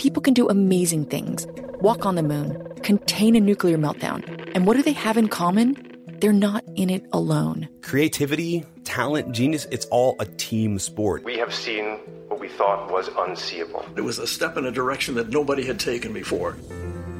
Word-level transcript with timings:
People 0.00 0.22
can 0.22 0.32
do 0.32 0.48
amazing 0.48 1.04
things 1.04 1.46
walk 1.82 2.06
on 2.06 2.14
the 2.14 2.22
moon, 2.22 2.56
contain 2.82 3.36
a 3.36 3.40
nuclear 3.40 3.76
meltdown. 3.76 4.24
And 4.54 4.66
what 4.66 4.78
do 4.78 4.82
they 4.82 4.92
have 4.92 5.18
in 5.18 5.28
common? 5.28 5.76
They're 6.22 6.32
not 6.32 6.64
in 6.74 6.88
it 6.88 7.04
alone. 7.12 7.68
Creativity, 7.82 8.64
talent, 8.84 9.32
genius, 9.32 9.66
it's 9.70 9.84
all 9.86 10.16
a 10.18 10.24
team 10.24 10.78
sport. 10.78 11.22
We 11.24 11.36
have 11.36 11.54
seen 11.54 11.98
what 12.28 12.40
we 12.40 12.48
thought 12.48 12.90
was 12.90 13.10
unseeable. 13.14 13.84
It 13.94 14.00
was 14.00 14.18
a 14.18 14.26
step 14.26 14.56
in 14.56 14.64
a 14.64 14.70
direction 14.70 15.16
that 15.16 15.28
nobody 15.28 15.66
had 15.66 15.78
taken 15.78 16.14
before. 16.14 16.56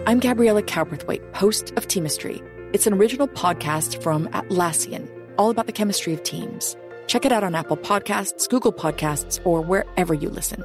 I'm 0.06 0.18
Gabriella 0.18 0.62
Cowperthwaite, 0.62 1.34
host 1.34 1.72
of 1.76 1.86
Teamistry. 1.86 2.42
It's 2.72 2.86
an 2.86 2.94
original 2.94 3.28
podcast 3.28 4.02
from 4.02 4.26
Atlassian, 4.28 5.06
all 5.36 5.50
about 5.50 5.66
the 5.66 5.72
chemistry 5.72 6.14
of 6.14 6.22
teams. 6.22 6.78
Check 7.08 7.26
it 7.26 7.32
out 7.32 7.44
on 7.44 7.54
Apple 7.54 7.76
Podcasts, 7.76 8.48
Google 8.48 8.72
Podcasts, 8.72 9.38
or 9.44 9.60
wherever 9.60 10.14
you 10.14 10.30
listen. 10.30 10.64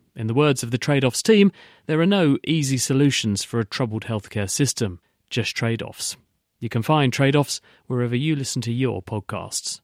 In 0.15 0.27
the 0.27 0.33
words 0.33 0.61
of 0.61 0.71
the 0.71 0.77
trade 0.77 1.05
offs 1.05 1.23
team, 1.23 1.51
there 1.85 2.01
are 2.01 2.05
no 2.05 2.37
easy 2.45 2.77
solutions 2.77 3.43
for 3.43 3.59
a 3.59 3.65
troubled 3.65 4.03
healthcare 4.03 4.49
system, 4.49 4.99
just 5.29 5.55
trade 5.55 5.81
offs. 5.81 6.17
You 6.59 6.69
can 6.69 6.81
find 6.81 7.13
trade 7.13 7.35
offs 7.35 7.61
wherever 7.87 8.15
you 8.15 8.35
listen 8.35 8.61
to 8.63 8.71
your 8.71 9.01
podcasts. 9.01 9.79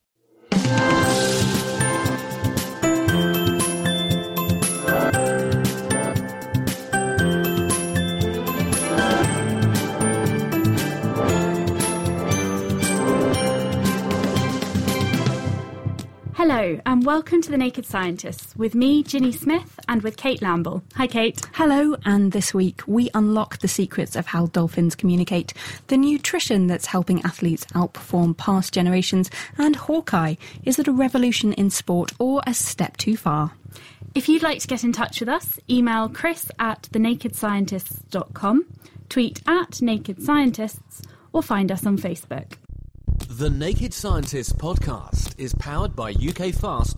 Hello, 16.57 16.81
and 16.87 17.05
welcome 17.05 17.39
to 17.43 17.51
The 17.51 17.57
Naked 17.57 17.85
Scientists 17.85 18.55
with 18.55 18.73
me, 18.73 19.03
Ginny 19.03 19.31
Smith, 19.31 19.79
and 19.87 20.01
with 20.01 20.17
Kate 20.17 20.41
Lamble. 20.41 20.81
Hi, 20.95 21.05
Kate. 21.05 21.39
Hello, 21.53 21.95
and 22.03 22.31
this 22.31 22.51
week 22.51 22.81
we 22.87 23.11
unlock 23.13 23.59
the 23.59 23.67
secrets 23.67 24.15
of 24.15 24.25
how 24.25 24.47
dolphins 24.47 24.95
communicate, 24.95 25.53
the 25.85 25.97
nutrition 25.97 26.65
that's 26.65 26.87
helping 26.87 27.21
athletes 27.21 27.65
outperform 27.75 28.35
past 28.37 28.73
generations, 28.73 29.29
and 29.59 29.75
Hawkeye. 29.75 30.33
Is 30.63 30.79
it 30.79 30.87
a 30.87 30.91
revolution 30.91 31.53
in 31.53 31.69
sport 31.69 32.13
or 32.17 32.41
a 32.47 32.55
step 32.55 32.97
too 32.97 33.17
far? 33.17 33.51
If 34.15 34.27
you'd 34.27 34.41
like 34.41 34.57
to 34.61 34.67
get 34.67 34.83
in 34.83 34.93
touch 34.93 35.19
with 35.19 35.29
us, 35.29 35.59
email 35.69 36.09
chris 36.09 36.49
at 36.57 36.89
thenakedscientists.com, 36.91 38.65
tweet 39.09 39.43
at 39.45 39.79
Naked 39.79 40.23
Scientists, 40.23 41.03
or 41.33 41.43
find 41.43 41.71
us 41.71 41.85
on 41.85 41.99
Facebook. 41.99 42.53
The 43.37 43.51
Naked 43.51 43.93
Scientists 43.93 44.51
podcast 44.51 45.35
is 45.37 45.53
powered 45.53 45.95
by 45.95 46.11
ukfast.co.uk. 46.11 46.97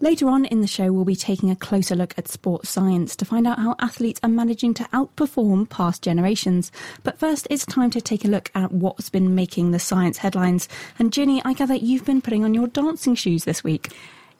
Later 0.00 0.28
on 0.28 0.44
in 0.44 0.60
the 0.60 0.68
show, 0.68 0.92
we'll 0.92 1.04
be 1.04 1.16
taking 1.16 1.50
a 1.50 1.56
closer 1.56 1.96
look 1.96 2.14
at 2.16 2.28
sports 2.28 2.70
science 2.70 3.16
to 3.16 3.24
find 3.24 3.48
out 3.48 3.58
how 3.58 3.74
athletes 3.80 4.20
are 4.22 4.28
managing 4.28 4.72
to 4.74 4.84
outperform 4.92 5.68
past 5.68 6.00
generations. 6.00 6.70
But 7.02 7.18
first, 7.18 7.48
it's 7.50 7.66
time 7.66 7.90
to 7.90 8.00
take 8.00 8.24
a 8.24 8.28
look 8.28 8.52
at 8.54 8.70
what's 8.70 9.10
been 9.10 9.34
making 9.34 9.72
the 9.72 9.80
science 9.80 10.18
headlines. 10.18 10.68
And 11.00 11.12
Ginny, 11.12 11.42
I 11.44 11.54
gather 11.54 11.74
you've 11.74 12.04
been 12.04 12.22
putting 12.22 12.44
on 12.44 12.54
your 12.54 12.68
dancing 12.68 13.16
shoes 13.16 13.42
this 13.42 13.64
week. 13.64 13.88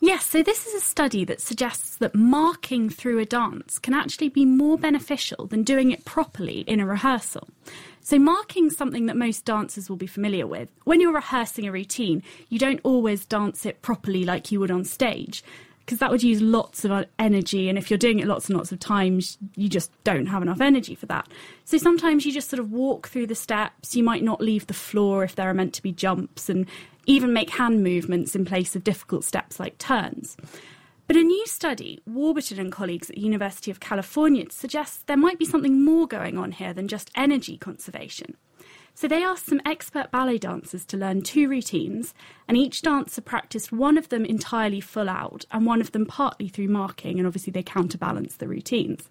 Yes, 0.06 0.26
so 0.26 0.42
this 0.42 0.66
is 0.66 0.74
a 0.74 0.84
study 0.84 1.24
that 1.24 1.40
suggests 1.40 1.96
that 1.96 2.14
marking 2.14 2.90
through 2.90 3.20
a 3.20 3.24
dance 3.24 3.78
can 3.78 3.94
actually 3.94 4.28
be 4.28 4.44
more 4.44 4.76
beneficial 4.76 5.46
than 5.46 5.62
doing 5.62 5.92
it 5.92 6.04
properly 6.04 6.60
in 6.66 6.78
a 6.78 6.84
rehearsal. 6.84 7.48
So, 8.02 8.18
marking 8.18 8.68
something 8.68 9.06
that 9.06 9.16
most 9.16 9.46
dancers 9.46 9.88
will 9.88 9.96
be 9.96 10.06
familiar 10.06 10.46
with. 10.46 10.68
When 10.84 11.00
you're 11.00 11.14
rehearsing 11.14 11.66
a 11.66 11.72
routine, 11.72 12.22
you 12.50 12.58
don't 12.58 12.82
always 12.82 13.24
dance 13.24 13.64
it 13.64 13.80
properly 13.80 14.26
like 14.26 14.52
you 14.52 14.60
would 14.60 14.70
on 14.70 14.84
stage 14.84 15.42
because 15.86 16.00
that 16.00 16.10
would 16.10 16.22
use 16.22 16.42
lots 16.42 16.84
of 16.84 17.06
energy. 17.18 17.70
And 17.70 17.78
if 17.78 17.90
you're 17.90 17.96
doing 17.96 18.18
it 18.18 18.26
lots 18.26 18.48
and 18.48 18.58
lots 18.58 18.72
of 18.72 18.80
times, 18.80 19.38
you 19.56 19.70
just 19.70 19.90
don't 20.04 20.26
have 20.26 20.42
enough 20.42 20.60
energy 20.60 20.94
for 20.94 21.06
that. 21.06 21.28
So 21.64 21.78
sometimes 21.78 22.26
you 22.26 22.32
just 22.32 22.50
sort 22.50 22.60
of 22.60 22.72
walk 22.72 23.08
through 23.08 23.26
the 23.26 23.34
steps. 23.34 23.96
You 23.96 24.02
might 24.02 24.22
not 24.22 24.42
leave 24.42 24.66
the 24.66 24.74
floor 24.74 25.24
if 25.24 25.34
there 25.34 25.48
are 25.48 25.54
meant 25.54 25.72
to 25.74 25.82
be 25.82 25.92
jumps 25.92 26.50
and 26.50 26.66
even 27.06 27.32
make 27.32 27.50
hand 27.50 27.82
movements 27.82 28.34
in 28.34 28.44
place 28.44 28.74
of 28.74 28.84
difficult 28.84 29.24
steps 29.24 29.60
like 29.60 29.78
turns. 29.78 30.36
But 31.06 31.16
a 31.16 31.22
new 31.22 31.46
study, 31.46 32.00
Warburton 32.06 32.58
and 32.58 32.72
colleagues 32.72 33.10
at 33.10 33.16
the 33.16 33.22
University 33.22 33.70
of 33.70 33.80
California, 33.80 34.46
suggests 34.50 35.02
there 35.06 35.16
might 35.16 35.38
be 35.38 35.44
something 35.44 35.84
more 35.84 36.06
going 36.06 36.38
on 36.38 36.52
here 36.52 36.72
than 36.72 36.88
just 36.88 37.10
energy 37.14 37.58
conservation. 37.58 38.36
So 38.94 39.08
they 39.08 39.24
asked 39.24 39.46
some 39.46 39.60
expert 39.66 40.10
ballet 40.12 40.38
dancers 40.38 40.84
to 40.86 40.96
learn 40.96 41.22
two 41.22 41.48
routines, 41.48 42.14
and 42.48 42.56
each 42.56 42.80
dancer 42.80 43.20
practiced 43.20 43.72
one 43.72 43.98
of 43.98 44.08
them 44.08 44.24
entirely 44.24 44.80
full 44.80 45.10
out 45.10 45.44
and 45.50 45.66
one 45.66 45.80
of 45.80 45.92
them 45.92 46.06
partly 46.06 46.48
through 46.48 46.68
marking, 46.68 47.18
and 47.18 47.26
obviously 47.26 47.50
they 47.50 47.62
counterbalance 47.62 48.36
the 48.36 48.48
routines. 48.48 49.08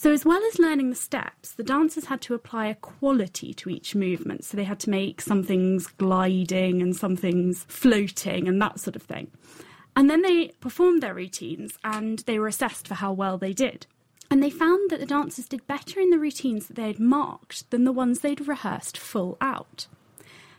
So, 0.00 0.12
as 0.12 0.24
well 0.24 0.40
as 0.44 0.60
learning 0.60 0.90
the 0.90 0.94
steps, 0.94 1.50
the 1.50 1.64
dancers 1.64 2.04
had 2.04 2.20
to 2.20 2.34
apply 2.34 2.66
a 2.66 2.76
quality 2.76 3.52
to 3.54 3.68
each 3.68 3.96
movement. 3.96 4.44
So, 4.44 4.56
they 4.56 4.62
had 4.62 4.78
to 4.80 4.90
make 4.90 5.20
some 5.20 5.42
things 5.42 5.88
gliding 5.88 6.80
and 6.80 6.94
some 6.94 7.16
things 7.16 7.64
floating 7.66 8.46
and 8.46 8.62
that 8.62 8.78
sort 8.78 8.94
of 8.94 9.02
thing. 9.02 9.32
And 9.96 10.08
then 10.08 10.22
they 10.22 10.52
performed 10.60 11.02
their 11.02 11.14
routines 11.14 11.80
and 11.82 12.20
they 12.20 12.38
were 12.38 12.46
assessed 12.46 12.86
for 12.86 12.94
how 12.94 13.12
well 13.12 13.38
they 13.38 13.52
did. 13.52 13.88
And 14.30 14.40
they 14.40 14.50
found 14.50 14.88
that 14.90 15.00
the 15.00 15.04
dancers 15.04 15.48
did 15.48 15.66
better 15.66 15.98
in 15.98 16.10
the 16.10 16.18
routines 16.20 16.68
that 16.68 16.76
they 16.76 16.86
had 16.86 17.00
marked 17.00 17.68
than 17.72 17.82
the 17.82 17.90
ones 17.90 18.20
they'd 18.20 18.46
rehearsed 18.46 18.96
full 18.96 19.36
out. 19.40 19.88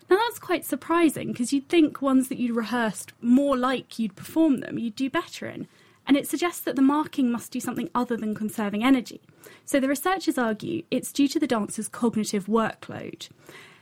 Now 0.09 0.17
that's 0.17 0.39
quite 0.39 0.65
surprising 0.65 1.31
because 1.31 1.53
you'd 1.53 1.69
think 1.69 2.01
ones 2.01 2.27
that 2.27 2.39
you'd 2.39 2.57
rehearsed 2.57 3.13
more 3.21 3.55
like 3.55 3.97
you'd 3.99 4.17
perform 4.17 4.57
them, 4.57 4.77
you'd 4.77 4.97
do 4.97 5.09
better 5.09 5.47
in 5.47 5.69
and 6.09 6.17
it 6.17 6.27
suggests 6.27 6.61
that 6.61 6.75
the 6.75 6.81
marking 6.81 7.31
must 7.31 7.51
do 7.51 7.59
something 7.59 7.87
other 7.93 8.17
than 8.17 8.33
conserving 8.33 8.83
energy. 8.83 9.21
So 9.65 9.79
the 9.79 9.87
researchers 9.87 10.37
argue 10.37 10.83
it's 10.89 11.11
due 11.11 11.27
to 11.27 11.39
the 11.39 11.47
dancer's 11.47 11.87
cognitive 11.87 12.47
workload. 12.47 13.29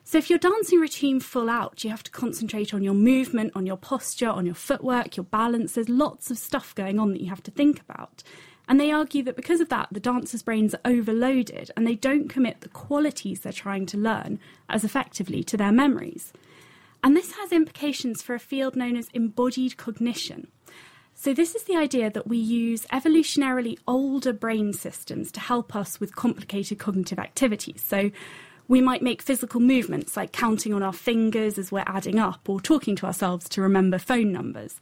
So 0.04 0.18
if 0.18 0.30
you're 0.30 0.40
dancing 0.40 0.80
routine 0.80 1.20
full 1.20 1.50
out, 1.50 1.84
you 1.84 1.90
have 1.90 2.04
to 2.04 2.12
concentrate 2.12 2.74
on 2.74 2.82
your 2.82 2.94
movement, 2.94 3.52
on 3.56 3.66
your 3.66 3.76
posture, 3.76 4.30
on 4.30 4.46
your 4.46 4.56
footwork, 4.56 5.18
your 5.18 5.26
balance. 5.26 5.74
There's 5.74 5.90
lots 5.90 6.32
of 6.32 6.38
stuff 6.38 6.74
going 6.76 6.98
on 6.98 7.12
that 7.12 7.20
you 7.20 7.30
have 7.30 7.44
to 7.44 7.52
think 7.52 7.82
about. 7.82 8.24
And 8.70 8.80
they 8.80 8.92
argue 8.92 9.24
that 9.24 9.36
because 9.36 9.60
of 9.60 9.70
that, 9.70 9.90
the 9.92 10.00
dancers' 10.00 10.44
brains 10.44 10.74
are 10.74 10.82
overloaded 10.86 11.72
and 11.76 11.86
they 11.86 11.96
don't 11.96 12.30
commit 12.30 12.62
the 12.62 12.70
qualities 12.70 13.42
they're 13.42 13.52
trying 13.52 13.86
to 13.88 13.98
learn 13.98 14.40
as 14.70 14.84
effectively 14.84 15.44
to 15.44 15.58
their 15.58 15.72
memories. 15.72 16.34
And 17.04 17.16
this 17.16 17.34
has 17.34 17.52
implications 17.52 18.22
for 18.22 18.34
a 18.34 18.40
field 18.40 18.76
known 18.76 18.98
as 18.98 19.10
embodied 19.14 19.78
cognition. 19.78 20.48
So, 21.20 21.34
this 21.34 21.56
is 21.56 21.64
the 21.64 21.76
idea 21.76 22.12
that 22.12 22.28
we 22.28 22.38
use 22.38 22.86
evolutionarily 22.94 23.80
older 23.88 24.32
brain 24.32 24.72
systems 24.72 25.32
to 25.32 25.40
help 25.40 25.76
us 25.76 26.00
with 26.00 26.16
complicated 26.16 26.78
cognitive 26.78 27.18
activities. 27.18 27.84
So, 27.84 28.12
we 28.68 28.82
might 28.82 29.02
make 29.02 29.24
physical 29.24 29.60
movements 29.60 30.16
like 30.16 30.32
counting 30.32 30.76
on 30.76 30.84
our 30.84 30.94
fingers 30.94 31.58
as 31.58 31.72
we're 31.72 31.84
adding 31.88 32.20
up 32.20 32.48
or 32.48 32.62
talking 32.62 32.96
to 32.98 33.08
ourselves 33.08 33.50
to 33.50 33.64
remember 33.64 33.98
phone 33.98 34.32
numbers. 34.32 34.80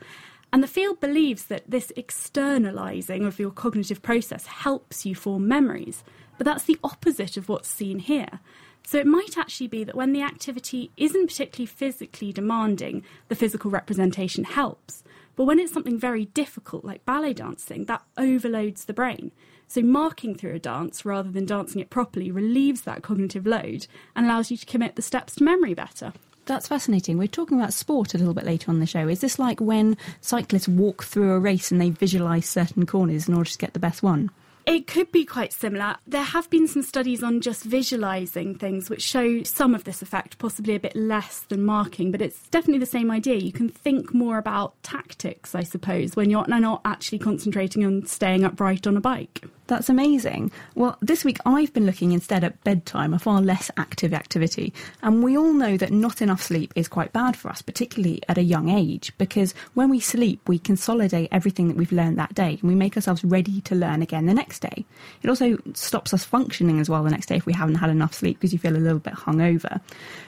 And 0.51 0.61
the 0.61 0.67
field 0.67 0.99
believes 0.99 1.45
that 1.45 1.63
this 1.71 1.93
externalizing 1.95 3.23
of 3.23 3.39
your 3.39 3.51
cognitive 3.51 4.01
process 4.01 4.45
helps 4.45 5.05
you 5.05 5.15
form 5.15 5.47
memories. 5.47 6.03
But 6.37 6.43
that's 6.43 6.65
the 6.65 6.77
opposite 6.83 7.37
of 7.37 7.47
what's 7.47 7.69
seen 7.69 7.99
here. 7.99 8.41
So 8.85 8.97
it 8.97 9.07
might 9.07 9.37
actually 9.37 9.67
be 9.67 9.85
that 9.85 9.95
when 9.95 10.11
the 10.11 10.21
activity 10.21 10.91
isn't 10.97 11.27
particularly 11.27 11.65
physically 11.65 12.33
demanding, 12.33 13.05
the 13.29 13.35
physical 13.35 13.71
representation 13.71 14.43
helps. 14.43 15.04
But 15.35 15.45
when 15.45 15.59
it's 15.59 15.73
something 15.73 15.99
very 15.99 16.25
difficult, 16.25 16.85
like 16.85 17.05
ballet 17.05 17.33
dancing, 17.33 17.85
that 17.85 18.03
overloads 18.17 18.85
the 18.85 18.93
brain. 18.93 19.31
So, 19.67 19.81
marking 19.81 20.35
through 20.35 20.53
a 20.53 20.59
dance 20.59 21.05
rather 21.05 21.31
than 21.31 21.45
dancing 21.45 21.81
it 21.81 21.89
properly 21.89 22.31
relieves 22.31 22.81
that 22.81 23.01
cognitive 23.01 23.47
load 23.47 23.87
and 24.15 24.25
allows 24.25 24.51
you 24.51 24.57
to 24.57 24.65
commit 24.65 24.95
the 24.95 25.01
steps 25.01 25.35
to 25.35 25.43
memory 25.43 25.73
better. 25.73 26.13
That's 26.45 26.67
fascinating. 26.67 27.17
We're 27.17 27.27
talking 27.27 27.59
about 27.59 27.73
sport 27.73 28.13
a 28.13 28.19
little 28.19 28.35
bit 28.35 28.45
later 28.45 28.69
on 28.69 28.79
the 28.79 28.85
show. 28.85 29.07
Is 29.07 29.21
this 29.21 29.39
like 29.39 29.59
when 29.59 29.97
cyclists 30.21 30.67
walk 30.67 31.03
through 31.03 31.31
a 31.31 31.39
race 31.39 31.71
and 31.71 31.81
they 31.81 31.89
visualise 31.89 32.47
certain 32.47 32.85
corners 32.85 33.27
in 33.27 33.33
order 33.33 33.49
to 33.49 33.57
get 33.57 33.73
the 33.73 33.79
best 33.79 34.03
one? 34.03 34.29
It 34.67 34.87
could 34.87 35.11
be 35.11 35.25
quite 35.25 35.53
similar. 35.53 35.97
There 36.07 36.23
have 36.23 36.49
been 36.49 36.67
some 36.67 36.81
studies 36.81 37.21
on 37.21 37.39
just 37.39 37.63
visualising 37.63 38.55
things 38.55 38.89
which 38.89 39.03
show 39.03 39.43
some 39.43 39.75
of 39.75 39.83
this 39.83 40.01
effect, 40.01 40.39
possibly 40.39 40.73
a 40.73 40.79
bit 40.79 40.95
less 40.95 41.41
than 41.41 41.63
marking, 41.63 42.11
but 42.11 42.21
it's 42.21 42.47
definitely 42.49 42.79
the 42.79 42.87
same 42.87 43.11
idea. 43.11 43.35
You 43.35 43.51
can 43.51 43.69
think 43.69 44.11
more 44.11 44.39
about 44.39 44.81
tactics, 44.81 45.53
I 45.53 45.61
suppose, 45.61 46.15
when 46.15 46.31
you're 46.31 46.47
not 46.47 46.81
actually 46.83 47.19
concentrating 47.19 47.85
on 47.85 48.07
staying 48.07 48.43
upright 48.43 48.87
on 48.87 48.97
a 48.97 49.01
bike. 49.01 49.43
That's 49.67 49.89
amazing. 49.89 50.51
Well, 50.75 50.95
this 51.01 51.25
week 51.25 51.39
I've 51.43 51.73
been 51.73 51.87
looking 51.87 52.11
instead 52.11 52.43
at 52.43 52.63
bedtime, 52.63 53.15
a 53.15 53.19
far 53.19 53.41
less 53.41 53.71
active 53.77 54.13
activity. 54.13 54.73
And 55.01 55.23
we 55.23 55.35
all 55.35 55.53
know 55.53 55.75
that 55.77 55.91
not 55.91 56.21
enough 56.21 56.43
sleep 56.43 56.71
is 56.75 56.87
quite 56.87 57.13
bad 57.13 57.35
for 57.35 57.49
us, 57.49 57.63
particularly 57.63 58.21
at 58.29 58.37
a 58.37 58.43
young 58.43 58.69
age, 58.69 59.11
because 59.17 59.55
when 59.73 59.89
we 59.89 59.99
sleep, 59.99 60.47
we 60.47 60.59
consolidate 60.59 61.29
everything 61.31 61.67
that 61.67 61.77
we've 61.77 61.91
learned 61.91 62.19
that 62.19 62.35
day 62.35 62.59
and 62.61 62.69
we 62.69 62.75
make 62.75 62.95
ourselves 62.95 63.23
ready 63.23 63.59
to 63.61 63.73
learn 63.73 64.03
again 64.03 64.27
the 64.27 64.35
next 64.35 64.54
day. 64.61 64.85
It 65.23 65.29
also 65.29 65.57
stops 65.73 66.13
us 66.13 66.23
functioning 66.23 66.79
as 66.79 66.89
well 66.89 67.03
the 67.03 67.09
next 67.09 67.27
day 67.27 67.37
if 67.37 67.45
we 67.45 67.53
haven't 67.53 67.75
had 67.75 67.89
enough 67.89 68.13
sleep 68.13 68.37
because 68.37 68.53
you 68.53 68.59
feel 68.59 68.75
a 68.75 68.77
little 68.77 68.99
bit 68.99 69.13
hungover. 69.13 69.81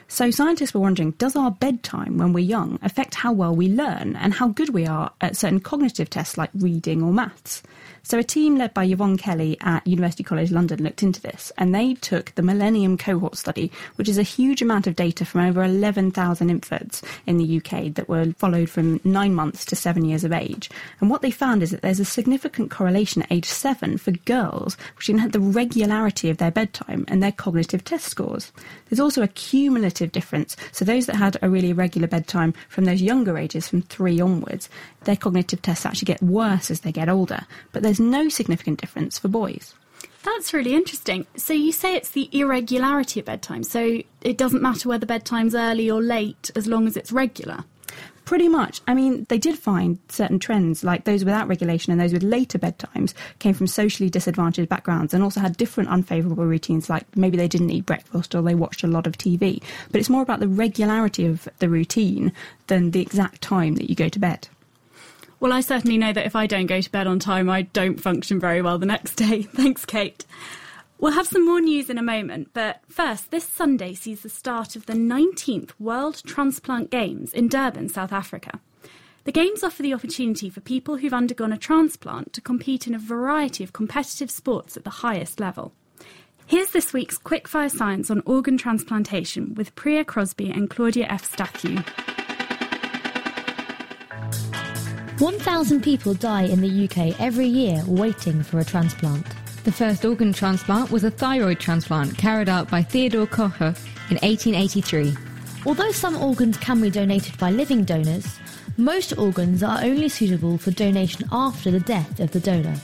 So 0.08 0.30
scientists 0.30 0.74
were 0.74 0.80
wondering 0.80 1.12
does 1.12 1.36
our 1.36 1.50
bedtime 1.50 2.18
when 2.18 2.32
we're 2.32 2.44
young 2.44 2.78
affect 2.82 3.14
how 3.14 3.32
well 3.32 3.54
we 3.54 3.68
learn 3.68 4.16
and 4.16 4.34
how 4.34 4.48
good 4.48 4.70
we 4.70 4.86
are 4.86 5.12
at 5.20 5.36
certain 5.36 5.60
cognitive 5.60 6.10
tests 6.10 6.38
like 6.38 6.50
reading 6.54 7.02
or 7.02 7.12
maths? 7.12 7.62
So, 8.02 8.18
a 8.18 8.24
team 8.24 8.56
led 8.56 8.74
by 8.74 8.84
Yvonne 8.84 9.16
Kelly 9.16 9.56
at 9.60 9.86
University 9.86 10.22
College 10.22 10.50
London 10.50 10.82
looked 10.82 11.02
into 11.02 11.20
this 11.20 11.52
and 11.58 11.74
they 11.74 11.94
took 11.94 12.34
the 12.34 12.42
Millennium 12.42 12.96
Cohort 12.96 13.36
Study, 13.36 13.70
which 13.96 14.08
is 14.08 14.18
a 14.18 14.22
huge 14.22 14.62
amount 14.62 14.86
of 14.86 14.96
data 14.96 15.24
from 15.24 15.42
over 15.42 15.62
11,000 15.62 16.50
infants 16.50 17.02
in 17.26 17.36
the 17.36 17.58
UK 17.58 17.94
that 17.94 18.08
were 18.08 18.32
followed 18.38 18.70
from 18.70 19.00
nine 19.04 19.34
months 19.34 19.64
to 19.66 19.76
seven 19.76 20.04
years 20.04 20.24
of 20.24 20.32
age. 20.32 20.70
And 21.00 21.10
what 21.10 21.22
they 21.22 21.30
found 21.30 21.62
is 21.62 21.70
that 21.70 21.82
there's 21.82 22.00
a 22.00 22.04
significant 22.04 22.70
correlation 22.70 23.22
at 23.22 23.32
age 23.32 23.46
seven 23.46 23.98
for 23.98 24.12
girls, 24.12 24.76
which 24.96 25.08
had 25.08 25.32
the 25.32 25.40
regularity 25.40 26.30
of 26.30 26.38
their 26.38 26.50
bedtime 26.50 27.04
and 27.08 27.22
their 27.22 27.32
cognitive 27.32 27.84
test 27.84 28.06
scores. 28.06 28.52
There's 28.88 29.00
also 29.00 29.22
a 29.22 29.28
cumulative 29.28 30.12
difference. 30.12 30.56
So, 30.72 30.84
those 30.84 31.06
that 31.06 31.16
had 31.16 31.36
a 31.42 31.50
really 31.50 31.70
irregular 31.70 32.08
bedtime 32.08 32.54
from 32.68 32.84
those 32.84 33.02
younger 33.02 33.38
ages, 33.38 33.68
from 33.68 33.82
three 33.82 34.20
onwards, 34.20 34.68
their 35.08 35.16
cognitive 35.16 35.62
tests 35.62 35.86
actually 35.86 36.04
get 36.04 36.22
worse 36.22 36.70
as 36.70 36.80
they 36.80 36.92
get 36.92 37.08
older. 37.08 37.46
But 37.72 37.82
there's 37.82 37.98
no 37.98 38.28
significant 38.28 38.78
difference 38.78 39.18
for 39.18 39.28
boys. 39.28 39.74
That's 40.22 40.52
really 40.52 40.74
interesting. 40.74 41.26
So 41.34 41.54
you 41.54 41.72
say 41.72 41.94
it's 41.96 42.10
the 42.10 42.28
irregularity 42.30 43.20
of 43.20 43.24
bedtime. 43.24 43.62
So 43.62 44.02
it 44.20 44.36
doesn't 44.36 44.60
matter 44.60 44.86
whether 44.86 45.06
bedtime's 45.06 45.54
early 45.54 45.90
or 45.90 46.02
late 46.02 46.50
as 46.54 46.66
long 46.66 46.86
as 46.86 46.94
it's 46.94 47.10
regular. 47.10 47.64
Pretty 48.26 48.48
much. 48.48 48.82
I 48.86 48.92
mean, 48.92 49.24
they 49.30 49.38
did 49.38 49.58
find 49.58 49.98
certain 50.10 50.38
trends, 50.38 50.84
like 50.84 51.04
those 51.04 51.24
without 51.24 51.48
regulation 51.48 51.90
and 51.90 51.98
those 51.98 52.12
with 52.12 52.22
later 52.22 52.58
bedtimes, 52.58 53.14
came 53.38 53.54
from 53.54 53.66
socially 53.66 54.10
disadvantaged 54.10 54.68
backgrounds 54.68 55.14
and 55.14 55.24
also 55.24 55.40
had 55.40 55.56
different 55.56 55.88
unfavourable 55.88 56.44
routines, 56.44 56.90
like 56.90 57.06
maybe 57.16 57.38
they 57.38 57.48
didn't 57.48 57.70
eat 57.70 57.86
breakfast 57.86 58.34
or 58.34 58.42
they 58.42 58.54
watched 58.54 58.84
a 58.84 58.88
lot 58.88 59.06
of 59.06 59.16
TV. 59.16 59.62
But 59.90 60.00
it's 60.00 60.10
more 60.10 60.20
about 60.20 60.40
the 60.40 60.48
regularity 60.48 61.24
of 61.24 61.48
the 61.60 61.70
routine 61.70 62.34
than 62.66 62.90
the 62.90 63.00
exact 63.00 63.40
time 63.40 63.76
that 63.76 63.88
you 63.88 63.96
go 63.96 64.10
to 64.10 64.18
bed. 64.18 64.48
Well, 65.40 65.52
I 65.52 65.60
certainly 65.60 65.98
know 65.98 66.12
that 66.12 66.26
if 66.26 66.34
I 66.34 66.46
don't 66.46 66.66
go 66.66 66.80
to 66.80 66.90
bed 66.90 67.06
on 67.06 67.20
time, 67.20 67.48
I 67.48 67.62
don't 67.62 68.00
function 68.00 68.40
very 68.40 68.60
well 68.60 68.78
the 68.78 68.86
next 68.86 69.14
day. 69.14 69.42
Thanks, 69.54 69.84
Kate. 69.84 70.24
We'll 70.98 71.12
have 71.12 71.28
some 71.28 71.46
more 71.46 71.60
news 71.60 71.88
in 71.88 71.96
a 71.96 72.02
moment, 72.02 72.50
but 72.52 72.80
first, 72.88 73.30
this 73.30 73.44
Sunday 73.44 73.94
sees 73.94 74.22
the 74.22 74.28
start 74.28 74.74
of 74.74 74.86
the 74.86 74.94
19th 74.94 75.70
World 75.78 76.22
Transplant 76.26 76.90
Games 76.90 77.32
in 77.32 77.46
Durban, 77.46 77.88
South 77.88 78.12
Africa. 78.12 78.58
The 79.22 79.30
Games 79.30 79.62
offer 79.62 79.82
the 79.82 79.94
opportunity 79.94 80.50
for 80.50 80.60
people 80.60 80.96
who've 80.96 81.14
undergone 81.14 81.52
a 81.52 81.58
transplant 81.58 82.32
to 82.32 82.40
compete 82.40 82.88
in 82.88 82.94
a 82.94 82.98
variety 82.98 83.62
of 83.62 83.72
competitive 83.72 84.30
sports 84.30 84.76
at 84.76 84.82
the 84.82 84.90
highest 84.90 85.38
level. 85.38 85.72
Here's 86.46 86.70
this 86.70 86.92
week's 86.92 87.18
Quickfire 87.18 87.70
Science 87.70 88.10
on 88.10 88.22
organ 88.26 88.58
transplantation 88.58 89.54
with 89.54 89.76
Priya 89.76 90.04
Crosby 90.04 90.50
and 90.50 90.68
Claudia 90.68 91.06
F. 91.08 91.30
Stathiou. 91.30 91.84
1,000 95.18 95.82
people 95.82 96.14
die 96.14 96.44
in 96.44 96.60
the 96.60 96.84
UK 96.84 97.20
every 97.20 97.46
year 97.48 97.82
waiting 97.88 98.40
for 98.40 98.60
a 98.60 98.64
transplant. 98.64 99.26
The 99.64 99.72
first 99.72 100.04
organ 100.04 100.32
transplant 100.32 100.92
was 100.92 101.02
a 101.02 101.10
thyroid 101.10 101.58
transplant 101.58 102.16
carried 102.16 102.48
out 102.48 102.70
by 102.70 102.82
Theodore 102.82 103.26
Kocher 103.26 103.76
in 104.10 104.18
1883. 104.18 105.16
Although 105.66 105.90
some 105.90 106.16
organs 106.16 106.56
can 106.58 106.80
be 106.80 106.88
donated 106.88 107.36
by 107.36 107.50
living 107.50 107.82
donors, 107.84 108.38
most 108.76 109.18
organs 109.18 109.64
are 109.64 109.82
only 109.82 110.08
suitable 110.08 110.56
for 110.56 110.70
donation 110.70 111.28
after 111.32 111.72
the 111.72 111.80
death 111.80 112.20
of 112.20 112.30
the 112.30 112.38
donor. 112.38 112.76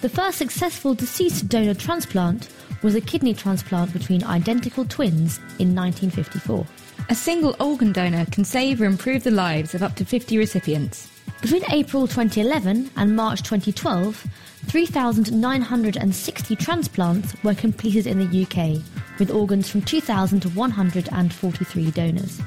The 0.00 0.08
first 0.08 0.38
successful 0.38 0.94
deceased 0.94 1.50
donor 1.50 1.74
transplant 1.74 2.48
was 2.82 2.94
a 2.94 3.02
kidney 3.02 3.34
transplant 3.34 3.92
between 3.92 4.24
identical 4.24 4.86
twins 4.86 5.36
in 5.58 5.74
1954. 5.76 6.66
A 7.10 7.14
single 7.14 7.54
organ 7.60 7.92
donor 7.92 8.24
can 8.32 8.46
save 8.46 8.80
or 8.80 8.86
improve 8.86 9.24
the 9.24 9.30
lives 9.30 9.74
of 9.74 9.82
up 9.82 9.94
to 9.96 10.06
50 10.06 10.38
recipients. 10.38 11.11
Between 11.42 11.64
April 11.72 12.06
2011 12.06 12.90
and 12.96 13.16
March 13.16 13.42
2012, 13.42 14.26
3,960 14.66 16.54
transplants 16.54 17.34
were 17.42 17.54
completed 17.54 18.06
in 18.06 18.20
the 18.20 18.44
UK, 18.44 18.80
with 19.18 19.32
organs 19.32 19.68
from 19.68 19.82
2,143 19.82 21.90
donors. 21.90 22.40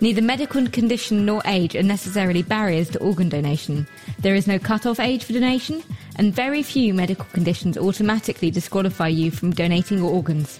Neither 0.00 0.20
medical 0.20 0.66
condition 0.66 1.24
nor 1.24 1.42
age 1.46 1.76
are 1.76 1.84
necessarily 1.84 2.42
barriers 2.42 2.90
to 2.90 2.98
organ 2.98 3.28
donation. 3.28 3.86
There 4.18 4.34
is 4.34 4.48
no 4.48 4.58
cut-off 4.58 4.98
age 4.98 5.22
for 5.22 5.32
donation, 5.32 5.84
and 6.16 6.34
very 6.34 6.64
few 6.64 6.92
medical 6.92 7.26
conditions 7.26 7.78
automatically 7.78 8.50
disqualify 8.50 9.06
you 9.08 9.30
from 9.30 9.52
donating 9.52 9.98
your 9.98 10.10
organs. 10.10 10.58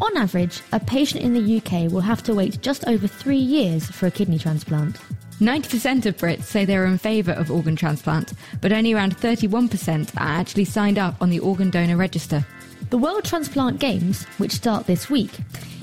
On 0.00 0.16
average, 0.16 0.60
a 0.70 0.78
patient 0.78 1.24
in 1.24 1.34
the 1.34 1.56
UK 1.56 1.90
will 1.90 2.02
have 2.02 2.22
to 2.22 2.34
wait 2.34 2.62
just 2.62 2.86
over 2.86 3.08
three 3.08 3.36
years 3.36 3.90
for 3.90 4.06
a 4.06 4.12
kidney 4.12 4.38
transplant. 4.38 4.96
90% 5.42 6.06
of 6.06 6.16
Brits 6.18 6.44
say 6.44 6.64
they're 6.64 6.86
in 6.86 6.98
favour 6.98 7.32
of 7.32 7.50
organ 7.50 7.74
transplant, 7.74 8.32
but 8.60 8.72
only 8.72 8.92
around 8.92 9.16
31% 9.16 10.16
are 10.16 10.38
actually 10.40 10.64
signed 10.64 11.00
up 11.00 11.16
on 11.20 11.30
the 11.30 11.40
organ 11.40 11.68
donor 11.68 11.96
register. 11.96 12.46
The 12.90 12.98
World 12.98 13.24
Transplant 13.24 13.80
Games, 13.80 14.24
which 14.38 14.52
start 14.52 14.86
this 14.86 15.10
week, 15.10 15.32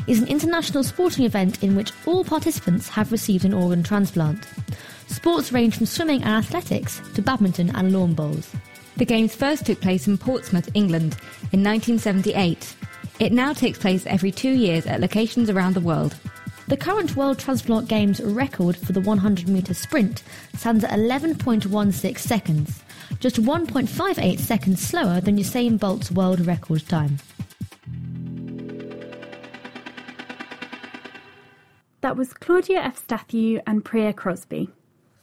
is 0.08 0.22
an 0.22 0.30
international 0.30 0.86
sporting 0.86 1.26
event 1.26 1.62
in 1.62 1.76
which 1.76 1.92
all 2.06 2.24
participants 2.24 2.88
have 2.88 3.12
received 3.12 3.44
an 3.44 3.54
organ 3.54 3.84
transplant. 3.84 4.48
Sports 5.08 5.52
range 5.52 5.76
from 5.76 5.88
swimming 5.88 6.24
and 6.24 6.32
athletics 6.32 7.02
to 7.16 7.22
badminton 7.22 7.76
and 7.76 7.92
lawn 7.92 8.14
bowls. 8.14 8.56
The 8.96 9.06
Games 9.06 9.36
first 9.36 9.66
took 9.66 9.82
place 9.82 10.08
in 10.08 10.18
Portsmouth, 10.18 10.70
England, 10.74 11.18
in 11.52 11.66
1978. 11.66 12.76
It 13.20 13.34
now 13.34 13.52
takes 13.52 13.78
place 13.78 14.06
every 14.06 14.32
two 14.32 14.52
years 14.52 14.86
at 14.86 15.02
locations 15.02 15.50
around 15.50 15.74
the 15.74 15.82
world. 15.82 16.16
The 16.69 16.77
current 16.77 17.16
World 17.16 17.39
Transplant 17.39 17.88
Games 17.88 18.21
record 18.21 18.77
for 18.77 18.94
the 18.94 19.01
100 19.01 19.50
metre 19.50 19.74
sprint 19.74 20.21
stands 20.56 20.83
at 20.83 20.92
11.16 20.92 22.16
seconds, 22.19 22.83
just 23.19 23.38
1.58 23.38 24.40
seconds 24.40 24.80
slower 24.80 25.19
than 25.19 25.40
Usain 25.40 25.80
Bolt's 25.80 26.11
world 26.11 26.45
record 26.45 26.88
time. 26.88 27.18
That 32.02 32.16
was 32.16 32.33
Claudia 32.33 32.81
F. 32.81 33.04
Stathiou 33.07 33.64
and 33.66 33.83
Priya 33.83 34.14
Crosby. 34.14 34.69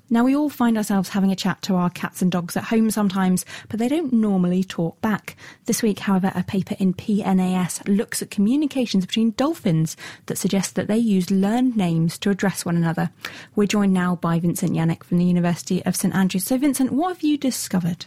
Now, 0.08 0.22
we 0.22 0.36
all 0.36 0.48
find 0.48 0.76
ourselves 0.76 1.08
having 1.08 1.32
a 1.32 1.36
chat 1.36 1.62
to 1.62 1.74
our 1.74 1.90
cats 1.90 2.22
and 2.22 2.30
dogs 2.30 2.56
at 2.56 2.64
home 2.64 2.92
sometimes, 2.92 3.44
but 3.68 3.80
they 3.80 3.88
don't 3.88 4.12
normally 4.12 4.62
talk 4.62 5.00
back. 5.00 5.36
This 5.64 5.82
week, 5.82 5.98
however, 5.98 6.30
a 6.32 6.44
paper 6.44 6.76
in 6.78 6.94
PNAS 6.94 7.88
looks 7.88 8.22
at 8.22 8.30
communications 8.30 9.04
between 9.04 9.32
dolphins 9.32 9.96
that 10.26 10.38
suggests 10.38 10.72
that 10.74 10.86
they 10.86 10.96
use 10.96 11.32
learned 11.32 11.76
names 11.76 12.18
to 12.18 12.30
address 12.30 12.64
one 12.64 12.76
another. 12.76 13.10
We're 13.56 13.66
joined 13.66 13.94
now 13.94 14.14
by 14.14 14.38
Vincent 14.38 14.72
Janik 14.72 15.02
from 15.02 15.18
the 15.18 15.24
University 15.24 15.84
of 15.84 15.96
St 15.96 16.14
Andrews. 16.14 16.44
So, 16.44 16.56
Vincent, 16.56 16.92
what 16.92 17.08
have 17.08 17.22
you 17.24 17.36
discovered? 17.36 18.06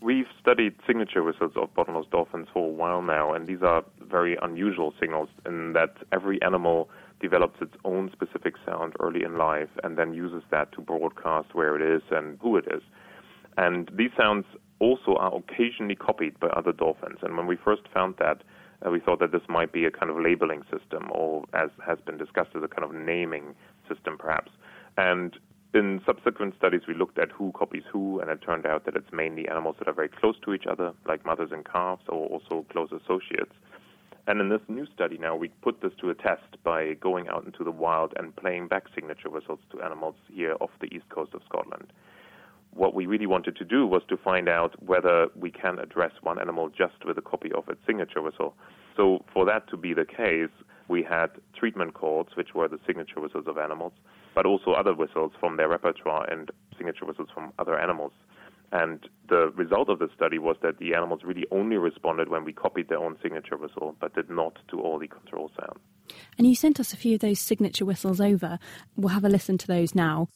We've 0.00 0.26
studied 0.40 0.74
signature 0.84 1.22
whistles 1.22 1.52
of 1.54 1.72
bottlenose 1.74 2.10
dolphins 2.10 2.48
for 2.52 2.66
a 2.66 2.72
while 2.72 3.02
now, 3.02 3.32
and 3.32 3.46
these 3.46 3.62
are 3.62 3.84
very 4.00 4.36
unusual 4.42 4.92
signals 5.00 5.28
in 5.46 5.74
that 5.74 5.94
every 6.12 6.42
animal 6.42 6.90
develops 7.28 7.58
its 7.62 7.74
own 7.86 8.10
specific 8.12 8.54
sound 8.66 8.92
early 9.00 9.22
in 9.24 9.38
life 9.38 9.72
and 9.82 9.96
then 9.96 10.12
uses 10.12 10.42
that 10.50 10.70
to 10.72 10.82
broadcast 10.82 11.54
where 11.54 11.74
it 11.74 11.82
is 11.96 12.02
and 12.10 12.38
who 12.42 12.58
it 12.58 12.66
is. 12.70 12.82
And 13.56 13.90
these 13.96 14.10
sounds 14.14 14.44
also 14.78 15.14
are 15.16 15.34
occasionally 15.34 15.94
copied 15.94 16.38
by 16.38 16.48
other 16.48 16.72
dolphins. 16.72 17.20
And 17.22 17.34
when 17.38 17.46
we 17.46 17.56
first 17.56 17.82
found 17.94 18.16
that, 18.18 18.42
uh, 18.84 18.90
we 18.90 19.00
thought 19.00 19.20
that 19.20 19.32
this 19.32 19.48
might 19.48 19.72
be 19.72 19.86
a 19.86 19.90
kind 19.90 20.10
of 20.10 20.18
labeling 20.18 20.62
system, 20.64 21.08
or 21.12 21.44
as 21.54 21.70
has 21.86 21.98
been 22.04 22.18
discussed, 22.18 22.50
as 22.54 22.62
a 22.62 22.68
kind 22.68 22.84
of 22.84 22.92
naming 22.94 23.54
system, 23.88 24.18
perhaps. 24.18 24.50
And 24.98 25.34
in 25.72 26.02
subsequent 26.04 26.54
studies, 26.58 26.82
we 26.86 26.94
looked 26.94 27.18
at 27.18 27.30
who 27.32 27.52
copies 27.52 27.84
who, 27.90 28.20
and 28.20 28.28
it 28.30 28.42
turned 28.42 28.66
out 28.66 28.84
that 28.84 28.96
it's 28.96 29.12
mainly 29.12 29.48
animals 29.48 29.76
that 29.78 29.88
are 29.88 29.94
very 29.94 30.10
close 30.10 30.36
to 30.44 30.52
each 30.52 30.66
other, 30.70 30.92
like 31.06 31.24
mothers 31.24 31.50
and 31.52 31.64
calves, 31.64 32.02
or 32.08 32.26
also 32.26 32.66
close 32.70 32.90
associates. 32.92 33.54
And 34.26 34.40
in 34.40 34.48
this 34.48 34.62
new 34.68 34.86
study 34.94 35.18
now, 35.18 35.36
we 35.36 35.48
put 35.48 35.82
this 35.82 35.92
to 36.00 36.08
a 36.10 36.14
test 36.14 36.62
by 36.64 36.94
going 36.94 37.28
out 37.28 37.44
into 37.44 37.62
the 37.62 37.70
wild 37.70 38.14
and 38.16 38.34
playing 38.34 38.68
back 38.68 38.84
signature 38.94 39.28
whistles 39.28 39.58
to 39.72 39.82
animals 39.82 40.14
here 40.32 40.56
off 40.60 40.70
the 40.80 40.86
east 40.94 41.08
coast 41.10 41.34
of 41.34 41.42
Scotland. 41.48 41.92
what 42.74 42.94
we 42.94 43.06
really 43.06 43.26
wanted 43.26 43.56
to 43.56 43.64
do 43.64 43.86
was 43.86 44.02
to 44.08 44.16
find 44.16 44.48
out 44.48 44.74
whether 44.82 45.28
we 45.36 45.50
can 45.50 45.78
address 45.78 46.10
one 46.22 46.40
animal 46.40 46.68
just 46.68 47.04
with 47.04 47.16
a 47.16 47.22
copy 47.22 47.50
of 47.52 47.68
its 47.68 47.80
signature 47.86 48.20
whistle. 48.20 48.54
So, 48.96 49.24
for 49.32 49.44
that 49.46 49.68
to 49.70 49.76
be 49.76 49.94
the 49.94 50.04
case, 50.04 50.50
we 50.88 51.02
had 51.02 51.28
treatment 51.56 51.94
calls, 51.94 52.28
which 52.34 52.54
were 52.54 52.68
the 52.68 52.80
signature 52.86 53.20
whistles 53.20 53.46
of 53.46 53.58
animals, 53.58 53.92
but 54.34 54.44
also 54.44 54.72
other 54.72 54.94
whistles 54.94 55.32
from 55.38 55.56
their 55.56 55.68
repertoire 55.68 56.28
and 56.30 56.50
signature 56.76 57.06
whistles 57.06 57.28
from 57.32 57.52
other 57.58 57.78
animals. 57.78 58.12
And 58.72 59.08
the 59.28 59.52
result 59.54 59.88
of 59.88 59.98
the 59.98 60.08
study 60.14 60.38
was 60.38 60.56
that 60.62 60.78
the 60.78 60.94
animals 60.94 61.20
really 61.24 61.46
only 61.50 61.76
responded 61.76 62.28
when 62.28 62.44
we 62.44 62.52
copied 62.52 62.88
their 62.88 62.98
own 62.98 63.16
signature 63.22 63.56
whistle, 63.56 63.96
but 64.00 64.14
did 64.14 64.30
not 64.30 64.58
to 64.70 64.80
all 64.80 64.98
the 64.98 65.08
control 65.08 65.50
sounds. 65.58 65.80
And 66.36 66.46
you 66.46 66.54
sent 66.54 66.80
us 66.80 66.92
a 66.92 66.96
few 66.96 67.14
of 67.14 67.20
those 67.20 67.40
signature 67.40 67.84
whistles 67.84 68.20
over. 68.20 68.58
We'll 68.96 69.08
have 69.10 69.24
a 69.24 69.28
listen 69.28 69.58
to 69.58 69.66
those 69.66 69.94
now. 69.94 70.28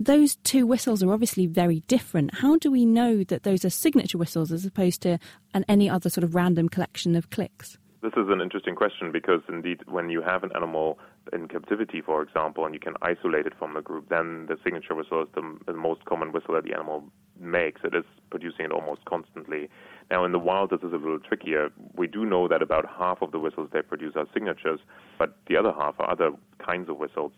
Those 0.00 0.36
two 0.36 0.66
whistles 0.66 1.02
are 1.02 1.12
obviously 1.12 1.46
very 1.46 1.80
different. 1.80 2.36
How 2.36 2.56
do 2.56 2.70
we 2.70 2.86
know 2.86 3.22
that 3.24 3.42
those 3.42 3.66
are 3.66 3.70
signature 3.70 4.16
whistles 4.16 4.50
as 4.50 4.64
opposed 4.64 5.02
to 5.02 5.18
an, 5.52 5.66
any 5.68 5.90
other 5.90 6.08
sort 6.08 6.24
of 6.24 6.34
random 6.34 6.70
collection 6.70 7.14
of 7.14 7.28
clicks? 7.28 7.76
This 8.02 8.14
is 8.16 8.28
an 8.30 8.40
interesting 8.40 8.74
question 8.74 9.12
because 9.12 9.42
indeed, 9.46 9.80
when 9.86 10.08
you 10.08 10.22
have 10.22 10.42
an 10.42 10.52
animal 10.56 10.98
in 11.34 11.48
captivity, 11.48 12.00
for 12.00 12.22
example, 12.22 12.64
and 12.64 12.72
you 12.72 12.80
can 12.80 12.94
isolate 13.02 13.46
it 13.46 13.52
from 13.58 13.74
the 13.74 13.82
group, 13.82 14.08
then 14.08 14.46
the 14.46 14.56
signature 14.64 14.94
whistle 14.94 15.22
is 15.22 15.28
the, 15.34 15.58
the 15.66 15.74
most 15.74 16.06
common 16.06 16.32
whistle 16.32 16.54
that 16.54 16.64
the 16.64 16.72
animal 16.72 17.04
makes. 17.38 17.82
It 17.84 17.94
is 17.94 18.04
producing 18.30 18.64
it 18.64 18.72
almost 18.72 19.04
constantly. 19.04 19.68
Now, 20.10 20.24
in 20.24 20.32
the 20.32 20.38
wild, 20.38 20.70
this 20.70 20.80
is 20.80 20.94
a 20.94 20.96
little 20.96 21.18
trickier. 21.18 21.68
We 21.94 22.06
do 22.06 22.24
know 22.24 22.48
that 22.48 22.62
about 22.62 22.86
half 22.88 23.20
of 23.20 23.32
the 23.32 23.38
whistles 23.38 23.68
they 23.70 23.82
produce 23.82 24.14
are 24.16 24.26
signatures, 24.32 24.80
but 25.18 25.36
the 25.46 25.58
other 25.58 25.72
half 25.72 25.94
are 25.98 26.10
other 26.10 26.30
kinds 26.58 26.88
of 26.88 26.96
whistles. 26.96 27.32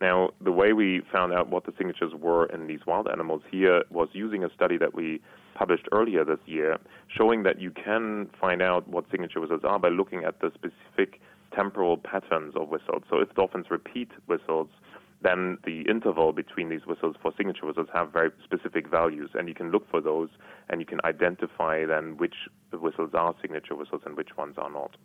Now, 0.00 0.30
the 0.40 0.52
way 0.52 0.72
we 0.72 1.02
found 1.12 1.32
out 1.32 1.48
what 1.48 1.66
the 1.66 1.72
signatures 1.76 2.12
were 2.14 2.46
in 2.46 2.66
these 2.66 2.80
wild 2.86 3.08
animals 3.08 3.42
here 3.50 3.82
was 3.90 4.08
using 4.12 4.44
a 4.44 4.52
study 4.54 4.78
that 4.78 4.94
we 4.94 5.20
published 5.54 5.88
earlier 5.90 6.24
this 6.24 6.38
year, 6.46 6.78
showing 7.08 7.42
that 7.42 7.60
you 7.60 7.72
can 7.72 8.30
find 8.40 8.62
out 8.62 8.86
what 8.88 9.04
signature 9.10 9.40
whistles 9.40 9.62
are 9.64 9.78
by 9.78 9.88
looking 9.88 10.24
at 10.24 10.40
the 10.40 10.52
specific 10.54 11.20
temporal 11.54 11.96
patterns 11.96 12.54
of 12.54 12.68
whistles. 12.68 13.02
So 13.10 13.18
if 13.18 13.34
dolphins 13.34 13.66
repeat 13.70 14.10
whistles, 14.26 14.68
then 15.20 15.58
the 15.64 15.82
interval 15.82 16.32
between 16.32 16.68
these 16.68 16.86
whistles 16.86 17.16
for 17.20 17.32
signature 17.36 17.66
whistles 17.66 17.88
have 17.92 18.12
very 18.12 18.30
specific 18.44 18.88
values, 18.88 19.30
and 19.34 19.48
you 19.48 19.54
can 19.54 19.70
look 19.70 19.88
for 19.90 20.00
those, 20.00 20.28
and 20.68 20.80
you 20.80 20.86
can 20.86 21.00
identify 21.04 21.84
then 21.84 22.16
which 22.16 22.34
whistles 22.72 23.10
are 23.14 23.34
signature 23.40 23.74
whistles 23.74 24.02
and 24.06 24.16
which 24.16 24.36
ones 24.36 24.54
are 24.58 24.70
not. 24.70 24.96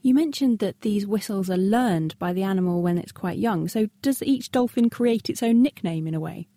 You 0.00 0.14
mentioned 0.14 0.58
that 0.60 0.80
these 0.80 1.06
whistles 1.06 1.50
are 1.50 1.58
learned 1.58 2.18
by 2.18 2.32
the 2.32 2.42
animal 2.42 2.82
when 2.82 2.96
it's 2.96 3.12
quite 3.12 3.38
young. 3.38 3.68
So 3.68 3.88
does 4.00 4.22
each 4.22 4.50
dolphin 4.50 4.88
create 4.88 5.28
its 5.28 5.42
own 5.42 5.62
nickname 5.62 6.06
in 6.06 6.14
a 6.14 6.20
way? 6.20 6.48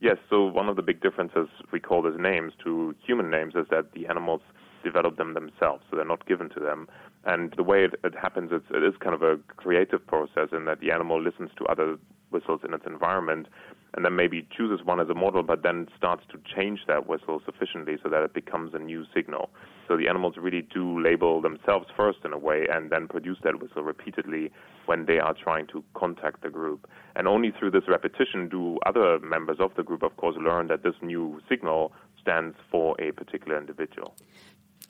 Yes. 0.00 0.16
So 0.28 0.44
one 0.44 0.68
of 0.68 0.76
the 0.76 0.82
big 0.82 1.00
differences 1.00 1.48
we 1.72 1.80
call 1.80 2.06
as 2.06 2.14
names 2.18 2.52
to 2.64 2.94
human 3.06 3.30
names 3.30 3.54
is 3.54 3.66
that 3.70 3.92
the 3.92 4.06
animals 4.06 4.42
develop 4.84 5.16
them 5.16 5.34
themselves, 5.34 5.82
so 5.90 5.96
they're 5.96 6.04
not 6.04 6.26
given 6.26 6.48
to 6.50 6.60
them. 6.60 6.88
And 7.26 7.52
the 7.56 7.64
way 7.64 7.84
it, 7.84 7.94
it 8.04 8.14
happens, 8.14 8.50
it's, 8.52 8.66
it 8.70 8.84
is 8.84 8.94
kind 9.00 9.14
of 9.14 9.22
a 9.22 9.36
creative 9.56 10.06
process 10.06 10.48
in 10.52 10.64
that 10.66 10.80
the 10.80 10.92
animal 10.92 11.20
listens 11.20 11.50
to 11.58 11.64
other 11.66 11.98
whistles 12.30 12.60
in 12.64 12.72
its 12.72 12.84
environment 12.86 13.48
and 13.94 14.04
then 14.04 14.14
maybe 14.14 14.46
chooses 14.56 14.84
one 14.84 15.00
as 15.00 15.08
a 15.08 15.14
model, 15.14 15.42
but 15.42 15.62
then 15.62 15.88
starts 15.96 16.22
to 16.30 16.38
change 16.54 16.80
that 16.86 17.08
whistle 17.08 17.40
sufficiently 17.44 17.96
so 18.02 18.10
that 18.10 18.22
it 18.22 18.34
becomes 18.34 18.74
a 18.74 18.78
new 18.78 19.04
signal. 19.14 19.48
So 19.88 19.96
the 19.96 20.06
animals 20.06 20.34
really 20.38 20.62
do 20.62 21.00
label 21.02 21.40
themselves 21.40 21.86
first 21.96 22.18
in 22.24 22.32
a 22.32 22.38
way 22.38 22.66
and 22.70 22.90
then 22.90 23.08
produce 23.08 23.38
that 23.42 23.60
whistle 23.60 23.82
repeatedly 23.82 24.52
when 24.84 25.06
they 25.06 25.18
are 25.18 25.34
trying 25.34 25.66
to 25.68 25.82
contact 25.94 26.42
the 26.42 26.50
group. 26.50 26.86
And 27.14 27.26
only 27.26 27.52
through 27.58 27.70
this 27.70 27.88
repetition 27.88 28.48
do 28.48 28.78
other 28.84 29.18
members 29.20 29.56
of 29.60 29.70
the 29.76 29.82
group, 29.82 30.02
of 30.02 30.16
course, 30.16 30.36
learn 30.38 30.68
that 30.68 30.82
this 30.82 30.94
new 31.00 31.40
signal 31.48 31.92
stands 32.20 32.56
for 32.70 33.00
a 33.00 33.12
particular 33.12 33.58
individual. 33.58 34.14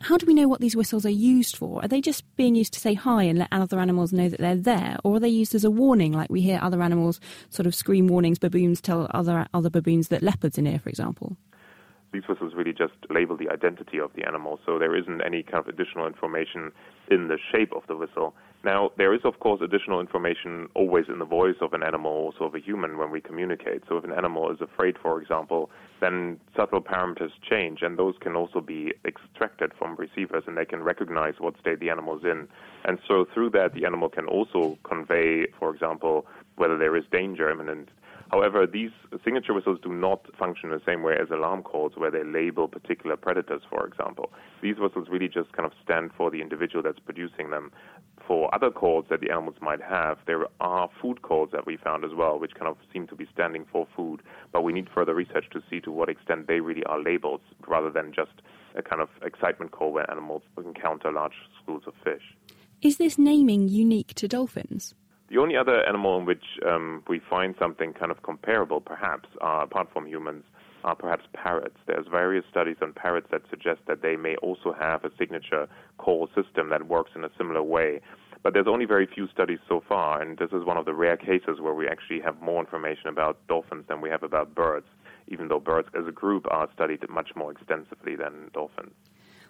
How 0.01 0.17
do 0.17 0.25
we 0.27 0.33
know 0.33 0.47
what 0.47 0.61
these 0.61 0.75
whistles 0.75 1.05
are 1.05 1.09
used 1.09 1.57
for? 1.57 1.83
Are 1.83 1.87
they 1.87 2.01
just 2.01 2.23
being 2.35 2.55
used 2.55 2.73
to 2.73 2.79
say 2.79 2.93
hi 2.93 3.23
and 3.23 3.39
let 3.39 3.47
other 3.51 3.79
animals 3.79 4.13
know 4.13 4.29
that 4.29 4.39
they're 4.39 4.55
there, 4.55 4.97
or 5.03 5.15
are 5.15 5.19
they 5.19 5.27
used 5.27 5.55
as 5.55 5.63
a 5.63 5.71
warning, 5.71 6.13
like 6.13 6.29
we 6.29 6.41
hear 6.41 6.59
other 6.61 6.83
animals 6.83 7.19
sort 7.49 7.65
of 7.65 7.73
scream 7.73 8.07
warnings? 8.07 8.37
Baboons 8.37 8.79
tell 8.79 9.07
other 9.11 9.47
other 9.53 9.71
baboons 9.71 10.09
that 10.09 10.21
leopards 10.21 10.59
are 10.59 10.61
near, 10.61 10.79
for 10.79 10.89
example. 10.89 11.35
These 12.13 12.23
whistles 12.27 12.53
really 12.55 12.73
just 12.73 12.93
label 13.09 13.35
the 13.35 13.49
identity 13.49 13.99
of 13.99 14.11
the 14.15 14.25
animal, 14.25 14.59
so 14.65 14.79
there 14.79 14.95
isn't 14.95 15.21
any 15.21 15.43
kind 15.43 15.59
of 15.59 15.67
additional 15.67 16.07
information 16.07 16.71
in 17.11 17.27
the 17.27 17.37
shape 17.51 17.73
of 17.73 17.83
the 17.87 17.97
whistle. 17.97 18.33
Now, 18.63 18.91
there 18.97 19.13
is, 19.13 19.21
of 19.23 19.39
course, 19.39 19.61
additional 19.61 19.99
information 19.99 20.67
always 20.73 21.05
in 21.09 21.19
the 21.19 21.25
voice 21.25 21.57
of 21.61 21.73
an 21.73 21.83
animal, 21.83 22.11
also 22.11 22.45
of 22.45 22.55
a 22.55 22.59
human, 22.59 22.97
when 22.97 23.11
we 23.11 23.21
communicate. 23.21 23.83
So, 23.87 23.97
if 23.97 24.03
an 24.03 24.11
animal 24.11 24.51
is 24.51 24.61
afraid, 24.61 24.97
for 24.97 25.21
example, 25.21 25.69
then 25.99 26.39
subtle 26.55 26.81
parameters 26.81 27.31
change, 27.47 27.81
and 27.81 27.99
those 27.99 28.15
can 28.19 28.35
also 28.35 28.61
be 28.61 28.93
extracted 29.05 29.73
from 29.77 29.95
receivers, 29.95 30.43
and 30.47 30.57
they 30.57 30.65
can 30.65 30.83
recognize 30.83 31.35
what 31.39 31.59
state 31.59 31.79
the 31.79 31.89
animal 31.89 32.17
is 32.17 32.23
in. 32.23 32.47
And 32.85 32.99
so, 33.07 33.25
through 33.33 33.51
that, 33.51 33.73
the 33.73 33.85
animal 33.85 34.09
can 34.09 34.25
also 34.25 34.77
convey, 34.83 35.47
for 35.59 35.73
example, 35.73 36.25
whether 36.55 36.77
there 36.77 36.95
is 36.95 37.03
danger 37.11 37.49
imminent. 37.49 37.89
However, 38.31 38.67
these 38.67 38.91
signature 39.23 39.53
whistles 39.53 39.79
do 39.81 39.93
not 39.93 40.27
function 40.37 40.69
the 40.69 40.81
same 40.85 41.01
way 41.01 41.15
as 41.21 41.29
alarm 41.29 41.63
calls, 41.63 41.93
where 41.95 42.11
they 42.11 42.23
label 42.23 42.67
particular 42.67 43.15
predators, 43.15 43.61
for 43.69 43.85
example. 43.85 44.31
These 44.61 44.79
whistles 44.79 45.07
really 45.09 45.29
just 45.29 45.53
kind 45.53 45.65
of 45.65 45.71
stand 45.83 46.11
for 46.17 46.29
the 46.29 46.41
individual 46.41 46.83
that's 46.83 46.99
producing 46.99 47.51
them. 47.51 47.71
For 48.27 48.53
other 48.53 48.69
calls 48.69 49.05
that 49.09 49.21
the 49.21 49.31
animals 49.31 49.55
might 49.61 49.81
have, 49.81 50.17
there 50.27 50.45
are 50.59 50.89
food 51.01 51.21
calls 51.21 51.49
that 51.53 51.65
we 51.65 51.77
found 51.77 52.03
as 52.03 52.11
well, 52.13 52.37
which 52.37 52.55
kind 52.55 52.67
of 52.67 52.75
seem 52.91 53.07
to 53.07 53.15
be 53.15 53.27
standing 53.33 53.65
for 53.71 53.87
food, 53.95 54.21
but 54.51 54.63
we 54.63 54.73
need 54.73 54.89
further 54.93 55.15
research 55.15 55.45
to 55.51 55.61
see 55.69 55.79
to 55.81 55.91
what 55.91 56.09
extent 56.09 56.47
they 56.47 56.59
really 56.59 56.83
are 56.83 57.01
labels 57.01 57.39
rather 57.65 57.89
than 57.89 58.11
just 58.13 58.41
a 58.75 58.81
kind 58.81 59.01
of 59.01 59.07
excitement 59.21 59.71
call 59.71 59.93
where 59.93 60.09
animals 60.11 60.41
encounter 60.57 61.11
large 61.11 61.33
schools 61.61 61.83
of 61.87 61.93
fish. 62.03 62.35
Is 62.81 62.97
this 62.97 63.17
naming 63.17 63.69
unique 63.69 64.13
to 64.15 64.27
dolphins? 64.27 64.93
The 65.29 65.37
only 65.37 65.57
other 65.57 65.85
animal 65.85 66.17
in 66.19 66.25
which 66.25 66.43
um, 66.65 67.03
we 67.07 67.19
find 67.19 67.53
something 67.59 67.93
kind 67.93 68.11
of 68.11 68.23
comparable, 68.23 68.79
perhaps, 68.79 69.27
uh, 69.43 69.61
apart 69.63 69.89
from 69.91 70.07
humans, 70.07 70.43
are 70.85 70.95
perhaps 70.95 71.25
parrots. 71.33 71.75
There's 71.85 72.07
various 72.07 72.45
studies 72.49 72.77
on 72.81 72.93
parrots 72.93 73.27
that 73.31 73.41
suggest 73.49 73.81
that 73.87 74.01
they 74.01 74.15
may 74.15 74.37
also 74.37 74.73
have 74.79 75.03
a 75.03 75.11
signature 75.17 75.67
call 75.97 76.27
system 76.27 76.69
that 76.69 76.87
works 76.87 77.11
in 77.15 77.25
a 77.25 77.29
similar 77.37 77.61
way. 77.61 77.99
But 78.41 78.53
there's 78.53 78.67
only 78.67 78.85
very 78.85 79.05
few 79.05 79.27
studies 79.27 79.59
so 79.67 79.83
far, 79.85 80.21
and 80.21 80.37
this 80.37 80.51
is 80.53 80.63
one 80.63 80.77
of 80.77 80.85
the 80.85 80.93
rare 80.93 81.17
cases 81.17 81.59
where 81.59 81.73
we 81.73 81.87
actually 81.87 82.21
have 82.21 82.41
more 82.41 82.61
information 82.61 83.07
about 83.07 83.45
dolphins 83.47 83.85
than 83.89 83.99
we 83.99 84.09
have 84.09 84.23
about 84.23 84.55
birds, 84.55 84.85
even 85.27 85.49
though 85.49 85.59
birds 85.59 85.89
as 85.99 86.07
a 86.07 86.11
group 86.11 86.45
are 86.49 86.69
studied 86.73 87.03
much 87.09 87.31
more 87.35 87.51
extensively 87.51 88.15
than 88.15 88.49
dolphins. 88.53 88.93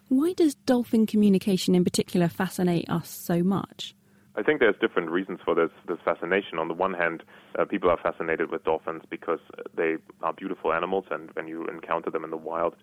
Why 0.07 0.33
does 0.33 0.55
dolphin 0.55 1.05
communication 1.05 1.75
in 1.75 1.83
particular 1.83 2.29
fascinate 2.29 2.89
us 2.89 3.09
so 3.09 3.43
much? 3.43 3.93
I 4.37 4.43
think 4.43 4.59
there's 4.59 4.75
different 4.79 5.09
reasons 5.09 5.39
for 5.43 5.55
this 5.55 5.71
this 5.87 5.97
fascination. 6.05 6.59
On 6.59 6.67
the 6.67 6.73
one 6.75 6.93
hand, 6.93 7.23
uh, 7.57 7.65
people 7.65 7.89
are 7.89 7.97
fascinated 7.97 8.51
with 8.51 8.63
dolphins 8.63 9.01
because 9.09 9.39
they 9.75 9.95
are 10.21 10.31
beautiful 10.33 10.73
animals, 10.73 11.05
and 11.09 11.31
when 11.33 11.47
you 11.47 11.65
encounter 11.65 12.11
them 12.11 12.23
in 12.23 12.29
the 12.29 12.37
wild. 12.37 12.75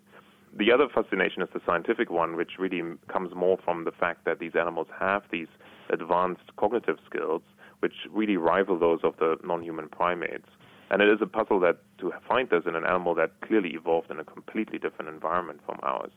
The 0.56 0.72
other 0.72 0.88
fascination 0.92 1.42
is 1.42 1.48
the 1.52 1.60
scientific 1.64 2.10
one, 2.10 2.36
which 2.36 2.58
really 2.58 2.82
comes 3.08 3.34
more 3.34 3.58
from 3.64 3.84
the 3.84 3.92
fact 3.92 4.24
that 4.24 4.40
these 4.40 4.54
animals 4.54 4.88
have 4.98 5.22
these 5.30 5.48
advanced 5.90 6.54
cognitive 6.56 6.98
skills, 7.06 7.42
which 7.80 7.94
really 8.10 8.36
rival 8.36 8.78
those 8.78 9.00
of 9.04 9.16
the 9.18 9.36
non-human 9.44 9.88
primates. 9.88 10.48
And 10.90 11.02
it 11.02 11.08
is 11.08 11.18
a 11.20 11.26
puzzle 11.26 11.60
that 11.60 11.78
to 11.98 12.12
find 12.28 12.50
this 12.50 12.64
in 12.66 12.76
an 12.76 12.84
animal 12.84 13.14
that 13.14 13.40
clearly 13.40 13.70
evolved 13.70 14.10
in 14.10 14.20
a 14.20 14.24
completely 14.24 14.78
different 14.78 15.08
environment 15.08 15.60
from 15.66 15.78
ours. 15.82 16.12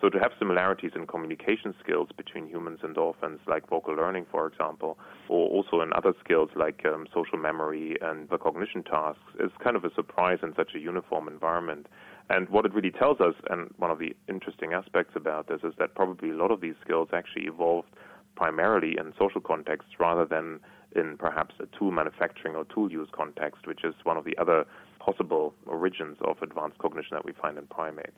So 0.00 0.08
to 0.08 0.18
have 0.20 0.30
similarities 0.38 0.92
in 0.94 1.08
communication 1.08 1.74
skills 1.82 2.10
between 2.16 2.46
humans 2.46 2.80
and 2.84 2.94
dolphins, 2.94 3.40
like 3.48 3.68
vocal 3.68 3.96
learning, 3.96 4.26
for 4.30 4.46
example, 4.46 4.96
or 5.28 5.48
also 5.48 5.80
in 5.80 5.92
other 5.92 6.12
skills 6.22 6.50
like 6.54 6.86
um, 6.86 7.08
social 7.12 7.36
memory 7.36 7.96
and 8.00 8.28
the 8.28 8.38
cognition 8.38 8.84
tasks, 8.84 9.20
is 9.40 9.50
kind 9.62 9.74
of 9.74 9.84
a 9.84 9.92
surprise 9.94 10.38
in 10.44 10.54
such 10.54 10.70
a 10.76 10.78
uniform 10.78 11.26
environment. 11.26 11.88
And 12.30 12.48
what 12.48 12.64
it 12.64 12.74
really 12.74 12.92
tells 12.92 13.20
us, 13.20 13.34
and 13.50 13.74
one 13.78 13.90
of 13.90 13.98
the 13.98 14.14
interesting 14.28 14.72
aspects 14.72 15.14
about 15.16 15.48
this, 15.48 15.60
is 15.64 15.74
that 15.80 15.96
probably 15.96 16.30
a 16.30 16.34
lot 16.36 16.52
of 16.52 16.60
these 16.60 16.76
skills 16.80 17.08
actually 17.12 17.46
evolved 17.46 17.88
primarily 18.36 18.96
in 19.00 19.12
social 19.18 19.40
contexts 19.40 19.98
rather 19.98 20.24
than 20.24 20.60
in 20.94 21.16
perhaps 21.18 21.56
a 21.58 21.66
tool 21.76 21.90
manufacturing 21.90 22.54
or 22.54 22.64
tool 22.72 22.90
use 22.90 23.08
context, 23.10 23.66
which 23.66 23.82
is 23.82 23.94
one 24.04 24.16
of 24.16 24.24
the 24.24 24.38
other 24.38 24.64
possible 25.00 25.54
origins 25.66 26.18
of 26.20 26.36
advanced 26.40 26.78
cognition 26.78 27.10
that 27.16 27.24
we 27.24 27.32
find 27.32 27.58
in 27.58 27.66
primates. 27.66 28.12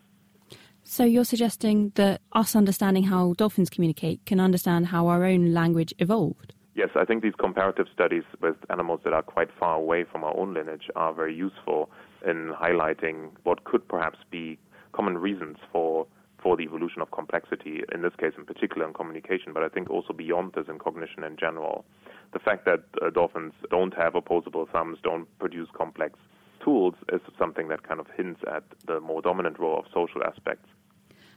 So 0.91 1.05
you're 1.05 1.25
suggesting 1.25 1.93
that 1.95 2.21
us 2.33 2.57
understanding 2.57 3.05
how 3.05 3.35
dolphins 3.35 3.71
communicate 3.71 4.27
can 4.27 4.41
understand 4.41 4.89
how 4.89 5.07
our 5.07 5.25
own 5.25 5.55
language 5.55 5.95
evolved? 6.01 6.53
Yes, 6.75 6.89
I 6.97 7.05
think 7.05 7.23
these 7.23 7.37
comparative 7.39 7.87
studies 7.95 8.25
with 8.43 8.57
animals 8.71 8.99
that 9.05 9.13
are 9.13 9.23
quite 9.23 9.51
far 9.57 9.77
away 9.77 10.03
from 10.03 10.25
our 10.25 10.37
own 10.37 10.53
lineage 10.53 10.91
are 10.97 11.15
very 11.15 11.33
useful 11.33 11.91
in 12.27 12.53
highlighting 12.61 13.31
what 13.45 13.63
could 13.63 13.87
perhaps 13.87 14.19
be 14.33 14.59
common 14.91 15.17
reasons 15.17 15.59
for 15.71 16.09
for 16.43 16.57
the 16.57 16.65
evolution 16.65 17.03
of 17.03 17.13
complexity, 17.13 17.85
in 17.95 18.03
this 18.03 18.17
case 18.19 18.33
in 18.37 18.45
particular 18.45 18.85
in 18.85 18.93
communication, 18.93 19.53
but 19.53 19.63
I 19.63 19.69
think 19.69 19.91
also 19.91 20.13
beyond 20.13 20.55
this 20.57 20.67
in 20.69 20.81
cognition 20.81 21.23
in 21.23 21.37
general. 21.37 21.85
The 22.33 22.41
fact 22.41 22.65
that 22.65 22.83
uh, 23.01 23.11
dolphins 23.11 23.53
don't 23.71 23.95
have 23.95 24.17
opposable 24.17 24.67
thumbs, 24.73 24.99
don't 25.05 25.29
produce 25.39 25.69
complex 25.73 26.19
tools, 26.65 26.95
is 27.13 27.21
something 27.39 27.69
that 27.69 27.87
kind 27.87 28.01
of 28.01 28.09
hints 28.17 28.41
at 28.53 28.65
the 28.89 28.99
more 28.99 29.23
dominant 29.23 29.61
role 29.61 29.79
of 29.79 29.85
social 29.95 30.25
aspects. 30.25 30.67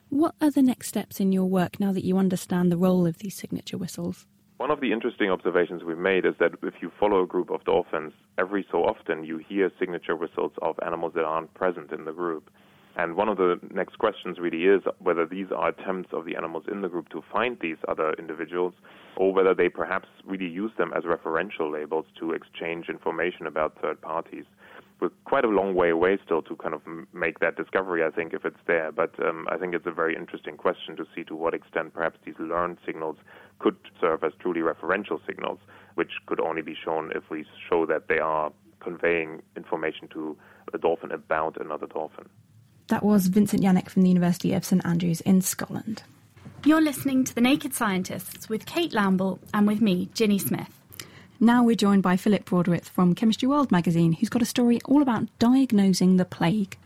What 0.10 0.36
are 0.42 0.52
the 0.52 0.62
next 0.62 0.88
steps 0.88 1.20
in 1.20 1.32
your 1.32 1.46
work 1.46 1.80
now 1.80 1.92
that 1.92 2.06
you 2.06 2.18
understand 2.18 2.72
the 2.72 2.78
role 2.78 3.08
of 3.08 3.18
these 3.18 3.36
signature 3.36 3.78
whistles? 3.78 4.28
One 4.58 4.72
of 4.72 4.80
the 4.80 4.92
interesting 4.92 5.30
observations 5.30 5.84
we've 5.84 5.98
made 5.98 6.26
is 6.26 6.36
that 6.40 6.54
if 6.62 6.76
you 6.82 6.92
follow 7.00 7.24
a 7.24 7.28
group 7.28 7.50
of 7.50 7.64
dolphins, 7.66 8.14
every 8.38 8.66
so 8.72 8.84
often 8.84 9.24
you 9.24 9.38
hear 9.38 9.72
signature 9.80 10.16
whistles 10.16 10.52
of 10.62 10.80
animals 10.86 11.14
that 11.16 11.26
aren't 11.26 11.54
present 11.54 11.92
in 11.92 12.06
the 12.06 12.12
group. 12.12 12.50
And 12.96 13.16
one 13.16 13.28
of 13.28 13.38
the 13.38 13.60
next 13.74 13.98
questions 13.98 14.38
really 14.40 14.66
is 14.66 14.84
whether 15.00 15.26
these 15.26 15.48
are 15.52 15.70
attempts 15.70 16.14
of 16.14 16.26
the 16.26 16.36
animals 16.36 16.66
in 16.72 16.82
the 16.82 16.90
group 16.90 17.10
to 17.10 17.24
find 17.32 17.58
these 17.60 17.78
other 17.88 18.14
individuals, 18.20 18.74
or 19.18 19.34
whether 19.34 19.56
they 19.56 19.68
perhaps 19.68 20.08
really 20.26 20.48
use 20.48 20.72
them 20.78 20.94
as 20.96 21.04
referential 21.04 21.72
labels 21.72 22.06
to 22.20 22.32
exchange 22.32 22.90
information 22.90 23.48
about 23.48 23.82
third 23.82 24.00
parties. 24.00 24.46
We're 25.00 25.10
quite 25.26 25.44
a 25.44 25.50
long 25.50 25.76
way 25.76 25.90
away 25.90 26.18
still 26.24 26.42
to 26.44 26.56
kind 26.56 26.74
of 26.74 26.82
make 27.14 27.40
that 27.40 27.58
discovery, 27.58 28.04
I 28.04 28.10
think, 28.10 28.34
if 28.34 28.46
it's 28.46 28.60
there. 28.68 28.92
But 28.92 29.12
um, 29.26 29.48
I 29.52 29.58
think 29.58 29.74
it's 29.74 29.86
a 29.86 29.92
very 29.92 30.16
interesting 30.16 30.56
question 30.56 30.96
to 30.96 31.06
see 31.14 31.24
to 31.26 31.36
what 31.36 31.54
extent 31.54 31.94
perhaps 31.94 32.20
these 32.26 32.36
learned 32.40 32.78
signals 32.86 33.18
could 33.60 33.76
serve 34.00 34.24
as 34.24 34.32
truly 34.40 34.62
referential 34.62 35.20
signals, 35.26 35.60
which 35.96 36.12
could 36.26 36.40
only 36.40 36.62
be 36.62 36.76
shown 36.76 37.12
if 37.16 37.30
we 37.30 37.46
show 37.70 37.86
that 37.86 38.08
they 38.08 38.20
are 38.20 38.52
conveying 38.80 39.42
information 39.56 40.08
to 40.10 40.38
a 40.74 40.78
dolphin 40.78 41.12
about 41.12 41.60
another 41.60 41.88
dolphin. 41.88 42.28
That 42.88 43.04
was 43.04 43.28
Vincent 43.28 43.64
Janik 43.64 43.90
from 43.90 44.04
the 44.04 44.10
University 44.10 44.54
of 44.54 44.66
St 44.66 44.86
Andrews 44.86 45.22
in 45.22 45.42
Scotland. 45.42 46.04
You're 46.66 46.82
listening 46.82 47.24
to 47.26 47.36
The 47.36 47.42
Naked 47.42 47.74
Scientists 47.74 48.48
with 48.48 48.66
Kate 48.66 48.94
Lamble 48.94 49.40
and 49.54 49.68
with 49.68 49.82
me, 49.82 50.10
Ginny 50.14 50.38
Smith. 50.38 50.83
Now 51.40 51.64
we're 51.64 51.76
joined 51.76 52.04
by 52.04 52.16
Philip 52.16 52.46
Broadwith 52.46 52.86
from 52.86 53.16
Chemistry 53.16 53.48
World 53.48 53.72
magazine, 53.72 54.14
who's 54.14 54.30
got 54.30 54.42
a 54.42 54.46
story 54.46 54.80
all 54.86 55.02
about 55.02 55.28
diagnosing 55.40 56.18
the 56.18 56.26
plague. 56.26 56.78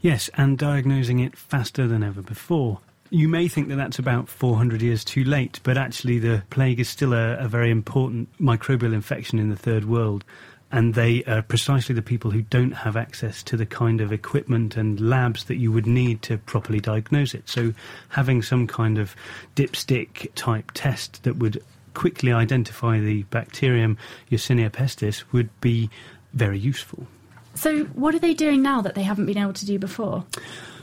Yes, 0.00 0.30
and 0.34 0.56
diagnosing 0.56 1.18
it 1.18 1.36
faster 1.36 1.86
than 1.86 2.02
ever 2.02 2.22
before. 2.22 2.80
You 3.10 3.28
may 3.28 3.48
think 3.48 3.68
that 3.68 3.76
that's 3.76 3.98
about 3.98 4.28
400 4.28 4.82
years 4.82 5.04
too 5.04 5.24
late, 5.24 5.60
but 5.62 5.78
actually, 5.78 6.18
the 6.18 6.42
plague 6.50 6.78
is 6.78 6.88
still 6.88 7.14
a, 7.14 7.36
a 7.38 7.48
very 7.48 7.70
important 7.70 8.28
microbial 8.38 8.92
infection 8.92 9.38
in 9.38 9.48
the 9.48 9.56
third 9.56 9.86
world 9.86 10.24
and 10.70 10.94
they 10.94 11.24
are 11.24 11.42
precisely 11.42 11.94
the 11.94 12.02
people 12.02 12.30
who 12.30 12.42
don't 12.42 12.72
have 12.72 12.96
access 12.96 13.42
to 13.42 13.56
the 13.56 13.66
kind 13.66 14.00
of 14.00 14.12
equipment 14.12 14.76
and 14.76 15.00
labs 15.00 15.44
that 15.44 15.56
you 15.56 15.72
would 15.72 15.86
need 15.86 16.20
to 16.22 16.36
properly 16.38 16.80
diagnose 16.80 17.34
it. 17.34 17.48
So, 17.48 17.72
having 18.10 18.42
some 18.42 18.66
kind 18.66 18.98
of 18.98 19.16
dipstick 19.56 20.28
type 20.34 20.70
test 20.74 21.22
that 21.22 21.36
would 21.36 21.62
quickly 21.94 22.32
identify 22.32 22.98
the 22.98 23.22
bacterium 23.24 23.96
Yersinia 24.30 24.70
pestis 24.70 25.24
would 25.32 25.48
be 25.60 25.90
very 26.34 26.58
useful. 26.58 27.06
So, 27.54 27.84
what 27.86 28.14
are 28.14 28.20
they 28.20 28.34
doing 28.34 28.62
now 28.62 28.80
that 28.82 28.94
they 28.94 29.02
haven't 29.02 29.26
been 29.26 29.38
able 29.38 29.52
to 29.54 29.66
do 29.66 29.78
before? 29.78 30.24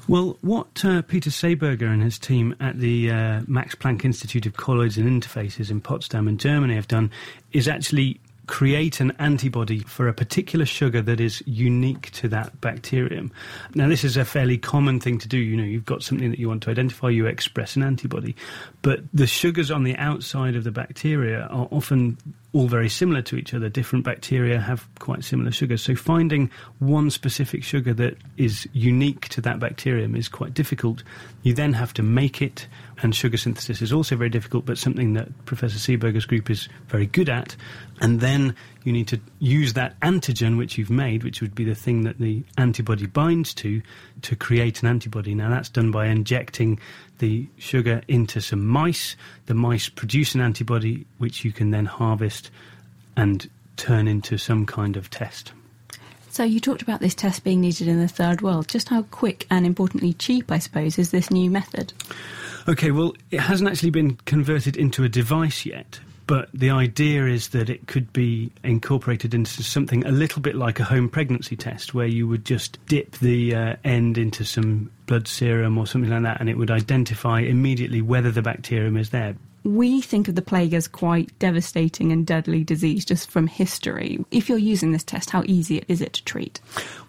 Well, 0.07 0.38
what 0.41 0.85
uh, 0.85 1.01
Peter 1.01 1.31
Seeberger 1.31 1.91
and 1.91 2.03
his 2.03 2.19
team 2.19 2.55
at 2.59 2.79
the 2.79 3.09
uh, 3.09 3.41
Max 3.47 3.74
Planck 3.74 4.05
Institute 4.05 4.45
of 4.45 4.55
Colloids 4.55 4.97
and 4.97 5.09
Interfaces 5.09 5.71
in 5.71 5.81
Potsdam 5.81 6.27
in 6.27 6.38
Germany 6.38 6.75
have 6.75 6.88
done 6.88 7.09
is 7.53 7.67
actually 7.67 8.19
create 8.47 8.99
an 8.99 9.11
antibody 9.19 9.79
for 9.79 10.07
a 10.07 10.13
particular 10.13 10.65
sugar 10.65 11.01
that 11.01 11.19
is 11.19 11.43
unique 11.45 12.11
to 12.11 12.27
that 12.29 12.59
bacterium. 12.61 13.31
Now, 13.73 13.87
this 13.87 14.03
is 14.03 14.17
a 14.17 14.25
fairly 14.25 14.57
common 14.57 14.99
thing 14.99 15.17
to 15.19 15.27
do. 15.27 15.37
You 15.37 15.57
know, 15.57 15.63
you've 15.63 15.85
got 15.85 16.03
something 16.03 16.29
that 16.29 16.39
you 16.39 16.47
want 16.47 16.63
to 16.63 16.69
identify, 16.69 17.09
you 17.09 17.25
express 17.25 17.75
an 17.75 17.83
antibody. 17.83 18.35
But 18.81 19.01
the 19.13 19.27
sugars 19.27 19.71
on 19.71 19.83
the 19.83 19.95
outside 19.97 20.55
of 20.55 20.63
the 20.63 20.71
bacteria 20.71 21.47
are 21.47 21.67
often 21.71 22.17
all 22.53 22.67
very 22.67 22.87
similar 22.89 23.21
to 23.23 23.35
each 23.35 23.53
other. 23.53 23.67
Different 23.67 24.05
bacteria 24.05 24.59
have 24.59 24.87
quite 24.99 25.23
similar 25.23 25.51
sugars. 25.51 25.83
So 25.83 25.95
finding 25.95 26.49
one 26.79 27.09
specific 27.09 27.63
sugar 27.63 27.93
that 27.95 28.15
is 28.37 28.67
unique 28.71 29.27
to 29.29 29.41
that 29.41 29.59
bacterium 29.59 30.15
is 30.15 30.29
quite 30.29 30.53
difficult. 30.53 31.03
You 31.43 31.53
then 31.53 31.73
have 31.73 31.93
to 31.95 32.03
make 32.03 32.41
it, 32.41 32.67
and 33.01 33.15
sugar 33.15 33.37
synthesis 33.37 33.81
is 33.81 33.91
also 33.91 34.15
very 34.15 34.29
difficult, 34.29 34.65
but 34.65 34.77
something 34.77 35.13
that 35.13 35.45
Professor 35.45 35.77
Seeberger's 35.77 36.25
group 36.25 36.49
is 36.49 36.69
very 36.88 37.05
good 37.05 37.29
at. 37.29 37.55
And 38.01 38.19
then 38.19 38.55
you 38.84 38.93
need 38.93 39.08
to 39.10 39.19
use 39.39 39.73
that 39.73 39.99
antigen 39.99 40.58
which 40.58 40.77
you've 40.77 40.89
made, 40.89 41.23
which 41.23 41.41
would 41.41 41.55
be 41.55 41.65
the 41.65 41.75
thing 41.75 42.03
that 42.03 42.19
the 42.19 42.43
antibody 42.58 43.05
binds 43.05 43.53
to, 43.55 43.81
to 44.21 44.36
create 44.36 44.81
an 44.81 44.88
antibody. 44.88 45.36
Now, 45.36 45.49
that's 45.49 45.69
done 45.69 45.91
by 45.91 46.08
injecting 46.08 46.79
the 47.19 47.47
sugar 47.58 48.01
into 48.08 48.41
some 48.41 48.65
mice. 48.65 49.15
The 49.47 49.53
mice 49.53 49.89
produce 49.89 50.36
an 50.36 50.41
antibody 50.41 51.05
which 51.17 51.43
you 51.43 51.51
can 51.51 51.71
then 51.71 51.86
harvest 51.86 52.49
and 53.17 53.49
turn 53.77 54.08
into 54.08 54.38
some 54.38 54.65
kind 54.65 54.95
of 54.95 55.10
test. 55.10 55.51
So, 56.29 56.43
you 56.43 56.60
talked 56.60 56.81
about 56.81 56.99
this 56.99 57.15
test 57.15 57.45
being 57.45 57.62
needed 57.62 57.88
in 57.88 57.99
the 57.99 58.10
third 58.10 58.41
world. 58.41 58.67
Just 58.67 58.89
how 58.89 59.03
quick 59.03 59.47
and 59.49 59.65
importantly 59.65 60.13
cheap, 60.13 60.51
I 60.51 60.60
suppose, 60.60 60.99
is 60.99 61.12
this 61.12 61.31
new 61.31 61.49
method? 61.49 61.93
Okay, 62.67 62.89
well, 62.91 63.13
it 63.30 63.39
hasn't 63.39 63.69
actually 63.69 63.91
been 63.91 64.15
converted 64.25 64.75
into 64.75 65.04
a 65.04 65.10
device 65.10 65.67
yet, 65.67 65.99
but 66.25 66.49
the 66.51 66.71
idea 66.71 67.28
is 67.28 67.49
that 67.49 67.69
it 67.69 67.86
could 67.86 68.12
be 68.12 68.51
incorporated 68.63 69.36
into 69.36 69.62
something 69.62 70.04
a 70.06 70.12
little 70.12 70.41
bit 70.41 70.56
like 70.56 70.80
a 70.80 70.84
home 70.84 71.08
pregnancy 71.08 71.56
test, 71.56 71.93
where 71.93 72.08
you 72.08 72.28
would 72.28 72.43
just 72.43 72.84
dip 72.88 73.12
the 73.19 73.54
uh, 73.54 73.75
end 73.84 74.17
into 74.17 74.43
some 74.43 74.89
blood 75.06 75.28
serum 75.28 75.78
or 75.78 75.86
something 75.86 76.10
like 76.10 76.23
that, 76.23 76.39
and 76.39 76.49
it 76.49 76.58
would 76.58 76.71
identify 76.71 77.39
immediately 77.39 78.01
whether 78.01 78.32
the 78.32 78.41
bacterium 78.41 78.97
is 78.97 79.12
there 79.12 79.36
we 79.65 79.99
think 79.99 80.28
of 80.28 80.36
the 80.36 80.41
plague 80.41 80.73
as 80.73 80.88
quite 80.88 81.38
devastating 81.39 82.12
and 82.12 82.25
deadly 82.25 82.63
disease 82.63 83.04
just 83.04 83.30
from 83.30 83.47
history. 83.47 84.23
If 84.30 84.47
you're 84.47 84.58
using 84.60 84.91
this 84.91 85.04
test, 85.04 85.32
how 85.32 85.43
easy 85.45 85.84
is 85.88 86.01
it 86.01 86.13
to 86.13 86.23
treat? 86.23 86.62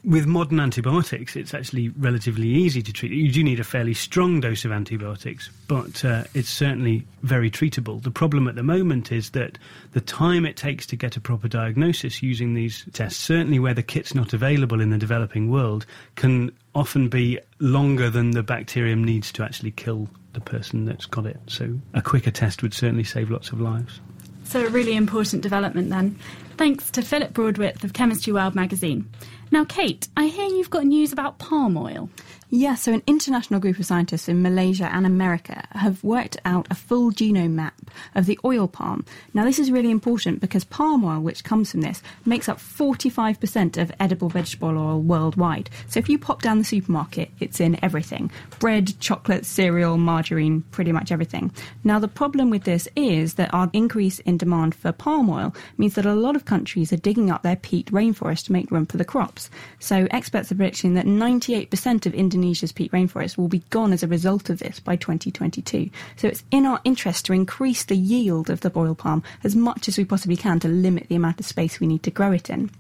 With 0.05 0.27
modern 0.27 0.59
antibiotics, 0.59 1.37
it's 1.37 1.53
actually 1.53 1.91
relatively 1.91 2.49
easy 2.49 2.83
to 2.83 2.93
treat. 2.93 3.13
You 3.13 3.31
do 3.31 3.45
need 3.45 3.61
a 3.61 3.65
fairly 3.65 3.93
strong 3.93 4.41
dose 4.41 4.65
of 4.65 4.73
antibiotics, 4.73 5.51
but 5.69 6.05
uh, 6.05 6.25
it's 6.33 6.49
certainly 6.49 7.05
very 7.23 7.51
treatable. 7.51 8.03
The 8.03 8.11
problem 8.11 8.49
at 8.49 8.55
the 8.55 8.63
moment 8.63 9.13
is 9.13 9.31
that 9.31 9.59
the 9.93 10.01
time 10.01 10.47
it 10.47 10.57
takes 10.57 10.87
to 10.87 10.97
get 10.97 11.17
a 11.17 11.21
proper 11.21 11.49
diagnosis 11.49 12.23
using 12.23 12.55
these 12.55 12.85
tests, 12.93 13.23
certainly 13.23 13.59
where 13.59 13.75
the 13.75 13.83
kit's 13.83 14.15
not 14.15 14.33
available 14.33 14.81
in 14.81 14.91
the 14.91 14.99
developing 14.99 15.51
world, 15.51 15.85
can 16.15 16.53
often 16.77 17.09
be 17.09 17.39
longer 17.59 18.11
than 18.11 18.33
the 18.33 18.43
bacterium 18.43 19.03
needs 19.03 19.33
to 19.33 19.43
actually 19.43 19.71
kill 19.71 20.09
the 20.35 20.41
person 20.41 20.85
that's 20.85 21.07
got 21.07 21.25
it. 21.25 21.41
So 21.47 21.81
a 21.95 22.03
quicker 22.03 22.31
test 22.31 22.63
would 22.63 22.75
certainly 22.75 23.05
save 23.05 23.31
lots 23.31 23.51
of 23.51 23.61
lives. 23.61 24.01
So, 24.45 24.65
a 24.65 24.69
really 24.69 24.95
important 24.95 25.43
development 25.43 25.91
then. 25.91 26.17
Thanks 26.57 26.93
to 26.93 27.03
Philip 27.03 27.33
Broadwith 27.33 27.83
of 27.83 27.95
Chemistry 27.95 28.33
World 28.33 28.55
magazine. 28.55 29.11
Now, 29.51 29.65
Kate, 29.65 30.07
I 30.17 30.27
hear 30.27 30.49
you've 30.49 30.71
got 30.71 30.85
news 30.85 31.13
about 31.13 31.39
palm 31.39 31.77
oil. 31.77 32.09
Yeah, 32.57 32.75
so 32.75 32.95
an 32.95 33.03
international 33.07 33.61
group 33.61 33.79
of 33.79 33.85
scientists 33.85 34.31
in 34.31 34.41
Malaysia 34.41 34.89
and 34.91 35.05
America 35.05 35.63
have 35.73 36.03
worked 36.03 36.39
out 36.47 36.67
a 36.71 36.75
full 36.75 37.13
genome 37.13 37.51
map 37.51 37.75
of 38.15 38.25
the 38.25 38.39
oil 38.47 38.67
palm. 38.67 39.05
Now, 39.35 39.45
this 39.45 39.59
is 39.59 39.71
really 39.71 39.91
important 39.91 40.41
because 40.41 40.65
palm 40.65 41.05
oil, 41.05 41.21
which 41.21 41.45
comes 41.45 41.71
from 41.71 41.83
this, 41.83 42.03
makes 42.25 42.49
up 42.49 42.57
45% 42.57 43.77
of 43.77 43.93
edible 44.01 44.31
vegetable 44.31 44.71
oil 44.71 45.03
worldwide. 45.03 45.69
So 45.89 45.99
if 45.99 46.09
you 46.09 46.19
pop 46.19 46.41
down 46.41 46.57
the 46.57 46.65
supermarket, 46.65 47.31
it's 47.41 47.61
in 47.61 47.79
everything 47.85 48.31
bread, 48.59 48.99
chocolate, 49.01 49.45
cereal, 49.45 49.99
margarine, 49.99 50.63
pretty 50.71 50.93
much 50.93 51.13
everything. 51.13 51.53
Now, 51.85 51.99
the 51.99 52.09
problem 52.09 52.49
with 52.49 52.65
this 52.65 52.89
is 52.97 53.35
that 53.35 53.53
our 53.53 53.69
increase 53.75 54.19
in 54.21 54.39
demand 54.39 54.75
for 54.75 54.93
palm 54.93 55.29
oil 55.29 55.55
means 55.77 55.95
that 55.97 56.07
a 56.07 56.15
lot 56.15 56.37
of 56.37 56.47
countries 56.47 56.91
are 56.91 56.97
digging 56.97 57.31
up 57.31 57.43
their 57.43 57.57
peat 57.57 57.93
rainforest 57.93 58.47
to 58.47 58.53
make 58.53 58.71
room 58.71 58.87
for 58.87 58.97
the 58.97 59.05
crops. 59.05 59.51
So 59.79 60.09
experts 60.11 60.51
are 60.51 60.55
predicting 60.55 60.95
that 60.95 61.05
98% 61.05 62.07
of 62.07 62.15
Indonesia 62.15 62.46
Indonesia's 62.47 62.71
peat 62.71 62.93
rainforest 62.93 63.37
will 63.37 63.49
be 63.49 63.65
gone 63.71 63.93
as 63.93 64.05
a 64.05 64.07
result 64.07 64.51
of 64.51 64.61
this 64.61 64.79
by 64.79 64.95
2022. 64.95 65.91
So 66.15 66.29
it's 66.29 66.45
in 66.53 66.65
our 66.65 66.81
interest 66.85 67.27
to 67.27 67.33
increase 67.33 67.83
the 67.83 67.97
yield 67.97 68.51
of 68.51 68.61
the 68.61 68.71
oil 68.77 68.95
palm 68.95 69.25
as 69.43 69.57
much 69.57 69.89
as 69.89 69.99
we 69.99 70.05
possibly 70.05 70.37
can 70.37 70.61
to 70.61 70.69
limit 70.69 71.09
the 71.09 71.17
amount 71.17 71.41
of 71.41 71.47
space 71.47 71.81
we 71.81 71.89
need 71.89 72.05
to 72.05 72.13
grow 72.13 72.31
it 72.31 72.49
in. 72.49 72.71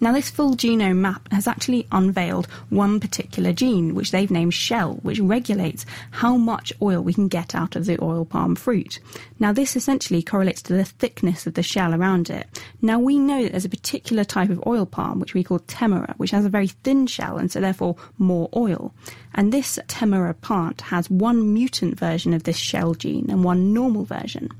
Now, 0.00 0.12
this 0.12 0.30
full 0.30 0.54
genome 0.54 0.98
map 0.98 1.30
has 1.32 1.46
actually 1.46 1.86
unveiled 1.92 2.46
one 2.70 3.00
particular 3.00 3.52
gene, 3.52 3.94
which 3.94 4.10
they've 4.10 4.30
named 4.30 4.54
Shell, 4.54 4.94
which 5.02 5.20
regulates 5.20 5.86
how 6.10 6.36
much 6.36 6.72
oil 6.80 7.00
we 7.02 7.14
can 7.14 7.28
get 7.28 7.54
out 7.54 7.76
of 7.76 7.86
the 7.86 8.02
oil 8.02 8.24
palm 8.24 8.54
fruit. 8.54 8.98
Now, 9.38 9.52
this 9.52 9.76
essentially 9.76 10.22
correlates 10.22 10.62
to 10.62 10.72
the 10.72 10.84
thickness 10.84 11.46
of 11.46 11.54
the 11.54 11.62
shell 11.62 11.94
around 11.94 12.30
it. 12.30 12.46
Now, 12.80 12.98
we 12.98 13.18
know 13.18 13.42
that 13.42 13.52
there's 13.52 13.64
a 13.64 13.70
particular 13.70 14.24
type 14.24 14.50
of 14.50 14.66
oil 14.66 14.86
palm, 14.86 15.20
which 15.20 15.34
we 15.34 15.44
call 15.44 15.60
Tenera, 15.60 16.14
which 16.16 16.30
has 16.30 16.44
a 16.44 16.50
very 16.50 16.68
thin 16.68 17.06
shell 17.06 17.36
and 17.36 17.50
so 17.50 17.60
therefore 17.60 17.96
more 18.18 18.48
oil. 18.54 18.94
And 19.34 19.52
this 19.52 19.78
Tenera 19.88 20.40
plant 20.40 20.80
has 20.82 21.10
one 21.10 21.52
mutant 21.52 21.98
version 21.98 22.32
of 22.32 22.44
this 22.44 22.56
shell 22.56 22.94
gene 22.94 23.26
and 23.30 23.44
one 23.44 23.72
normal 23.72 24.04
version. 24.04 24.50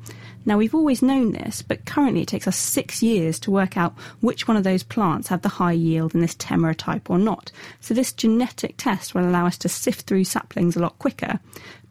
Now, 0.47 0.57
we've 0.57 0.75
always 0.75 1.03
known 1.03 1.33
this, 1.33 1.61
but 1.61 1.85
currently 1.85 2.23
it 2.23 2.29
takes 2.29 2.47
us 2.47 2.57
six 2.57 3.03
years 3.03 3.41
to 3.41 3.51
work 3.51 3.77
out 3.77 3.95
which 4.21 4.47
one 4.47 4.57
of 4.57 4.63
those 4.63 4.85
plants 4.85 5.27
have 5.29 5.43
the 5.43 5.49
high 5.49 5.73
yield 5.73 6.15
in 6.15 6.21
this 6.21 6.37
Tenera 6.37 6.77
type 6.77 7.11
or 7.11 7.19
not. 7.19 7.51
So, 7.81 7.93
this 7.93 8.13
genetic 8.13 8.77
test 8.77 9.13
will 9.13 9.29
allow 9.29 9.47
us 9.47 9.59
to 9.59 9.69
sift 9.69 10.07
through 10.07 10.25
saplings 10.25 10.77
a 10.77 10.81
lot 10.81 10.99
quicker, 11.01 11.41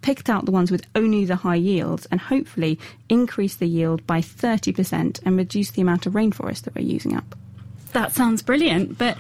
pick 0.02 0.30
out 0.30 0.46
the 0.46 0.52
ones 0.52 0.72
with 0.72 0.88
only 0.96 1.26
the 1.26 1.36
high 1.36 1.56
yields, 1.56 2.08
and 2.08 2.22
hopefully 2.22 2.80
increase 3.10 3.56
the 3.56 3.68
yield 3.68 4.08
by 4.08 4.22
30% 4.22 5.20
and 5.26 5.38
reduce 5.38 5.72
the 5.72 5.82
amount 5.82 6.06
of 6.06 6.13
rainforest 6.13 6.62
that 6.62 6.76
we're 6.76 6.82
using 6.82 7.13
up. 7.13 7.36
That 7.91 8.13
sounds 8.13 8.41
brilliant, 8.41 8.98
but 8.98 9.18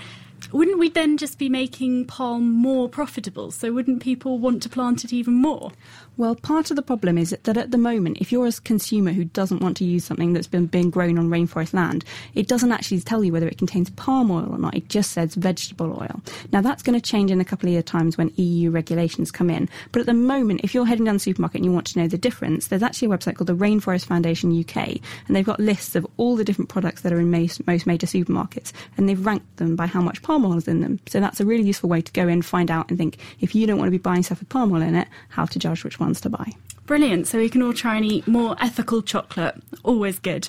wouldn't 0.51 0.79
we 0.79 0.89
then 0.89 1.17
just 1.17 1.37
be 1.37 1.49
making 1.49 2.05
palm 2.05 2.49
more 2.51 2.87
profitable? 2.87 3.51
So 3.51 3.73
wouldn't 3.73 4.01
people 4.01 4.39
want 4.39 4.61
to 4.63 4.69
plant 4.69 5.03
it 5.03 5.11
even 5.11 5.33
more? 5.33 5.71
Well, 6.17 6.35
part 6.35 6.69
of 6.69 6.77
the 6.77 6.81
problem 6.81 7.17
is 7.17 7.35
that 7.43 7.57
at 7.57 7.71
the 7.71 7.77
moment, 7.77 8.19
if 8.21 8.31
you're 8.31 8.47
a 8.47 8.51
consumer 8.53 9.11
who 9.11 9.25
doesn't 9.25 9.61
want 9.61 9.75
to 9.77 9.83
use 9.83 10.05
something 10.05 10.31
that's 10.31 10.47
been 10.47 10.65
being 10.65 10.89
grown 10.89 11.17
on 11.17 11.29
rainforest 11.29 11.73
land, 11.73 12.05
it 12.35 12.47
doesn't 12.47 12.71
actually 12.71 13.01
tell 13.01 13.21
you 13.21 13.33
whether 13.33 13.49
it 13.49 13.57
contains 13.57 13.89
palm 13.91 14.31
oil 14.31 14.47
or 14.49 14.57
not. 14.57 14.75
It 14.75 14.87
just 14.87 15.11
says 15.11 15.35
vegetable 15.35 15.91
oil. 15.99 16.21
Now, 16.53 16.61
that's 16.61 16.83
going 16.83 16.97
to 16.97 17.05
change 17.05 17.31
in 17.31 17.41
a 17.41 17.45
couple 17.45 17.67
of 17.67 17.73
years' 17.73 17.83
times 17.83 18.17
when 18.17 18.31
EU 18.37 18.71
regulations 18.71 19.29
come 19.29 19.49
in. 19.49 19.67
But 19.91 19.99
at 19.99 20.05
the 20.05 20.13
moment, 20.13 20.61
if 20.63 20.73
you're 20.73 20.85
heading 20.85 21.03
down 21.03 21.15
the 21.15 21.19
supermarket 21.19 21.57
and 21.57 21.65
you 21.65 21.73
want 21.73 21.87
to 21.87 21.99
know 21.99 22.07
the 22.07 22.17
difference, 22.17 22.67
there's 22.67 22.83
actually 22.83 23.13
a 23.13 23.17
website 23.17 23.35
called 23.35 23.47
the 23.47 23.55
Rainforest 23.55 24.05
Foundation 24.05 24.57
UK, 24.57 25.01
and 25.27 25.35
they've 25.35 25.45
got 25.45 25.59
lists 25.59 25.97
of 25.97 26.07
all 26.15 26.37
the 26.37 26.45
different 26.45 26.69
products 26.69 27.01
that 27.01 27.11
are 27.11 27.19
in 27.19 27.29
most, 27.29 27.67
most 27.67 27.85
major 27.85 28.07
supermarkets, 28.07 28.71
and 28.95 29.09
they've 29.09 29.25
ranked 29.25 29.57
them 29.57 29.75
by 29.75 29.85
how 29.85 30.01
much 30.01 30.21
palm 30.21 30.45
oil 30.45 30.57
is 30.57 30.67
in 30.67 30.79
them. 30.79 30.97
So 31.07 31.19
that's 31.19 31.41
a 31.41 31.45
really 31.45 31.63
useful 31.63 31.89
way 31.89 32.01
to 32.01 32.11
go 32.13 32.29
in, 32.29 32.41
find 32.41 32.71
out, 32.71 32.89
and 32.89 32.97
think 32.97 33.17
if 33.41 33.53
you 33.53 33.67
don't 33.67 33.77
want 33.77 33.87
to 33.87 33.91
be 33.91 33.97
buying 33.97 34.23
stuff 34.23 34.39
with 34.39 34.47
palm 34.47 34.71
oil 34.71 34.81
in 34.81 34.95
it, 34.95 35.09
how 35.27 35.43
to 35.43 35.59
judge 35.59 35.83
which 35.83 35.99
one 35.99 36.04
ones 36.05 36.21
to 36.21 36.29
buy. 36.29 36.53
Brilliant. 36.85 37.27
So 37.27 37.39
we 37.39 37.49
can 37.49 37.61
all 37.61 37.73
try 37.73 37.95
and 37.97 38.05
eat 38.05 38.27
more 38.27 38.55
ethical 38.61 39.01
chocolate. 39.01 39.55
Always 39.83 40.19
good. 40.19 40.47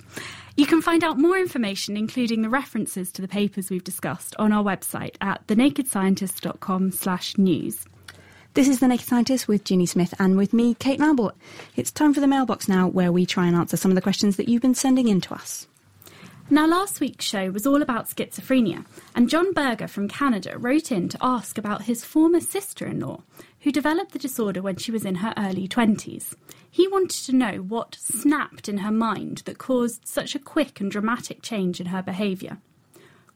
You 0.57 0.67
can 0.67 0.81
find 0.81 1.03
out 1.03 1.19
more 1.19 1.37
information, 1.37 1.97
including 1.97 2.43
the 2.43 2.49
references 2.49 3.11
to 3.13 3.23
the 3.23 3.29
papers 3.29 3.69
we've 3.69 3.85
discussed, 3.85 4.37
on 4.39 4.53
our 4.53 4.65
website 4.65 5.17
at 5.21 5.47
thenakedscientist.com 5.49 6.93
slash 6.93 7.37
news. 7.37 7.85
This 8.55 8.69
is 8.69 8.81
The 8.81 8.89
Naked 8.89 9.07
Scientist 9.07 9.49
with 9.49 9.65
Ginny 9.65 9.85
Smith 9.85 10.15
and 10.19 10.39
with 10.39 10.55
me, 10.55 10.75
Kate 10.75 10.99
Lamble. 10.99 11.33
It's 11.75 11.93
time 11.93 12.15
for 12.15 12.21
the 12.21 12.27
mailbox 12.27 12.69
now, 12.69 12.89
where 12.89 13.13
we 13.13 13.27
try 13.27 13.47
and 13.47 13.55
answer 13.55 13.77
some 13.77 13.91
of 13.91 13.97
the 13.97 14.01
questions 14.01 14.37
that 14.37 14.49
you've 14.49 14.63
been 14.63 14.75
sending 14.75 15.09
in 15.09 15.21
to 15.23 15.35
us. 15.35 15.69
Now, 16.49 16.65
last 16.69 17.01
week's 17.01 17.25
show 17.25 17.51
was 17.51 17.67
all 17.67 17.83
about 17.83 18.09
schizophrenia, 18.09 18.87
and 19.17 19.29
John 19.29 19.53
Berger 19.53 19.89
from 19.89 20.07
Canada 20.07 20.57
wrote 20.57 20.93
in 20.93 21.09
to 21.09 21.19
ask 21.21 21.59
about 21.59 21.83
his 21.83 22.05
former 22.05 22.39
sister 22.39 22.87
in 22.87 23.01
law, 23.01 23.23
who 23.63 23.73
developed 23.73 24.13
the 24.13 24.21
disorder 24.21 24.63
when 24.63 24.77
she 24.77 24.93
was 24.93 25.05
in 25.05 25.17
her 25.17 25.35
early 25.37 25.67
20s. 25.67 26.35
He 26.71 26.87
wanted 26.87 27.25
to 27.25 27.35
know 27.35 27.57
what 27.57 27.97
snapped 28.01 28.69
in 28.69 28.79
her 28.79 28.93
mind 28.93 29.39
that 29.47 29.59
caused 29.59 30.07
such 30.07 30.37
a 30.37 30.39
quick 30.39 30.79
and 30.79 30.89
dramatic 30.89 31.43
change 31.43 31.81
in 31.81 31.87
her 31.87 32.01
behaviour. 32.01 32.59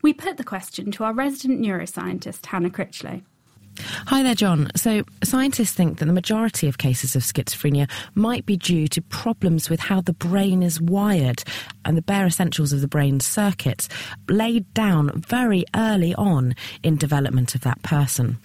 We 0.03 0.12
put 0.12 0.37
the 0.37 0.44
question 0.44 0.92
to 0.92 1.03
our 1.03 1.12
resident 1.12 1.61
neuroscientist, 1.61 2.46
Hannah 2.46 2.70
Critchlow. 2.70 3.23
Hi 3.78 4.22
there, 4.22 4.35
John. 4.35 4.70
So, 4.76 5.04
scientists 5.22 5.72
think 5.72 5.98
that 5.98 6.06
the 6.06 6.12
majority 6.12 6.68
of 6.68 6.78
cases 6.78 7.14
of 7.16 7.22
schizophrenia 7.22 7.88
might 8.14 8.44
be 8.44 8.56
due 8.56 8.88
to 8.88 9.02
problems 9.02 9.70
with 9.70 9.80
how 9.80 10.00
the 10.00 10.12
brain 10.12 10.62
is 10.62 10.80
wired 10.80 11.44
and 11.85 11.96
the 11.96 12.02
bare 12.02 12.26
essentials 12.26 12.72
of 12.72 12.80
the 12.80 12.88
brain's 12.88 13.24
circuits 13.24 13.88
laid 14.28 14.72
down 14.74 15.11
very 15.20 15.64
early 15.74 16.14
on 16.16 16.54
in 16.83 16.96
development 16.96 17.54
of 17.54 17.62
that 17.62 17.83
person. 17.83 18.38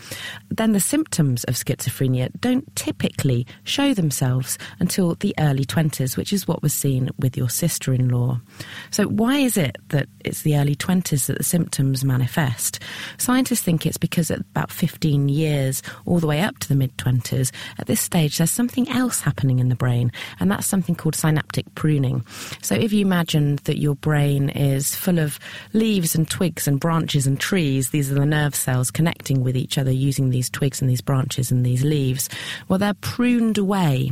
Then 0.50 0.72
the 0.72 0.80
symptoms 0.80 1.44
of 1.46 1.56
schizophrenia 1.56 2.30
don't 2.40 2.74
typically 2.76 3.46
show 3.64 3.94
themselves 3.94 4.58
until 4.80 5.16
the 5.16 5.34
early 5.40 5.66
20s, 5.66 6.16
which 6.16 6.32
is 6.32 6.48
what 6.48 6.62
was 6.62 6.74
seen 6.74 7.10
with 7.20 7.36
your 7.36 7.50
sister 7.50 7.94
in 7.94 8.10
law. 8.10 8.40
So, 8.92 9.06
why 9.06 9.38
is 9.38 9.58
it 9.58 9.78
that 9.90 10.08
it's 10.24 10.44
the 10.44 10.58
early 10.58 10.76
20s 10.76 11.28
that 11.28 11.38
the 11.38 11.44
symptoms 11.44 12.06
manifest? 12.06 12.80
Scientists 13.18 13.62
think 13.62 13.86
it's 13.86 13.98
because 13.98 14.32
at 14.32 14.40
about 14.40 14.72
15 14.72 15.15
years 15.16 15.82
all 16.06 16.20
the 16.20 16.28
way 16.28 16.42
up 16.42 16.60
to 16.60 16.68
the 16.68 16.76
mid 16.76 16.96
20s, 16.98 17.52
at 17.80 17.88
this 17.88 18.02
stage 18.02 18.38
there's 18.38 18.52
something 18.52 18.90
else 18.90 19.22
happening 19.22 19.60
in 19.60 19.70
the 19.70 19.76
brain, 19.76 20.12
and 20.40 20.52
that's 20.52 20.68
something 20.68 20.96
called 20.96 21.16
synaptic 21.16 21.74
pruning. 21.76 22.26
So 22.62 22.76
if 22.76 22.92
you 22.92 23.02
imagine 23.02 23.58
that 23.64 23.80
your 23.80 23.96
brain 23.96 24.50
is 24.50 24.96
full 24.96 25.20
of 25.20 25.40
leaves 25.74 26.16
and 26.16 26.30
twigs 26.30 26.68
and 26.68 26.80
branches 26.80 27.26
and 27.26 27.40
trees, 27.40 27.90
these 27.90 28.12
are 28.12 28.16
the 28.16 28.26
nerve 28.26 28.56
cells 28.56 28.92
connecting 28.92 29.44
with 29.44 29.56
each 29.56 29.78
other 29.78 29.92
using 29.92 30.30
these 30.30 30.50
twigs 30.50 30.82
and 30.82 30.90
these 30.90 31.02
branches 31.02 31.52
and 31.52 31.66
these 31.66 31.84
leaves, 31.84 32.30
well, 32.68 32.80
they're 32.80 32.94
pruned 32.96 33.58
away 33.58 34.12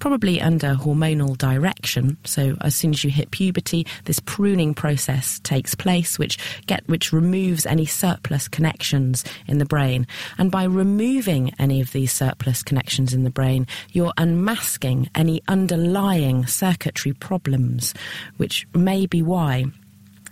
probably 0.00 0.40
under 0.40 0.74
hormonal 0.74 1.36
direction. 1.36 2.16
So 2.24 2.56
as 2.60 2.74
soon 2.74 2.90
as 2.90 3.04
you 3.04 3.10
hit 3.10 3.30
puberty, 3.30 3.86
this 4.04 4.20
pruning 4.20 4.74
process 4.74 5.40
takes 5.40 5.74
place, 5.74 6.18
which 6.18 6.38
get 6.66 6.86
which 6.88 7.12
removes 7.12 7.66
any 7.66 7.86
surplus 7.86 8.48
connections 8.48 9.24
in 9.46 9.58
the 9.58 9.64
brain. 9.64 10.06
And 10.38 10.50
by 10.50 10.64
removing 10.64 11.52
any 11.58 11.80
of 11.80 11.92
these 11.92 12.12
surplus 12.12 12.62
connections 12.62 13.14
in 13.14 13.24
the 13.24 13.30
brain, 13.30 13.66
you're 13.92 14.12
unmasking 14.16 15.08
any 15.14 15.42
underlying 15.48 16.46
circuitry 16.46 17.12
problems, 17.12 17.94
which 18.36 18.66
may 18.74 19.06
be 19.06 19.22
why 19.22 19.66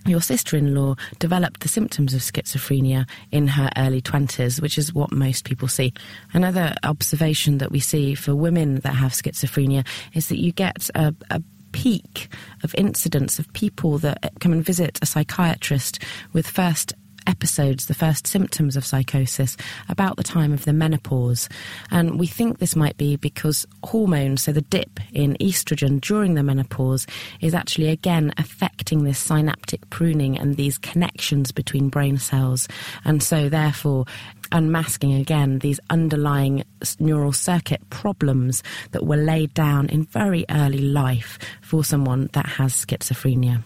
your 0.07 0.21
sister 0.21 0.57
in 0.57 0.75
law 0.75 0.95
developed 1.19 1.61
the 1.61 1.69
symptoms 1.69 2.15
of 2.15 2.21
schizophrenia 2.21 3.09
in 3.31 3.49
her 3.49 3.71
early 3.77 4.01
20s, 4.01 4.61
which 4.61 4.79
is 4.79 4.95
what 4.95 5.13
most 5.13 5.45
people 5.45 5.69
see. 5.69 5.93
Another 6.33 6.75
observation 6.83 7.59
that 7.59 7.71
we 7.71 7.81
see 7.81 8.15
for 8.15 8.35
women 8.35 8.77
that 8.81 8.95
have 8.95 9.13
schizophrenia 9.13 9.87
is 10.15 10.29
that 10.29 10.39
you 10.39 10.53
get 10.53 10.89
a, 10.95 11.15
a 11.31 11.43
peak 11.73 12.29
of 12.63 12.75
incidents 12.77 13.39
of 13.39 13.53
people 13.53 13.99
that 13.99 14.33
come 14.41 14.53
and 14.53 14.65
visit 14.65 14.99
a 15.03 15.07
psychiatrist 15.07 16.03
with 16.33 16.47
first 16.47 16.95
episodes, 17.31 17.87
the 17.87 17.95
first 17.95 18.27
symptoms 18.27 18.77
of 18.77 18.85
psychosis, 18.85 19.57
about 19.89 20.17
the 20.17 20.25
time 20.25 20.53
of 20.53 20.65
the 20.65 20.73
menopause. 20.73 21.49
And 21.91 22.19
we 22.19 22.27
think 22.27 22.59
this 22.59 22.75
might 22.75 22.97
be 22.97 23.17
because 23.17 23.67
hormones, 23.85 24.43
so 24.43 24.53
the 24.53 24.61
dip 24.63 24.99
in 25.13 25.37
estrogen 25.41 26.01
during 26.01 26.35
the 26.35 26.43
menopause, 26.43 27.07
is 27.41 27.55
actually 27.55 27.89
again 27.89 28.35
affecting 28.37 29.05
this 29.05 29.19
synaptic 29.19 29.89
pruning 29.91 30.37
and 30.37 30.57
these 30.57 30.77
connections 30.77 31.53
between 31.53 31.89
brain 31.89 32.19
cells. 32.19 32.67
And 33.05 33.23
so, 33.23 33.49
therefore, 33.49 34.07
unmasking 34.53 35.15
again 35.15 35.61
these 35.61 35.79
underlying 35.91 36.65
neural 36.99 37.33
circuit 37.33 37.81
problems 37.91 38.65
that 38.91 39.07
were 39.07 39.17
laid 39.17 39.55
down 39.55 39.89
in 39.89 40.05
very 40.05 40.45
early 40.51 40.81
life 40.81 41.39
for 41.63 41.85
someone 41.85 42.29
that 42.33 42.47
has 42.47 42.75
schizophrenia. 42.75 43.63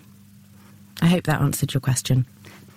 I 1.00 1.06
hope 1.06 1.24
that 1.24 1.40
answered 1.40 1.72
your 1.72 1.80
question. 1.80 2.26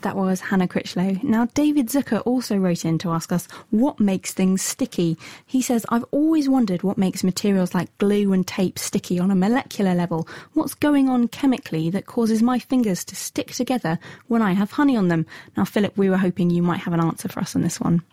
That 0.02 0.16
was 0.16 0.40
Hannah 0.40 0.68
Critchlow. 0.68 1.20
Now, 1.24 1.46
David 1.54 1.88
Zucker 1.88 2.22
also 2.26 2.56
wrote 2.56 2.86
in 2.86 3.00
to 3.00 3.10
ask 3.12 3.32
us 3.32 3.48
what 3.72 4.00
makes 4.00 4.32
things 4.32 4.62
sticky. 4.62 5.18
He 5.46 5.62
says, 5.62 5.86
I've 5.90 6.06
always 6.12 6.48
wondered 6.48 6.84
what 6.84 7.00
makes 7.00 7.24
materials 7.24 7.74
like 7.74 7.96
glue 7.98 8.32
and 8.32 8.46
tape 8.46 8.78
sticky 8.78 9.20
on 9.20 9.32
a 9.32 9.36
molecular 9.36 9.96
level. 9.96 10.28
What's 10.54 10.76
going 10.76 11.10
on 11.10 11.28
chemically 11.30 11.90
that 11.90 12.06
causes 12.06 12.44
my 12.44 12.60
fingers 12.60 13.04
to 13.06 13.16
stick 13.16 13.52
together 13.52 13.98
when 14.28 14.44
I 14.44 14.54
have 14.54 14.72
honey 14.72 14.96
on 14.96 15.08
them? 15.08 15.26
Now, 15.58 15.66
Philip, 15.66 15.98
we 15.98 16.10
were 16.10 16.18
hoping 16.18 16.52
you 16.52 16.62
might 16.62 16.82
have 16.82 16.94
an 16.94 17.02
answer 17.02 17.28
for 17.28 17.40
us 17.40 17.56
on 17.56 17.64
this 17.64 17.80
one. 17.80 18.04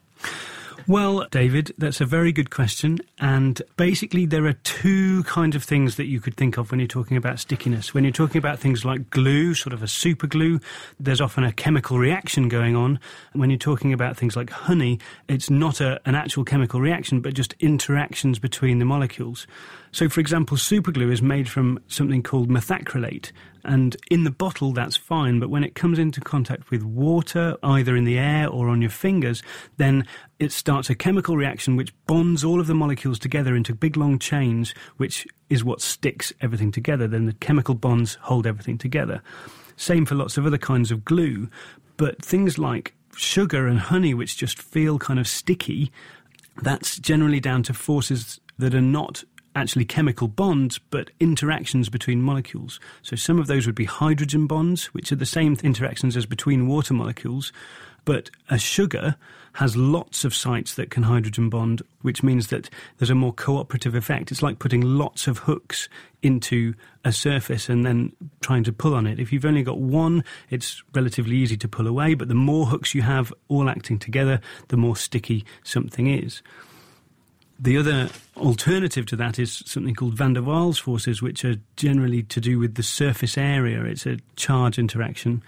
Well, 0.87 1.27
David, 1.31 1.73
that's 1.79 2.03
a 2.03 2.05
very 2.05 2.31
good 2.31 2.51
question. 2.51 2.99
And 3.19 3.63
basically, 3.79 4.27
there 4.27 4.45
are 4.45 4.53
two 4.53 5.23
kinds 5.23 5.57
of 5.57 5.65
things 5.65 5.97
that 5.97 6.05
you 6.05 6.21
could 6.21 6.37
think 6.37 6.59
of 6.59 6.71
when 6.71 6.79
you're 6.79 6.87
talking 6.87 7.17
about 7.17 7.39
stickiness. 7.39 7.95
When 7.95 8.05
you're 8.05 8.13
talking 8.13 8.39
about 8.39 8.59
things 8.59 8.85
like 8.85 9.09
glue, 9.09 9.55
sort 9.55 9.73
of 9.73 9.83
a 9.83 9.89
super 9.89 10.27
glue, 10.27 10.61
there's 11.01 11.23
often 11.23 11.43
a 11.43 11.53
chemical 11.53 11.99
reaction 11.99 12.51
going 12.51 12.77
on. 12.77 13.01
And 13.33 13.41
when 13.41 13.49
you're 13.49 13.59
talking 13.59 13.95
about 13.95 14.19
things 14.19 14.37
like 14.37 14.51
honey, 14.51 15.01
it's 15.27 15.49
not 15.49 15.81
a, 15.81 15.99
an 16.05 16.15
actual 16.15 16.45
chemical 16.45 16.83
reaction, 16.83 17.23
but 17.23 17.33
just 17.33 17.55
interactions 17.61 18.39
between 18.39 18.79
the 18.79 18.85
molecules. 18.85 19.47
So, 19.91 20.11
for 20.11 20.21
example, 20.21 20.59
superglue 20.59 21.11
is 21.11 21.23
made 21.23 21.49
from 21.49 21.81
something 21.89 22.23
called 22.23 22.51
methacrylate, 22.51 23.33
and 23.65 23.97
in 24.11 24.25
the 24.25 24.31
bottle 24.31 24.73
that's 24.73 24.97
fine, 24.97 25.41
but 25.41 25.51
when 25.51 25.65
it 25.65 25.75
comes 25.75 25.99
into 25.99 26.21
contact 26.21 26.71
with 26.71 26.83
water, 26.83 27.57
either 27.63 27.97
in 27.97 28.05
the 28.05 28.19
air 28.19 28.49
or 28.49 28.69
on 28.69 28.81
your 28.81 28.91
fingers, 28.91 29.43
then 29.77 30.07
it 30.39 30.53
starts 30.53 30.91
a 30.91 30.95
chemical 30.95 31.37
reaction 31.37 31.77
which 31.77 31.95
bonds 32.07 32.45
all 32.45 32.61
of 32.61 32.67
the 32.67 32.75
molecules 32.75 33.19
together 33.19 33.55
into 33.57 33.75
big 33.75 33.97
long 33.97 34.19
chains, 34.19 34.75
which 34.97 35.27
is 35.49 35.65
what 35.65 35.81
sticks 35.81 36.33
everything 36.41 36.71
together. 36.71 37.07
Then 37.07 37.27
the 37.27 37.33
chemical 37.35 37.75
bonds 37.75 38.15
hold 38.23 38.47
everything 38.47 38.79
together. 38.79 39.23
Same 39.77 40.07
for 40.07 40.15
lots 40.15 40.37
of 40.37 40.47
other 40.47 40.59
kinds 40.59 40.91
of 40.91 41.05
glue, 41.05 41.49
but 41.97 42.25
things 42.25 42.59
like 42.59 42.95
sugar 43.17 43.67
and 43.67 43.79
honey, 43.79 44.15
which 44.15 44.37
just 44.37 44.61
feel 44.61 44.99
kind 44.99 45.19
of 45.19 45.29
sticky, 45.29 45.93
that's 46.63 46.99
generally 46.99 47.41
down 47.41 47.63
to 47.65 47.75
forces 47.75 48.41
that 48.59 48.75
are 48.75 48.81
not 48.81 49.25
actually 49.55 49.85
chemical 49.85 50.29
bonds, 50.29 50.79
but 50.79 51.11
interactions 51.21 51.89
between 51.89 52.23
molecules. 52.23 52.81
So 53.03 53.17
some 53.17 53.39
of 53.39 53.47
those 53.47 53.67
would 53.67 53.75
be 53.75 53.85
hydrogen 53.85 54.47
bonds, 54.47 54.87
which 54.87 55.13
are 55.13 55.17
the 55.17 55.27
same 55.27 55.57
interactions 55.63 56.17
as 56.17 56.27
between 56.27 56.67
water 56.67 56.95
molecules. 56.95 57.53
But 58.05 58.31
a 58.51 58.59
sugar 58.59 59.17
has 59.55 59.77
lots 59.77 60.25
of 60.25 60.35
sites 60.35 60.75
that 60.75 60.91
can 60.91 61.05
hydrogen 61.05 61.49
bond, 61.49 61.81
which 62.03 62.23
means 62.23 62.49
that 62.49 62.69
there's 62.99 63.11
a 63.11 63.15
more 63.15 63.33
cooperative 63.33 63.95
effect. 63.95 64.33
It's 64.33 64.43
like 64.43 64.59
putting 64.59 64.83
lots 64.83 65.27
of 65.27 65.39
hooks 65.39 65.89
into 66.21 66.75
a 67.05 67.13
surface 67.13 67.69
and 67.69 67.87
then 67.87 68.13
trying 68.43 68.65
to 68.65 68.73
pull 68.73 68.95
on 68.95 69.07
it. 69.07 69.21
If 69.21 69.33
you've 69.33 69.45
only 69.45 69.63
got 69.63 69.79
one, 69.79 70.25
it's 70.51 70.83
relatively 70.93 71.37
easy 71.37 71.57
to 71.59 71.69
pull 71.69 71.87
away, 71.87 72.15
but 72.15 72.29
the 72.29 72.35
more 72.35 72.67
hooks 72.67 72.95
you 72.95 73.03
have 73.03 73.33
all 73.49 73.71
acting 73.71 73.99
together, 73.99 74.41
the 74.69 74.77
more 74.77 74.97
sticky 74.97 75.45
something 75.63 76.09
is. 76.09 76.43
The 77.65 77.79
other 77.79 78.11
alternative 78.37 79.07
to 79.07 79.17
that 79.17 79.39
is 79.39 79.63
something 79.65 79.95
called 79.95 80.13
van 80.13 80.35
der 80.35 80.43
Waals 80.43 80.79
forces, 80.79 81.23
which 81.23 81.47
are 81.47 81.57
generally 81.77 82.23
to 82.25 82.39
do 82.39 82.59
with 82.59 82.75
the 82.75 82.83
surface 82.83 83.39
area. 83.39 83.83
It's 83.85 84.05
a 84.05 84.19
charge 84.37 84.79
interaction 84.79 85.43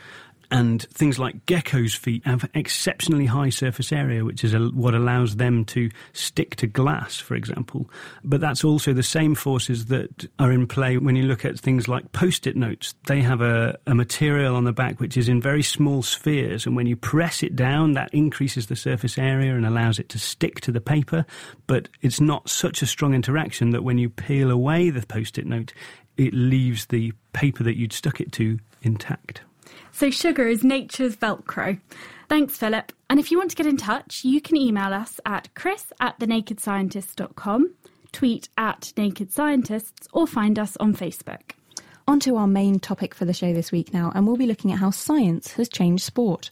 and 0.51 0.83
things 0.85 1.19
like 1.19 1.47
gecko's 1.47 1.95
feet 1.95 2.25
have 2.27 2.49
exceptionally 2.55 3.27
high 3.27 3.51
surface 3.51 3.93
area, 3.93 4.25
which 4.25 4.45
is 4.45 4.55
a, 4.55 4.59
what 4.59 4.95
allows 4.95 5.37
them 5.37 5.65
to 5.67 5.91
stick 6.13 6.57
to 6.57 6.67
glass, 6.67 7.17
for 7.17 7.35
example. 7.35 7.91
But 8.25 8.41
that's 8.41 8.65
also 8.65 8.93
the 8.93 9.03
same 9.03 9.35
forces 9.35 9.87
that 9.87 10.27
are 10.39 10.53
in 10.53 10.67
play 10.67 10.99
when 10.99 11.17
you 11.17 11.25
look 11.25 11.45
at 11.45 11.59
things 11.59 11.89
like 11.89 12.13
post 12.13 12.47
it 12.47 12.57
notes. 12.57 12.95
They 13.07 13.23
have 13.23 13.41
a, 13.41 13.79
a 13.87 13.95
material 13.95 14.57
on 14.57 14.65
the 14.65 14.73
back 14.73 15.01
which 15.01 15.17
is 15.17 15.29
in 15.29 15.41
very 15.41 15.63
small 15.63 16.03
spheres, 16.03 16.67
and 16.67 16.77
when 16.77 16.87
you 16.87 16.97
press 16.97 17.43
it 17.43 17.57
down, 17.57 17.93
that 17.93 18.13
increases 18.13 18.67
the 18.67 18.77
surface 18.77 19.19
area 19.19 19.55
and 19.55 19.67
allows 19.67 19.99
it 19.99 20.09
to 20.11 20.19
stick 20.19 20.61
to 20.63 20.73
the 20.73 20.81
paper. 20.81 21.27
But 21.67 21.89
it's 22.03 22.21
not 22.21 22.49
such 22.49 22.83
a 22.83 22.87
strong 22.87 23.15
interaction 23.15 23.71
that 23.71 23.85
when 23.85 23.99
you 23.99 24.09
peel 24.09 24.51
away 24.51 24.91
the 24.91 25.07
post 25.07 25.39
it 25.39 25.47
note, 25.47 25.73
it 26.17 26.33
leaves 26.33 26.87
the 26.87 27.13
paper 27.33 27.63
that 27.63 27.77
you'd 27.77 27.93
stuck 27.93 28.21
it 28.21 28.33
to 28.33 28.59
intact. 28.83 29.43
So, 29.97 30.11
sugar 30.11 30.47
is 30.47 30.63
nature's 30.63 31.17
Velcro. 31.17 31.81
Thanks, 32.29 32.55
Philip. 32.55 32.93
And 33.09 33.19
if 33.19 33.31
you 33.31 33.39
want 33.39 33.49
to 33.53 33.57
get 33.57 33.65
in 33.65 33.79
touch, 33.79 34.27
you 34.27 34.43
can 34.43 34.59
email 34.59 34.93
us 34.93 35.19
at 35.25 35.49
chris 35.55 35.91
at 35.99 36.19
thenakedscientists.com, 36.19 37.75
tweet 38.13 38.51
at 38.59 38.93
Naked 38.99 39.33
Scientists, 39.33 40.07
or 40.13 40.27
find 40.27 40.59
us 40.59 40.77
on 40.77 40.95
Facebook. 40.95 41.53
On 42.07 42.21
to 42.21 42.37
our 42.37 42.47
main 42.47 42.79
topic 42.79 43.15
for 43.15 43.25
the 43.25 43.33
show 43.33 43.55
this 43.55 43.73
week 43.73 43.95
now, 43.95 44.13
and 44.15 44.27
we'll 44.27 44.37
be 44.37 44.45
looking 44.45 44.71
at 44.71 44.81
how 44.81 44.91
science 44.91 45.53
has 45.53 45.67
changed 45.67 46.05
sport. 46.05 46.51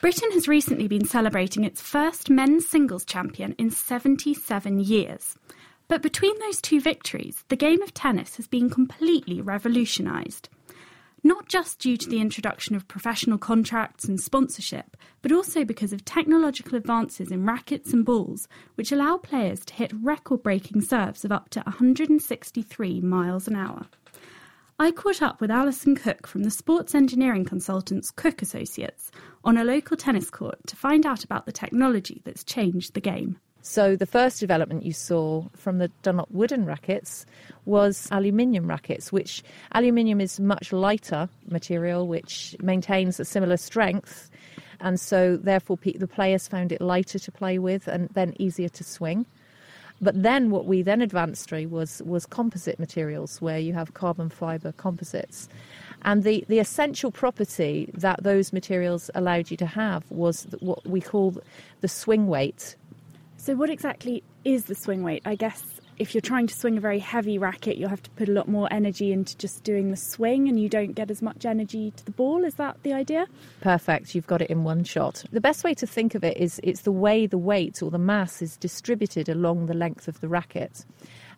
Britain 0.00 0.32
has 0.32 0.48
recently 0.48 0.88
been 0.88 1.04
celebrating 1.04 1.62
its 1.62 1.80
first 1.80 2.30
men's 2.30 2.68
singles 2.68 3.04
champion 3.04 3.54
in 3.58 3.70
77 3.70 4.80
years. 4.80 5.38
But 5.86 6.02
between 6.02 6.36
those 6.40 6.60
two 6.60 6.80
victories, 6.80 7.44
the 7.46 7.54
game 7.54 7.80
of 7.82 7.94
tennis 7.94 8.34
has 8.38 8.48
been 8.48 8.70
completely 8.70 9.40
revolutionised 9.40 10.48
not 11.26 11.48
just 11.48 11.80
due 11.80 11.96
to 11.96 12.08
the 12.08 12.20
introduction 12.20 12.76
of 12.76 12.86
professional 12.86 13.36
contracts 13.36 14.04
and 14.04 14.20
sponsorship, 14.20 14.96
but 15.22 15.32
also 15.32 15.64
because 15.64 15.92
of 15.92 16.04
technological 16.04 16.76
advances 16.76 17.32
in 17.32 17.44
rackets 17.44 17.92
and 17.92 18.04
balls, 18.04 18.46
which 18.76 18.92
allow 18.92 19.16
players 19.16 19.64
to 19.64 19.74
hit 19.74 19.92
record 20.00 20.42
breaking 20.42 20.80
serves 20.80 21.24
of 21.24 21.32
up 21.32 21.48
to 21.50 21.60
163 21.60 23.00
miles 23.00 23.48
an 23.48 23.56
hour. 23.56 23.86
I 24.78 24.92
caught 24.92 25.20
up 25.20 25.40
with 25.40 25.50
Alison 25.50 25.96
Cook 25.96 26.26
from 26.26 26.44
the 26.44 26.50
sports 26.50 26.94
engineering 26.94 27.44
consultants 27.44 28.10
Cook 28.10 28.40
Associates 28.40 29.10
on 29.42 29.56
a 29.56 29.64
local 29.64 29.96
tennis 29.96 30.30
court 30.30 30.58
to 30.66 30.76
find 30.76 31.04
out 31.06 31.24
about 31.24 31.46
the 31.46 31.52
technology 31.52 32.22
that's 32.24 32.44
changed 32.44 32.94
the 32.94 33.00
game. 33.00 33.40
So 33.68 33.96
the 33.96 34.06
first 34.06 34.38
development 34.38 34.84
you 34.84 34.92
saw 34.92 35.46
from 35.56 35.78
the 35.78 35.88
Dunlop 36.02 36.30
wooden 36.30 36.66
rackets 36.66 37.26
was 37.64 38.06
aluminium 38.12 38.68
rackets, 38.68 39.10
which 39.10 39.42
aluminium 39.72 40.20
is 40.20 40.38
much 40.38 40.72
lighter 40.72 41.28
material, 41.48 42.06
which 42.06 42.54
maintains 42.62 43.18
a 43.18 43.24
similar 43.24 43.56
strength, 43.56 44.30
and 44.80 45.00
so 45.00 45.36
therefore 45.36 45.78
the 45.82 46.06
players 46.06 46.46
found 46.46 46.70
it 46.70 46.80
lighter 46.80 47.18
to 47.18 47.32
play 47.32 47.58
with 47.58 47.88
and 47.88 48.08
then 48.10 48.34
easier 48.38 48.68
to 48.68 48.84
swing. 48.84 49.26
But 50.00 50.22
then 50.22 50.50
what 50.50 50.66
we 50.66 50.82
then 50.82 51.02
advanced 51.02 51.48
through 51.48 51.66
was 51.68 52.00
was 52.02 52.24
composite 52.24 52.78
materials, 52.78 53.40
where 53.40 53.58
you 53.58 53.72
have 53.74 53.94
carbon 53.94 54.28
fibre 54.28 54.72
composites. 54.72 55.48
And 56.02 56.22
the, 56.22 56.44
the 56.46 56.60
essential 56.60 57.10
property 57.10 57.90
that 57.94 58.22
those 58.22 58.52
materials 58.52 59.10
allowed 59.16 59.50
you 59.50 59.56
to 59.56 59.66
have 59.66 60.04
was 60.08 60.46
what 60.60 60.86
we 60.86 61.00
call 61.00 61.34
the 61.80 61.88
swing 61.88 62.28
weight 62.28 62.76
so, 63.46 63.54
what 63.54 63.70
exactly 63.70 64.24
is 64.44 64.64
the 64.64 64.74
swing 64.74 65.04
weight? 65.04 65.22
I 65.24 65.36
guess 65.36 65.62
if 65.98 66.16
you're 66.16 66.20
trying 66.20 66.48
to 66.48 66.54
swing 66.54 66.76
a 66.78 66.80
very 66.80 66.98
heavy 66.98 67.38
racket, 67.38 67.76
you'll 67.76 67.90
have 67.90 68.02
to 68.02 68.10
put 68.10 68.28
a 68.28 68.32
lot 68.32 68.48
more 68.48 68.66
energy 68.72 69.12
into 69.12 69.36
just 69.36 69.62
doing 69.62 69.92
the 69.92 69.96
swing 69.96 70.48
and 70.48 70.58
you 70.58 70.68
don't 70.68 70.94
get 70.94 71.12
as 71.12 71.22
much 71.22 71.46
energy 71.46 71.92
to 71.92 72.04
the 72.04 72.10
ball. 72.10 72.44
Is 72.44 72.56
that 72.56 72.82
the 72.82 72.92
idea? 72.92 73.28
Perfect. 73.60 74.16
You've 74.16 74.26
got 74.26 74.42
it 74.42 74.50
in 74.50 74.64
one 74.64 74.82
shot. 74.82 75.22
The 75.30 75.40
best 75.40 75.62
way 75.62 75.74
to 75.74 75.86
think 75.86 76.16
of 76.16 76.24
it 76.24 76.36
is 76.36 76.60
it's 76.64 76.80
the 76.80 76.90
way 76.90 77.28
the 77.28 77.38
weight 77.38 77.84
or 77.84 77.92
the 77.92 77.98
mass 77.98 78.42
is 78.42 78.56
distributed 78.56 79.28
along 79.28 79.66
the 79.66 79.74
length 79.74 80.08
of 80.08 80.20
the 80.20 80.26
racket. 80.26 80.84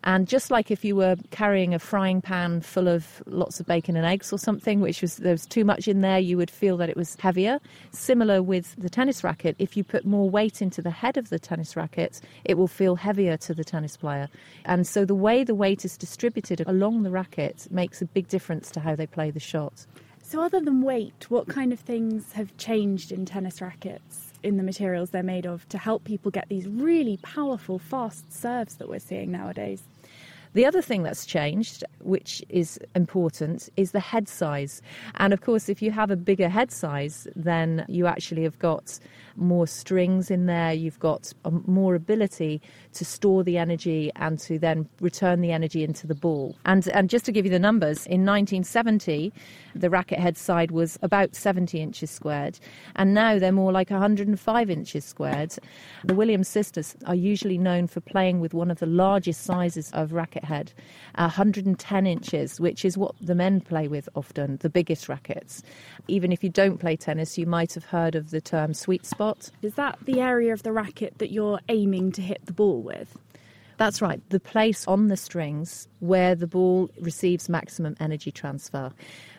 And 0.03 0.27
just 0.27 0.49
like 0.49 0.71
if 0.71 0.85
you 0.85 0.95
were 0.95 1.17
carrying 1.31 1.73
a 1.73 1.79
frying 1.79 2.21
pan 2.21 2.61
full 2.61 2.87
of 2.87 3.21
lots 3.25 3.59
of 3.59 3.65
bacon 3.65 3.97
and 3.97 4.05
eggs 4.05 4.31
or 4.31 4.39
something, 4.39 4.79
which 4.79 5.01
was 5.01 5.17
there 5.17 5.33
was 5.33 5.45
too 5.45 5.65
much 5.65 5.87
in 5.87 6.01
there, 6.01 6.19
you 6.19 6.37
would 6.37 6.49
feel 6.49 6.77
that 6.77 6.89
it 6.89 6.95
was 6.95 7.15
heavier. 7.19 7.59
Similar 7.91 8.41
with 8.41 8.75
the 8.77 8.89
tennis 8.89 9.23
racket, 9.23 9.55
if 9.59 9.75
you 9.75 9.83
put 9.83 10.05
more 10.05 10.29
weight 10.29 10.61
into 10.61 10.81
the 10.81 10.91
head 10.91 11.17
of 11.17 11.29
the 11.29 11.39
tennis 11.39 11.75
racket, 11.75 12.21
it 12.45 12.57
will 12.57 12.67
feel 12.67 12.95
heavier 12.95 13.35
to 13.37 13.53
the 13.53 13.63
tennis 13.63 13.97
player. 13.97 14.29
And 14.65 14.87
so 14.87 15.03
the 15.03 15.15
way 15.15 15.43
the 15.43 15.55
weight 15.55 15.83
is 15.83 15.97
distributed 15.97 16.63
along 16.65 17.03
the 17.03 17.11
racket 17.11 17.67
makes 17.69 18.01
a 18.01 18.05
big 18.05 18.27
difference 18.29 18.71
to 18.71 18.79
how 18.79 18.95
they 18.95 19.07
play 19.07 19.31
the 19.31 19.39
shot. 19.39 19.85
So, 20.21 20.41
other 20.41 20.59
than 20.59 20.83
weight, 20.83 21.25
what 21.29 21.47
kind 21.47 21.73
of 21.73 21.79
things 21.79 22.33
have 22.33 22.55
changed 22.57 23.11
in 23.11 23.25
tennis 23.25 23.61
rackets? 23.61 24.28
In 24.43 24.57
the 24.57 24.63
materials 24.63 25.09
they're 25.09 25.23
made 25.23 25.45
of 25.45 25.67
to 25.69 25.77
help 25.77 26.03
people 26.03 26.31
get 26.31 26.47
these 26.49 26.67
really 26.67 27.17
powerful, 27.17 27.79
fast 27.79 28.31
serves 28.31 28.75
that 28.75 28.89
we're 28.89 28.99
seeing 28.99 29.31
nowadays. 29.31 29.83
The 30.53 30.65
other 30.65 30.81
thing 30.81 31.03
that's 31.03 31.27
changed, 31.27 31.83
which 31.99 32.43
is 32.49 32.79
important, 32.95 33.69
is 33.77 33.91
the 33.91 33.99
head 33.99 34.27
size. 34.27 34.81
And 35.15 35.31
of 35.31 35.41
course, 35.41 35.69
if 35.69 35.79
you 35.81 35.91
have 35.91 36.09
a 36.09 36.15
bigger 36.15 36.49
head 36.49 36.71
size, 36.71 37.27
then 37.35 37.85
you 37.87 38.07
actually 38.07 38.43
have 38.43 38.57
got 38.57 38.99
more 39.39 39.67
strings 39.67 40.29
in 40.29 40.45
there, 40.45 40.73
you've 40.73 40.99
got 40.99 41.33
more 41.65 41.95
ability 41.95 42.61
to 42.93 43.05
store 43.05 43.43
the 43.43 43.57
energy 43.57 44.11
and 44.15 44.39
to 44.39 44.59
then 44.59 44.87
return 44.99 45.41
the 45.41 45.51
energy 45.51 45.83
into 45.83 46.05
the 46.07 46.15
ball. 46.15 46.55
And, 46.65 46.87
and 46.89 47.09
just 47.09 47.25
to 47.25 47.31
give 47.31 47.45
you 47.45 47.51
the 47.51 47.59
numbers, 47.59 48.05
in 48.05 48.25
1970, 48.25 49.31
the 49.75 49.89
racket 49.89 50.19
head 50.19 50.37
side 50.37 50.71
was 50.71 50.97
about 51.01 51.35
70 51.35 51.79
inches 51.79 52.11
squared, 52.11 52.59
and 52.95 53.13
now 53.13 53.39
they're 53.39 53.51
more 53.51 53.71
like 53.71 53.89
105 53.89 54.69
inches 54.69 55.05
squared. 55.05 55.53
The 56.03 56.15
Williams 56.15 56.47
sisters 56.47 56.95
are 57.05 57.15
usually 57.15 57.57
known 57.57 57.87
for 57.87 58.01
playing 58.01 58.39
with 58.39 58.53
one 58.53 58.71
of 58.71 58.79
the 58.79 58.85
largest 58.85 59.41
sizes 59.43 59.89
of 59.91 60.13
racket 60.13 60.43
head, 60.43 60.73
110 61.15 62.07
inches, 62.07 62.59
which 62.59 62.83
is 62.83 62.97
what 62.97 63.15
the 63.21 63.35
men 63.35 63.61
play 63.61 63.87
with 63.87 64.09
often, 64.15 64.57
the 64.57 64.69
biggest 64.69 65.07
rackets. 65.07 65.61
Even 66.07 66.31
if 66.31 66.43
you 66.43 66.49
don't 66.49 66.79
play 66.79 66.95
tennis, 66.95 67.37
you 67.37 67.45
might 67.45 67.73
have 67.73 67.85
heard 67.85 68.15
of 68.15 68.31
the 68.31 68.41
term 68.41 68.73
sweet 68.73 69.05
spot 69.05 69.28
spot. 69.29 69.51
Is 69.61 69.75
that 69.75 69.99
the 70.05 70.19
area 70.19 70.53
of 70.53 70.63
the 70.63 70.71
racket 70.71 71.17
that 71.19 71.31
you're 71.31 71.59
aiming 71.69 72.11
to 72.13 72.21
hit 72.21 72.45
the 72.45 72.53
ball 72.53 72.81
with? 72.81 73.17
That's 73.77 74.01
right, 74.01 74.21
the 74.29 74.41
place 74.41 74.85
on 74.87 75.07
the 75.07 75.15
strings 75.15 75.87
where 75.99 76.35
the 76.35 76.47
ball 76.47 76.89
receives 76.99 77.47
maximum 77.47 77.95
energy 77.99 78.29
transfer. 78.31 78.91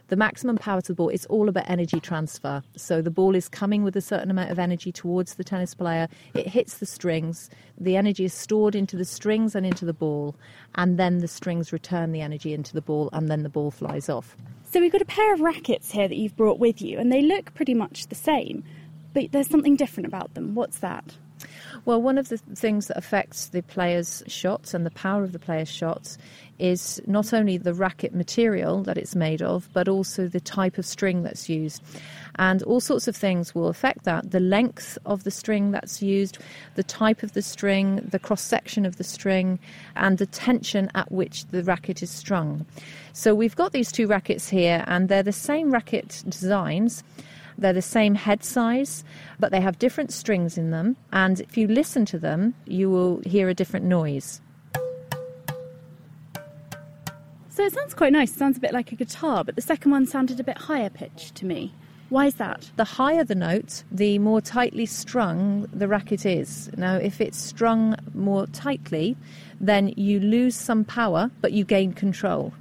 The 0.09 0.17
maximum 0.17 0.57
power 0.57 0.81
to 0.81 0.89
the 0.89 0.97
ball, 0.97 1.11
it's 1.11 1.27
all 1.27 1.49
about 1.49 1.69
energy 1.69 2.01
transfer. 2.01 2.63
So 2.75 3.03
the 3.03 3.11
ball 3.11 3.37
is 3.37 3.49
coming 3.49 3.85
with 3.85 3.97
a 3.97 4.01
certain 4.01 4.31
amount 4.31 4.51
of 4.51 4.59
energy 4.59 4.93
towards 4.93 5.35
the 5.35 5.45
tennis 5.45 5.75
player. 5.75 6.09
It 6.35 6.49
hits 6.49 6.79
the 6.79 6.87
strings. 6.87 7.51
The 7.79 7.97
energy 7.97 8.25
is 8.25 8.35
stored 8.35 8.75
into 8.75 8.97
the 8.97 9.05
strings 9.05 9.55
and 9.55 9.65
into 9.65 9.85
the 9.85 9.93
ball. 9.93 10.35
And 10.75 10.99
then 10.99 11.19
the 11.19 11.29
strings 11.29 11.73
return 11.73 12.11
the 12.11 12.23
energy 12.23 12.55
into 12.55 12.73
the 12.73 12.81
ball, 12.81 13.11
and 13.13 13.29
then 13.29 13.43
the 13.43 13.49
ball 13.49 13.71
flies 13.71 14.09
off. 14.09 14.37
So 14.73 14.81
we've 14.81 14.91
got 14.91 15.03
a 15.03 15.05
pair 15.07 15.35
of 15.35 15.41
rackets 15.41 15.93
here 15.93 16.09
that 16.09 16.17
you've 16.17 16.37
brought 16.37 16.59
with 16.59 16.81
you, 16.81 16.99
and 16.99 17.13
they 17.13 17.23
look 17.23 17.53
pretty 17.55 17.75
much 17.75 18.07
the 18.07 18.15
same 18.15 18.65
but 19.13 19.33
there's 19.33 19.49
something 19.49 19.77
different 19.77 20.07
about 20.07 20.35
them. 20.35 20.55
What's 20.55 20.79
that? 20.79 21.17
Well, 21.85 22.03
one 22.03 22.19
of 22.19 22.29
the 22.29 22.37
things 22.37 22.89
that 22.89 22.99
affects 22.99 23.49
the 23.49 23.63
player's 23.63 24.23
shots 24.27 24.75
and 24.75 24.85
the 24.85 24.91
power 24.91 25.25
of 25.25 25.33
the 25.33 25.39
player's 25.39 25.71
shots 25.71 26.19
is 26.59 27.01
not 27.07 27.33
only 27.33 27.57
the 27.57 27.73
racket 27.73 28.15
material 28.15 28.83
that 28.83 28.99
it's 28.99 29.15
made 29.15 29.41
of, 29.41 29.69
but 29.73 29.89
also 29.89 30.29
the 30.29 30.41
type 30.41 30.77
of 30.77 30.85
string 30.85 31.23
that's 31.23 31.49
used. 31.49 31.83
And 32.37 32.63
all 32.65 32.81
sorts 32.81 33.09
of 33.09 33.17
things 33.17 33.55
will 33.55 33.69
affect 33.69 34.05
that. 34.05 34.31
The 34.31 34.41
length 34.41 34.99
of 35.07 35.25
the 35.25 35.31
string 35.31 35.71
that's 35.71 36.03
used, 36.03 36.39
the 36.75 36.83
type 36.83 37.23
of 37.23 37.33
the 37.33 37.43
string, 37.43 37.97
the 38.11 38.19
cross 38.19 38.43
section 38.43 38.85
of 38.85 38.97
the 38.97 39.05
string, 39.05 39.59
and 39.97 40.19
the 40.19 40.27
tension 40.27 40.91
at 40.95 41.11
which 41.11 41.47
the 41.47 41.65
racket 41.65 42.03
is 42.03 42.11
strung. 42.11 42.67
So 43.15 43.35
we've 43.35 43.57
got 43.57 43.73
these 43.73 43.91
two 43.91 44.07
rackets 44.07 44.49
here, 44.49 44.85
and 44.87 45.09
they're 45.09 45.23
the 45.23 45.33
same 45.33 45.71
racket 45.71 46.23
designs 46.29 47.03
they're 47.61 47.73
the 47.73 47.83
same 47.83 48.15
head 48.15 48.43
size, 48.43 49.05
but 49.39 49.53
they 49.53 49.61
have 49.61 49.79
different 49.79 50.13
strings 50.13 50.59
in 50.59 50.71
them. 50.71 50.97
And 51.13 51.41
if 51.41 51.57
you 51.57 51.69
listen 51.69 52.05
to 52.07 52.19
them, 52.19 52.55
you 52.67 52.91
will 52.91 53.21
hear 53.27 53.49
a 53.49 53.55
different 53.55 53.87
noise. 53.87 54.41
So 57.51 57.65
it 57.65 57.73
sounds 57.73 57.95
quite 57.95 58.13
nice. 58.13 58.31
It 58.33 58.39
sounds 58.39 58.57
a 58.57 58.61
bit 58.61 58.73
like 58.73 58.93
a 58.93 58.97
guitar, 58.97 59.45
but 59.45 59.55
the 59.55 59.63
second 59.63 59.91
one 59.91 60.07
sounded 60.07 60.41
a 60.41 60.45
bit 60.45 60.57
higher 60.57 60.89
pitched 60.89 61.35
to 61.37 61.47
me. 61.47 61.75
Why 62.09 62.27
is 62.27 62.37
that? 62.37 62.71
The 62.75 62.85
higher 62.85 63.23
the 63.23 63.37
note, 63.37 63.85
the 63.93 64.19
more 64.19 64.41
tightly 64.41 64.87
strung 64.87 65.69
the 65.73 65.87
racket 65.87 66.27
is. 66.27 66.69
Now, 66.77 66.97
if 66.97 67.21
it's 67.21 67.39
strung 67.39 67.95
more 68.15 68.47
tightly, 68.49 69.17
then 69.61 69.95
you 69.97 70.19
lose 70.19 70.57
some 70.57 70.85
power, 70.85 71.31
but 71.41 71.53
you 71.53 71.65
gain 71.65 71.93
control. 71.93 72.53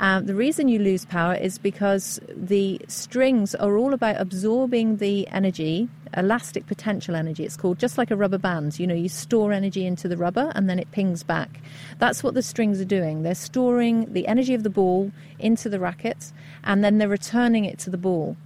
Um, 0.00 0.26
the 0.26 0.34
reason 0.34 0.68
you 0.68 0.78
lose 0.78 1.04
power 1.04 1.34
is 1.34 1.58
because 1.58 2.18
the 2.34 2.80
strings 2.88 3.54
are 3.54 3.76
all 3.76 3.94
about 3.94 4.20
absorbing 4.20 4.96
the 4.96 5.28
energy, 5.28 5.88
elastic 6.16 6.66
potential 6.66 7.14
energy, 7.14 7.44
it's 7.44 7.56
called, 7.56 7.78
just 7.78 7.98
like 7.98 8.10
a 8.10 8.16
rubber 8.16 8.38
band. 8.38 8.78
You 8.78 8.86
know, 8.86 8.94
you 8.94 9.08
store 9.08 9.52
energy 9.52 9.86
into 9.86 10.08
the 10.08 10.16
rubber 10.16 10.52
and 10.54 10.68
then 10.68 10.78
it 10.78 10.90
pings 10.90 11.22
back. 11.22 11.60
That's 11.98 12.22
what 12.22 12.34
the 12.34 12.42
strings 12.42 12.80
are 12.80 12.86
doing. 12.86 13.22
They're 13.22 13.34
storing 13.34 14.12
the 14.12 14.26
energy 14.26 14.54
of 14.54 14.62
the 14.62 14.70
ball 14.70 15.12
into 15.38 15.68
the 15.68 15.78
racket 15.78 16.32
and 16.64 16.82
then 16.82 16.98
they're 16.98 17.08
returning 17.08 17.64
it 17.64 17.78
to 17.80 17.90
the 17.90 17.98
ball. 17.98 18.36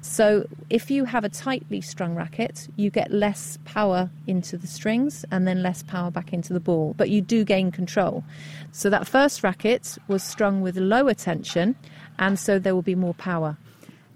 So 0.00 0.46
if 0.70 0.90
you 0.90 1.04
have 1.06 1.24
a 1.24 1.28
tightly 1.28 1.80
strung 1.80 2.14
racket, 2.14 2.68
you 2.76 2.90
get 2.90 3.10
less 3.10 3.58
power 3.64 4.10
into 4.26 4.56
the 4.56 4.66
strings 4.66 5.24
and 5.30 5.46
then 5.46 5.62
less 5.62 5.82
power 5.82 6.10
back 6.10 6.32
into 6.32 6.52
the 6.52 6.60
ball, 6.60 6.94
but 6.96 7.10
you 7.10 7.20
do 7.20 7.44
gain 7.44 7.72
control. 7.72 8.24
So 8.72 8.90
that 8.90 9.08
first 9.08 9.42
racket 9.42 9.98
was 10.06 10.22
strung 10.22 10.60
with 10.60 10.76
lower 10.76 11.14
tension, 11.14 11.74
and 12.18 12.38
so 12.38 12.58
there 12.58 12.74
will 12.74 12.82
be 12.82 12.94
more 12.94 13.14
power. 13.14 13.56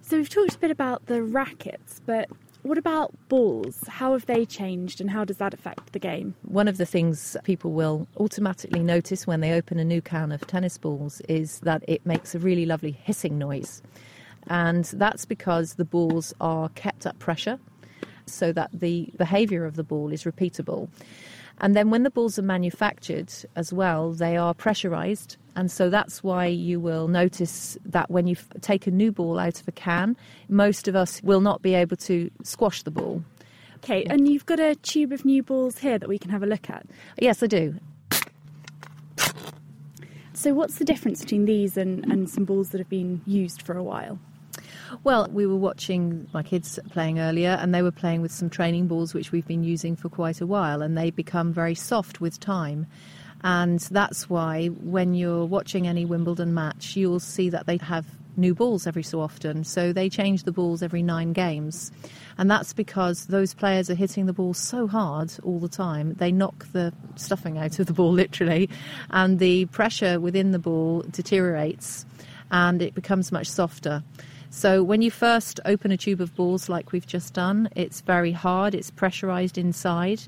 So 0.03 0.17
we've 0.17 0.29
talked 0.29 0.55
a 0.55 0.59
bit 0.59 0.71
about 0.71 1.07
the 1.07 1.23
rackets, 1.23 2.01
but 2.07 2.29
what 2.63 2.79
about 2.79 3.13
balls? 3.29 3.77
How 3.89 4.13
have 4.13 4.27
they 4.27 4.47
changed 4.47 5.01
and 5.01 5.11
how 5.11 5.25
does 5.25 5.39
that 5.39 5.53
affect 5.53 5.93
the 5.93 5.99
game? 5.99 6.35
One 6.43 6.69
of 6.69 6.77
the 6.77 6.87
things 6.87 7.37
people 7.43 7.73
will 7.73 8.07
automatically 8.19 8.81
notice 8.81 9.27
when 9.27 9.41
they 9.41 9.53
open 9.53 9.81
a 9.81 9.85
new 9.85 10.01
can 10.01 10.31
of 10.31 10.47
tennis 10.47 10.79
balls 10.79 11.21
is 11.29 11.59
that 11.61 11.83
it 11.89 12.07
makes 12.07 12.35
a 12.35 12.39
really 12.39 12.67
lovely 12.67 12.93
hissing 12.93 13.37
noise. 13.37 13.83
And 14.49 14.85
that's 14.85 15.25
because 15.25 15.75
the 15.75 15.85
balls 15.85 16.35
are 16.41 16.69
kept 16.71 17.07
at 17.07 17.19
pressure 17.19 17.59
so 18.27 18.53
that 18.53 18.71
the 18.73 19.11
behaviour 19.17 19.65
of 19.65 19.77
the 19.77 19.85
ball 19.85 20.13
is 20.13 20.25
repeatable. 20.25 20.89
And 21.59 21.77
then 21.77 21.91
when 21.91 22.03
the 22.03 22.11
balls 22.11 22.39
are 22.39 22.43
manufactured 22.43 23.33
as 23.57 23.73
well, 23.73 24.13
they 24.13 24.37
are 24.37 24.55
pressurized. 24.55 25.37
And 25.55 25.71
so 25.71 25.91
that's 25.91 26.23
why 26.23 26.47
you 26.47 26.81
will 26.81 27.09
notice 27.09 27.77
that 27.85 28.11
when 28.11 28.27
you 28.27 28.37
take 28.63 28.87
a 28.87 28.91
new 28.91 29.13
ball 29.13 29.39
out 29.39 29.61
of 29.61 29.69
a 29.69 29.73
can, 29.73 30.17
most 30.49 30.89
of 30.89 30.97
us 30.97 31.23
will 31.23 31.41
not 31.41 31.63
be 31.63 31.75
able 31.75 31.97
to 31.99 32.31
squash 32.43 32.83
the 32.83 32.91
ball. 32.91 33.23
Okay, 33.77 34.05
and 34.05 34.29
you've 34.29 34.47
got 34.47 34.61
a 34.61 34.77
tube 34.77 35.13
of 35.13 35.25
new 35.25 35.43
balls 35.43 35.79
here 35.79 35.99
that 35.99 36.09
we 36.09 36.19
can 36.19 36.31
have 36.31 36.43
a 36.43 36.47
look 36.47 36.71
at. 36.71 36.87
Yes, 37.21 37.43
I 37.43 37.47
do. 37.47 37.75
So, 40.35 40.55
what's 40.55 40.79
the 40.79 40.85
difference 40.85 41.21
between 41.21 41.45
these 41.45 41.77
and, 41.77 42.05
and 42.07 42.31
some 42.31 42.45
balls 42.45 42.71
that 42.71 42.79
have 42.79 42.89
been 42.89 43.21
used 43.27 43.63
for 43.63 43.77
a 43.77 43.83
while? 43.83 44.19
Well, 45.05 45.29
we 45.33 45.47
were 45.47 45.57
watching 45.57 46.29
my 46.33 46.43
kids 46.43 46.79
playing 46.91 47.19
earlier, 47.19 47.59
and 47.61 47.75
they 47.75 47.83
were 47.83 47.91
playing 47.91 48.23
with 48.23 48.33
some 48.33 48.51
training 48.51 48.87
balls 48.87 49.15
which 49.15 49.33
we've 49.33 49.47
been 49.47 49.65
using 49.65 49.97
for 49.97 50.09
quite 50.09 50.41
a 50.41 50.47
while, 50.47 50.83
and 50.83 50.97
they 50.97 51.11
become 51.11 51.53
very 51.53 51.75
soft 51.75 52.21
with 52.21 52.39
time. 52.39 52.87
And 53.43 53.81
that's 53.81 54.31
why 54.31 54.69
when 54.69 55.15
you're 55.15 55.45
watching 55.45 55.89
any 55.89 56.05
Wimbledon 56.05 56.55
match, 56.55 56.95
you'll 56.95 57.21
see 57.21 57.51
that 57.51 57.67
they 57.67 57.79
have 57.79 58.07
new 58.37 58.55
balls 58.55 58.87
every 58.87 59.03
so 59.03 59.21
often. 59.21 59.65
So 59.65 59.93
they 59.93 60.09
change 60.09 60.45
the 60.45 60.53
balls 60.53 60.83
every 60.83 61.03
nine 61.03 61.33
games. 61.33 61.91
And 62.39 62.51
that's 62.51 62.73
because 62.73 63.27
those 63.27 63.53
players 63.53 63.91
are 63.91 63.95
hitting 63.95 64.27
the 64.27 64.33
ball 64.33 64.55
so 64.55 64.87
hard 64.87 65.33
all 65.43 65.59
the 65.59 65.69
time, 65.69 66.15
they 66.15 66.33
knock 66.33 66.67
the 66.73 66.93
stuffing 67.17 67.59
out 67.59 67.79
of 67.79 67.87
the 67.87 67.93
ball 67.93 68.13
literally, 68.23 68.71
and 69.11 69.39
the 69.39 69.67
pressure 69.67 70.21
within 70.21 70.53
the 70.53 70.59
ball 70.59 71.03
deteriorates 71.11 72.07
and 72.53 72.83
it 72.83 72.95
becomes 72.95 73.33
much 73.33 73.49
softer. 73.49 74.03
So 74.55 74.83
when 74.83 75.01
you 75.01 75.11
first 75.11 75.61
open 75.65 75.93
a 75.93 75.97
tube 75.97 76.21
of 76.21 76.37
balls 76.37 76.69
like 76.69 76.93
we've 76.93 77.07
just 77.07 77.33
done, 77.33 77.71
it's 77.75 78.03
very 78.03 78.33
hard, 78.33 78.75
it's 78.75 78.91
pressurized 78.91 79.57
inside. 79.57 80.21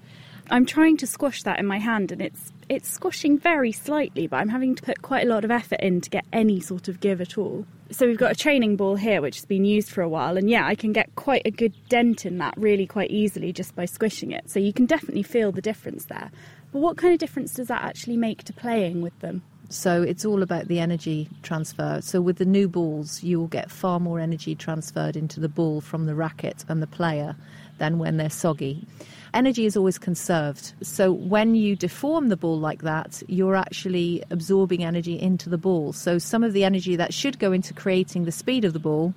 I'm 0.49 0.65
trying 0.65 0.97
to 0.97 1.07
squash 1.07 1.43
that 1.43 1.59
in 1.59 1.67
my 1.67 1.79
hand 1.79 2.11
and 2.11 2.23
it's 2.23 2.51
it's 2.71 2.89
squashing 2.89 3.39
very 3.39 3.71
slightly, 3.71 4.27
but 4.27 4.39
I'm 4.39 4.49
having 4.49 4.75
to 4.77 4.83
put 4.83 5.03
quite 5.03 5.27
a 5.27 5.29
lot 5.29 5.45
of 5.45 5.51
effort 5.51 5.81
in 5.81 6.01
to 6.01 6.09
get 6.09 6.25
any 6.33 6.59
sort 6.59 6.89
of 6.89 7.01
give 7.01 7.21
at 7.21 7.37
all. 7.37 7.67
So 7.91 8.07
we've 8.07 8.17
got 8.17 8.33
a 8.33 8.35
training 8.35 8.77
ball 8.77 8.97
here 8.97 9.21
which 9.21 9.37
has 9.37 9.45
been 9.45 9.67
used 9.67 9.91
for 9.91 10.01
a 10.01 10.09
while 10.09 10.39
and 10.39 10.49
yeah, 10.49 10.67
I 10.67 10.75
can 10.75 10.95
get 10.95 11.15
quite 11.17 11.43
a 11.45 11.51
good 11.51 11.75
dent 11.91 12.25
in 12.25 12.39
that 12.39 12.55
really 12.57 12.87
quite 12.87 13.11
easily 13.11 13.53
just 13.53 13.77
by 13.77 13.85
squishing 13.85 14.31
it. 14.33 14.49
So 14.49 14.59
you 14.59 14.73
can 14.73 14.87
definitely 14.87 15.23
feel 15.23 15.53
the 15.53 15.61
difference 15.61 16.07
there. 16.07 16.31
But 16.73 16.79
what 16.79 16.97
kind 16.97 17.13
of 17.13 17.21
difference 17.21 17.53
does 17.53 17.69
that 17.69 17.83
actually 17.83 18.17
make 18.17 18.43
to 18.45 18.55
playing 18.55 19.03
with 19.03 19.19
them? 19.21 19.43
So 19.69 20.03
it's 20.03 20.25
all 20.25 20.43
about 20.43 20.69
the 20.69 20.79
energy 20.79 21.29
transfer. 21.43 22.01
So 22.03 22.21
with 22.21 22.37
the 22.37 22.45
new 22.45 22.69
balls, 22.69 23.23
you 23.23 23.39
will 23.41 23.49
get 23.49 23.71
far 23.71 23.99
more 23.99 24.21
energy 24.21 24.55
transferred 24.55 25.17
into 25.17 25.41
the 25.41 25.49
ball 25.49 25.81
from 25.81 26.07
the 26.07 26.15
racket 26.15 26.65
and 26.69 26.83
the 26.83 26.87
player 26.87 27.37
than 27.79 27.99
when 27.99 28.17
they're 28.17 28.31
soggy. 28.31 28.87
Energy 29.33 29.67
is 29.67 29.77
always 29.77 29.99
conserved. 29.99 30.75
So 30.81 31.11
when 31.11 31.57
you 31.57 31.75
deform 31.75 32.29
the 32.29 32.37
ball 32.37 32.59
like 32.59 32.83
that, 32.83 33.21
you're 33.27 33.57
actually 33.57 34.23
absorbing 34.31 34.85
energy 34.85 35.21
into 35.21 35.49
the 35.49 35.59
ball. 35.59 35.93
So 35.93 36.19
some 36.19 36.45
of 36.45 36.53
the 36.53 36.63
energy 36.63 36.95
that 36.95 37.13
should 37.13 37.41
go 37.41 37.51
into 37.51 37.75
creating 37.75 38.27
the 38.27 38.33
speed 38.33 38.65
of 38.65 38.75
the 38.75 38.79
ball 38.79 39.13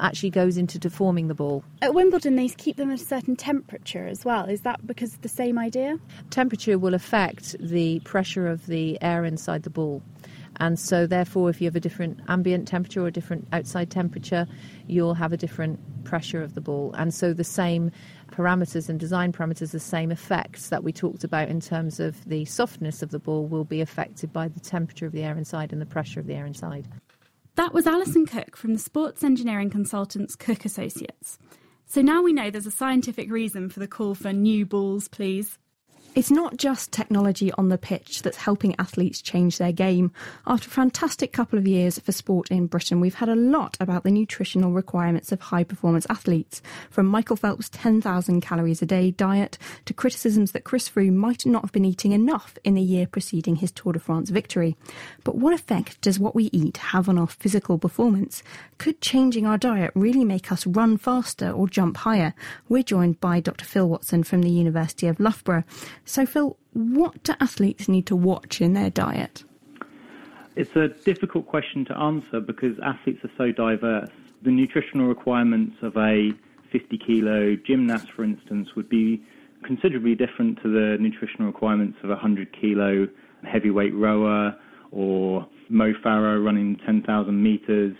actually 0.00 0.30
goes 0.30 0.56
into 0.56 0.78
deforming 0.78 1.28
the 1.28 1.34
ball. 1.34 1.64
At 1.82 1.94
Wimbledon, 1.94 2.36
they 2.36 2.48
keep 2.48 2.76
them 2.76 2.90
at 2.90 3.00
a 3.00 3.04
certain 3.04 3.36
temperature 3.36 4.06
as 4.06 4.24
well. 4.24 4.44
Is 4.46 4.62
that 4.62 4.86
because 4.86 5.14
of 5.14 5.22
the 5.22 5.28
same 5.28 5.58
idea? 5.58 5.98
Temperature 6.30 6.78
will 6.78 6.94
affect 6.94 7.56
the 7.60 8.00
pressure 8.00 8.46
of 8.46 8.66
the 8.66 8.98
air 9.02 9.24
inside 9.24 9.62
the 9.62 9.70
ball. 9.70 10.02
And 10.56 10.78
so, 10.78 11.06
therefore, 11.06 11.48
if 11.48 11.60
you 11.60 11.66
have 11.66 11.76
a 11.76 11.80
different 11.80 12.20
ambient 12.28 12.68
temperature 12.68 13.02
or 13.02 13.06
a 13.06 13.12
different 13.12 13.48
outside 13.52 13.90
temperature, 13.90 14.46
you'll 14.86 15.14
have 15.14 15.32
a 15.32 15.36
different 15.36 15.80
pressure 16.04 16.42
of 16.42 16.54
the 16.54 16.60
ball. 16.60 16.92
And 16.98 17.14
so, 17.14 17.32
the 17.32 17.44
same 17.44 17.90
parameters 18.30 18.88
and 18.88 19.00
design 19.00 19.32
parameters, 19.32 19.70
the 19.70 19.80
same 19.80 20.10
effects 20.10 20.68
that 20.68 20.84
we 20.84 20.92
talked 20.92 21.24
about 21.24 21.48
in 21.48 21.60
terms 21.60 21.98
of 21.98 22.22
the 22.26 22.44
softness 22.44 23.02
of 23.02 23.10
the 23.10 23.18
ball, 23.18 23.46
will 23.46 23.64
be 23.64 23.80
affected 23.80 24.32
by 24.32 24.48
the 24.48 24.60
temperature 24.60 25.06
of 25.06 25.12
the 25.12 25.22
air 25.22 25.36
inside 25.38 25.72
and 25.72 25.80
the 25.80 25.86
pressure 25.86 26.20
of 26.20 26.26
the 26.26 26.34
air 26.34 26.46
inside. 26.46 26.86
That 27.60 27.74
was 27.74 27.86
Alison 27.86 28.24
Cook 28.24 28.56
from 28.56 28.72
the 28.72 28.78
sports 28.78 29.22
engineering 29.22 29.68
consultants 29.68 30.34
Cook 30.34 30.64
Associates. 30.64 31.38
So 31.84 32.00
now 32.00 32.22
we 32.22 32.32
know 32.32 32.48
there's 32.48 32.64
a 32.64 32.70
scientific 32.70 33.30
reason 33.30 33.68
for 33.68 33.80
the 33.80 33.86
call 33.86 34.14
for 34.14 34.32
new 34.32 34.64
balls, 34.64 35.08
please. 35.08 35.58
It's 36.12 36.30
not 36.30 36.56
just 36.56 36.90
technology 36.90 37.52
on 37.52 37.68
the 37.68 37.78
pitch 37.78 38.22
that's 38.22 38.36
helping 38.36 38.74
athletes 38.80 39.22
change 39.22 39.58
their 39.58 39.70
game. 39.70 40.10
After 40.44 40.66
a 40.66 40.70
fantastic 40.70 41.32
couple 41.32 41.56
of 41.56 41.68
years 41.68 42.00
for 42.00 42.10
sport 42.10 42.50
in 42.50 42.66
Britain, 42.66 42.98
we've 42.98 43.14
had 43.14 43.28
a 43.28 43.36
lot 43.36 43.76
about 43.78 44.02
the 44.02 44.10
nutritional 44.10 44.72
requirements 44.72 45.30
of 45.30 45.40
high 45.40 45.62
performance 45.62 46.08
athletes, 46.10 46.62
from 46.90 47.06
Michael 47.06 47.36
Phelps' 47.36 47.68
10,000 47.68 48.40
calories 48.40 48.82
a 48.82 48.86
day 48.86 49.12
diet 49.12 49.56
to 49.84 49.94
criticisms 49.94 50.50
that 50.50 50.64
Chris 50.64 50.88
Froome 50.88 51.14
might 51.14 51.46
not 51.46 51.62
have 51.62 51.72
been 51.72 51.84
eating 51.84 52.10
enough 52.10 52.58
in 52.64 52.74
the 52.74 52.82
year 52.82 53.06
preceding 53.06 53.56
his 53.56 53.70
Tour 53.70 53.92
de 53.92 54.00
France 54.00 54.30
victory. 54.30 54.76
But 55.22 55.36
what 55.36 55.54
effect 55.54 56.00
does 56.00 56.18
what 56.18 56.34
we 56.34 56.50
eat 56.52 56.78
have 56.78 57.08
on 57.08 57.18
our 57.18 57.28
physical 57.28 57.78
performance? 57.78 58.42
Could 58.80 59.02
changing 59.02 59.44
our 59.44 59.58
diet 59.58 59.90
really 59.94 60.24
make 60.24 60.50
us 60.50 60.66
run 60.66 60.96
faster 60.96 61.50
or 61.50 61.68
jump 61.68 61.98
higher? 61.98 62.32
We're 62.66 62.82
joined 62.82 63.20
by 63.20 63.38
Dr. 63.40 63.66
Phil 63.66 63.86
Watson 63.86 64.22
from 64.24 64.40
the 64.40 64.48
University 64.48 65.06
of 65.06 65.20
Loughborough. 65.20 65.64
So, 66.06 66.24
Phil, 66.24 66.56
what 66.72 67.22
do 67.22 67.34
athletes 67.40 67.88
need 67.88 68.06
to 68.06 68.16
watch 68.16 68.62
in 68.62 68.72
their 68.72 68.88
diet? 68.88 69.44
It's 70.56 70.74
a 70.76 70.88
difficult 70.88 71.46
question 71.46 71.84
to 71.84 71.98
answer 71.98 72.40
because 72.40 72.78
athletes 72.82 73.22
are 73.22 73.30
so 73.36 73.52
diverse. 73.52 74.08
The 74.40 74.50
nutritional 74.50 75.08
requirements 75.08 75.76
of 75.82 75.94
a 75.98 76.32
50 76.72 76.96
kilo 77.06 77.56
gymnast, 77.56 78.10
for 78.10 78.24
instance, 78.24 78.70
would 78.76 78.88
be 78.88 79.22
considerably 79.62 80.14
different 80.14 80.56
to 80.62 80.72
the 80.72 80.96
nutritional 80.98 81.48
requirements 81.48 81.98
of 82.02 82.08
a 82.08 82.14
100 82.14 82.58
kilo 82.58 83.06
heavyweight 83.44 83.94
rower 83.94 84.56
or 84.90 85.46
Mo 85.68 85.92
Farah 86.02 86.42
running 86.42 86.76
10,000 86.86 87.42
meters. 87.42 87.94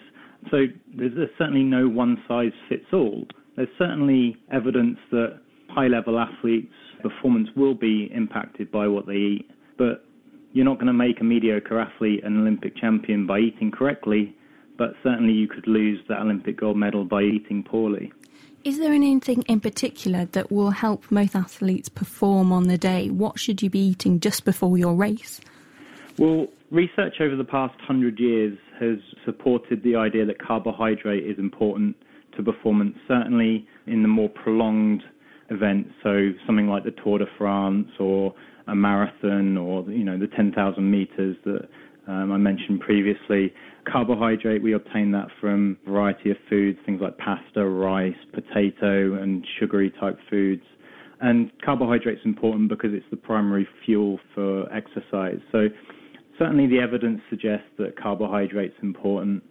So 0.50 0.66
there's 0.96 1.12
certainly 1.38 1.62
no 1.62 1.88
one 1.88 2.22
size 2.26 2.53
fits 2.68 2.87
all. 2.92 3.26
There's 3.57 3.68
certainly 3.79 4.37
evidence 4.53 4.98
that 5.11 5.40
high 5.68 5.88
level 5.88 6.18
athletes 6.18 6.72
performance 7.03 7.48
will 7.57 7.74
be 7.74 8.11
impacted 8.14 8.70
by 8.70 8.88
what 8.88 9.07
they 9.07 9.14
eat. 9.14 9.50
But 9.79 10.05
you're 10.53 10.64
not 10.64 10.76
going 10.76 10.87
to 10.87 10.92
make 10.92 11.20
a 11.20 11.24
mediocre 11.24 11.79
athlete 11.79 12.24
an 12.24 12.40
Olympic 12.40 12.76
champion 12.76 13.26
by 13.26 13.38
eating 13.38 13.70
correctly, 13.70 14.37
but 14.79 14.94
certainly 15.03 15.33
you 15.33 15.46
could 15.46 15.66
lose 15.66 16.00
that 16.09 16.20
Olympic 16.20 16.59
gold 16.59 16.76
medal 16.76 17.05
by 17.05 17.22
eating 17.22 17.62
poorly. 17.62 18.12
Is 18.62 18.79
there 18.79 18.92
anything 18.92 19.42
in 19.42 19.61
particular 19.61 20.26
that 20.26 20.53
will 20.53 20.70
help 20.70 21.11
most 21.11 21.35
athletes 21.35 21.88
perform 21.88 22.53
on 22.53 22.64
the 22.64 22.76
day? 22.76 23.09
What 23.09 23.38
should 23.38 23.62
you 23.62 23.70
be 23.70 23.79
eating 23.79 24.20
just 24.20 24.44
before 24.44 24.76
your 24.76 24.94
race? 24.94 25.40
Well, 26.18 26.49
research 26.70 27.14
over 27.20 27.37
the 27.37 27.44
past 27.44 27.75
hundred 27.81 28.18
years 28.18 28.59
has 28.79 28.99
supported 29.25 29.83
the 29.83 29.96
idea 29.96 30.25
that 30.27 30.38
carbohydrate 30.40 31.25
is 31.25 31.38
important 31.38 31.97
to 32.37 32.43
performance, 32.43 32.97
certainly 33.09 33.66
in 33.87 34.03
the 34.03 34.09
more 34.09 34.28
prolonged 34.28 35.03
events, 35.51 35.91
so 36.03 36.30
something 36.47 36.68
like 36.68 36.84
the 36.84 36.93
Tour 37.03 37.18
de 37.18 37.26
France 37.37 37.89
or 37.99 38.34
a 38.66 38.74
marathon 38.74 39.57
or 39.57 39.82
you 39.91 40.05
know 40.05 40.18
the 40.18 40.28
10,000 40.28 40.91
meters 40.91 41.37
that 41.45 41.68
Um, 42.07 42.32
I 42.32 42.39
mentioned 42.39 42.80
previously 42.80 43.53
carbohydrate, 43.91 44.62
we 44.62 44.72
obtain 44.74 45.12
that 45.12 45.28
from 45.41 45.76
a 45.87 45.91
variety 45.91 46.30
of 46.30 46.37
foods, 46.49 46.78
things 46.84 47.01
like 47.01 47.16
pasta, 47.18 47.64
rice, 47.64 48.16
potato, 48.32 49.14
and 49.14 49.47
sugary 49.59 49.93
type 50.01 50.18
foods. 50.28 50.62
And 51.20 51.51
carbohydrate's 51.64 52.24
important 52.24 52.68
because 52.68 52.91
it's 52.93 53.07
the 53.11 53.16
primary 53.16 53.68
fuel 53.84 54.18
for 54.34 54.72
exercise. 54.72 55.39
So 55.53 55.68
certainly 56.41 56.66
the 56.66 56.80
evidence 56.80 57.20
suggests 57.28 57.68
that 57.78 58.01
carbohydrate's 58.01 58.74
are 58.82 58.86
important. 58.86 59.45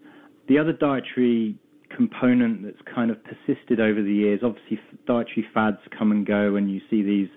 The 0.47 0.57
other 0.57 0.73
dietary 0.73 1.55
component 1.95 2.63
that's 2.63 2.81
kind 2.93 3.11
of 3.11 3.17
persisted 3.23 3.79
over 3.79 4.01
the 4.01 4.11
years, 4.11 4.41
obviously 4.43 4.79
dietary 5.05 5.45
fads 5.53 5.77
come 5.97 6.11
and 6.11 6.25
go 6.25 6.55
and 6.55 6.71
you 6.71 6.81
see 6.89 7.03
these 7.03 7.29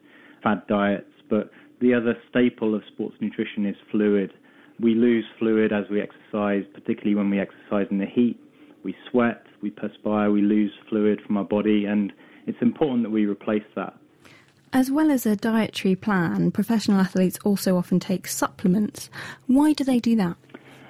fad 0.42 0.62
diets, 0.68 1.10
but 1.28 1.50
the 1.80 1.92
other 1.92 2.16
staple 2.30 2.74
of 2.74 2.82
sports 2.92 3.14
nutrition 3.20 3.66
is 3.66 3.76
fluid. 3.90 4.32
We 4.80 4.94
lose 4.94 5.24
fluid 5.38 5.72
as 5.72 5.84
we 5.90 6.00
exercise, 6.00 6.64
particularly 6.72 7.14
when 7.14 7.28
we 7.28 7.38
exercise 7.38 7.86
in 7.90 7.98
the 7.98 8.06
heat. 8.06 8.40
We 8.82 8.96
sweat, 9.10 9.44
we 9.62 9.70
perspire, 9.70 10.30
we 10.30 10.40
lose 10.40 10.72
fluid 10.88 11.20
from 11.26 11.36
our 11.36 11.44
body, 11.44 11.84
and 11.84 12.12
it's 12.46 12.58
important 12.62 13.02
that 13.04 13.10
we 13.10 13.26
replace 13.26 13.62
that. 13.76 13.94
As 14.74 14.90
well 14.90 15.10
as 15.10 15.26
a 15.26 15.36
dietary 15.36 15.94
plan, 15.94 16.50
professional 16.50 16.98
athletes 16.98 17.38
also 17.44 17.76
often 17.76 18.00
take 18.00 18.26
supplements. 18.26 19.10
Why 19.46 19.74
do 19.74 19.84
they 19.84 19.98
do 19.98 20.16
that? 20.16 20.36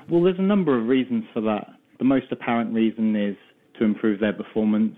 Well, 0.09 0.23
there's 0.23 0.39
a 0.39 0.43
number 0.43 0.79
of 0.79 0.87
reasons 0.87 1.25
for 1.35 1.41
that. 1.41 1.67
The 1.99 2.05
most 2.05 2.27
apparent 2.31 2.73
reason 2.73 3.17
is 3.17 3.37
to 3.79 3.85
improve 3.85 4.21
their 4.21 4.33
performance. 4.33 4.95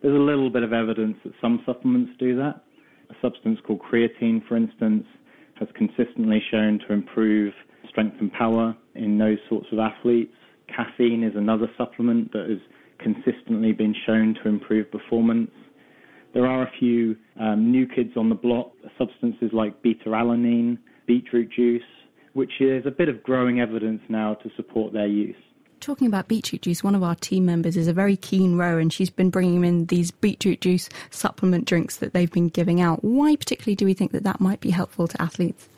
There's 0.00 0.14
a 0.14 0.18
little 0.18 0.48
bit 0.48 0.62
of 0.62 0.72
evidence 0.72 1.18
that 1.24 1.34
some 1.42 1.62
supplements 1.66 2.12
do 2.18 2.34
that. 2.36 2.62
A 3.10 3.14
substance 3.20 3.58
called 3.66 3.80
creatine, 3.82 4.46
for 4.48 4.56
instance, 4.56 5.04
has 5.56 5.68
consistently 5.74 6.42
shown 6.50 6.78
to 6.86 6.94
improve 6.94 7.52
strength 7.86 8.16
and 8.18 8.32
power 8.32 8.74
in 8.94 9.18
those 9.18 9.38
sorts 9.50 9.66
of 9.72 9.78
athletes. 9.78 10.32
Caffeine 10.74 11.22
is 11.22 11.36
another 11.36 11.70
supplement 11.76 12.32
that 12.32 12.48
has 12.48 12.60
consistently 12.98 13.72
been 13.72 13.94
shown 14.06 14.34
to 14.42 14.48
improve 14.48 14.90
performance. 14.90 15.50
There 16.34 16.46
are 16.46 16.62
a 16.62 16.70
few 16.78 17.16
um, 17.38 17.70
new 17.70 17.86
kids 17.86 18.16
on 18.16 18.28
the 18.28 18.34
block, 18.34 18.72
substances 18.96 19.50
like 19.52 19.82
beta 19.82 20.06
alanine, 20.06 20.78
beetroot 21.06 21.50
juice, 21.50 21.82
which 22.32 22.52
is 22.60 22.86
a 22.86 22.90
bit 22.90 23.08
of 23.08 23.22
growing 23.22 23.60
evidence 23.60 24.00
now 24.08 24.34
to 24.34 24.50
support 24.56 24.92
their 24.92 25.06
use. 25.06 25.36
Talking 25.80 26.06
about 26.06 26.28
beetroot 26.28 26.62
juice, 26.62 26.84
one 26.84 26.94
of 26.94 27.02
our 27.02 27.16
team 27.16 27.44
members 27.44 27.76
is 27.76 27.88
a 27.88 27.92
very 27.92 28.16
keen 28.16 28.56
rower 28.56 28.78
and 28.78 28.92
she's 28.92 29.10
been 29.10 29.30
bringing 29.30 29.64
in 29.64 29.86
these 29.86 30.12
beetroot 30.12 30.60
juice 30.60 30.88
supplement 31.10 31.66
drinks 31.66 31.96
that 31.96 32.12
they've 32.12 32.30
been 32.30 32.48
giving 32.48 32.80
out. 32.80 33.02
Why 33.02 33.34
particularly 33.34 33.74
do 33.74 33.84
we 33.84 33.92
think 33.92 34.12
that 34.12 34.22
that 34.22 34.40
might 34.40 34.60
be 34.60 34.70
helpful 34.70 35.08
to 35.08 35.20
athletes? 35.20 35.68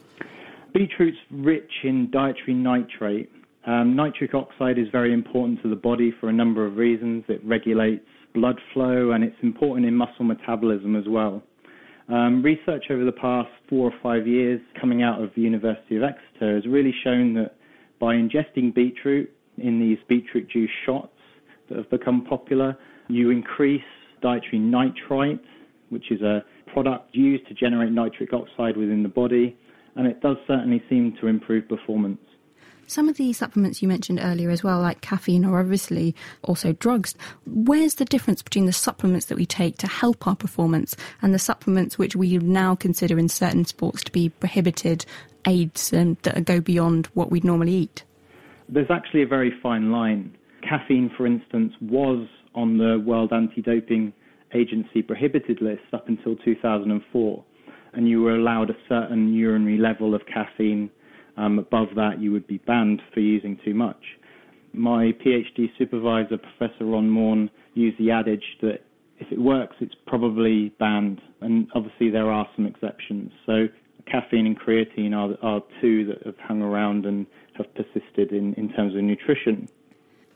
Beetroot's 0.74 1.16
rich 1.30 1.70
in 1.84 2.10
dietary 2.10 2.52
nitrate. 2.52 3.30
Um, 3.66 3.96
nitric 3.96 4.34
oxide 4.34 4.78
is 4.78 4.88
very 4.92 5.14
important 5.14 5.62
to 5.62 5.70
the 5.70 5.76
body 5.76 6.12
for 6.20 6.28
a 6.28 6.32
number 6.32 6.66
of 6.66 6.76
reasons. 6.76 7.24
It 7.28 7.40
regulates 7.42 8.06
blood 8.34 8.60
flow 8.72 9.12
and 9.12 9.24
it's 9.24 9.36
important 9.42 9.86
in 9.86 9.94
muscle 9.94 10.24
metabolism 10.24 10.96
as 10.96 11.04
well. 11.08 11.42
Um, 12.08 12.42
research 12.42 12.84
over 12.90 13.04
the 13.04 13.12
past 13.12 13.48
four 13.68 13.90
or 13.90 13.94
five 14.02 14.26
years 14.26 14.60
coming 14.78 15.02
out 15.02 15.22
of 15.22 15.30
the 15.34 15.42
University 15.42 15.96
of 15.96 16.02
Exeter 16.02 16.56
has 16.56 16.66
really 16.66 16.94
shown 17.02 17.32
that 17.34 17.52
by 17.98 18.14
ingesting 18.14 18.74
beetroot 18.74 19.30
in 19.56 19.80
these 19.80 19.96
beetroot 20.08 20.50
juice 20.50 20.70
shots 20.84 21.16
that 21.68 21.78
have 21.78 21.88
become 21.88 22.26
popular, 22.28 22.76
you 23.08 23.30
increase 23.30 23.80
dietary 24.20 24.58
nitrite, 24.58 25.40
which 25.88 26.10
is 26.10 26.20
a 26.20 26.44
product 26.72 27.14
used 27.14 27.46
to 27.48 27.54
generate 27.54 27.92
nitric 27.92 28.32
oxide 28.32 28.76
within 28.76 29.02
the 29.02 29.08
body, 29.08 29.56
and 29.96 30.06
it 30.06 30.20
does 30.20 30.36
certainly 30.46 30.82
seem 30.90 31.16
to 31.20 31.28
improve 31.28 31.68
performance. 31.68 32.18
Some 32.86 33.08
of 33.08 33.16
the 33.16 33.32
supplements 33.32 33.80
you 33.80 33.88
mentioned 33.88 34.20
earlier 34.22 34.50
as 34.50 34.62
well, 34.62 34.80
like 34.80 35.00
caffeine 35.00 35.44
or 35.44 35.58
obviously 35.58 36.14
also 36.42 36.72
drugs, 36.74 37.14
where's 37.46 37.94
the 37.94 38.04
difference 38.04 38.42
between 38.42 38.66
the 38.66 38.72
supplements 38.72 39.26
that 39.26 39.38
we 39.38 39.46
take 39.46 39.78
to 39.78 39.86
help 39.86 40.26
our 40.26 40.36
performance 40.36 40.94
and 41.22 41.32
the 41.32 41.38
supplements 41.38 41.98
which 41.98 42.14
we 42.14 42.36
now 42.38 42.74
consider 42.74 43.18
in 43.18 43.28
certain 43.28 43.64
sports 43.64 44.04
to 44.04 44.12
be 44.12 44.28
prohibited 44.28 45.06
aids 45.46 45.92
and 45.92 46.16
that 46.22 46.44
go 46.44 46.60
beyond 46.60 47.06
what 47.14 47.30
we'd 47.30 47.44
normally 47.44 47.74
eat? 47.74 48.04
There's 48.68 48.90
actually 48.90 49.22
a 49.22 49.26
very 49.26 49.52
fine 49.62 49.90
line. 49.90 50.36
Caffeine, 50.62 51.10
for 51.16 51.26
instance, 51.26 51.72
was 51.80 52.26
on 52.54 52.78
the 52.78 53.02
World 53.04 53.32
Anti-Doping 53.32 54.12
Agency 54.54 55.02
prohibited 55.02 55.60
list 55.60 55.82
up 55.92 56.08
until 56.08 56.36
2004, 56.36 57.44
and 57.94 58.08
you 58.08 58.22
were 58.22 58.36
allowed 58.36 58.70
a 58.70 58.76
certain 58.88 59.34
urinary 59.34 59.78
level 59.78 60.14
of 60.14 60.22
caffeine 60.26 60.90
um, 61.36 61.58
above 61.58 61.88
that, 61.96 62.20
you 62.20 62.32
would 62.32 62.46
be 62.46 62.58
banned 62.58 63.02
for 63.12 63.20
using 63.20 63.58
too 63.64 63.74
much. 63.74 64.02
My 64.72 65.12
PhD 65.24 65.70
supervisor, 65.78 66.38
Professor 66.38 66.84
Ron 66.84 67.08
Maughan, 67.08 67.50
used 67.74 67.98
the 67.98 68.10
adage 68.10 68.44
that 68.62 68.80
if 69.18 69.30
it 69.30 69.40
works, 69.40 69.76
it's 69.80 69.94
probably 70.06 70.70
banned, 70.80 71.20
and 71.40 71.68
obviously 71.74 72.10
there 72.10 72.30
are 72.30 72.46
some 72.56 72.66
exceptions. 72.66 73.30
So 73.46 73.66
caffeine 74.10 74.46
and 74.46 74.58
creatine 74.58 75.12
are, 75.14 75.36
are 75.46 75.62
two 75.80 76.04
that 76.06 76.26
have 76.26 76.36
hung 76.38 76.62
around 76.62 77.06
and 77.06 77.26
have 77.54 77.66
persisted 77.74 78.32
in, 78.32 78.54
in 78.54 78.72
terms 78.72 78.94
of 78.94 79.02
nutrition 79.02 79.68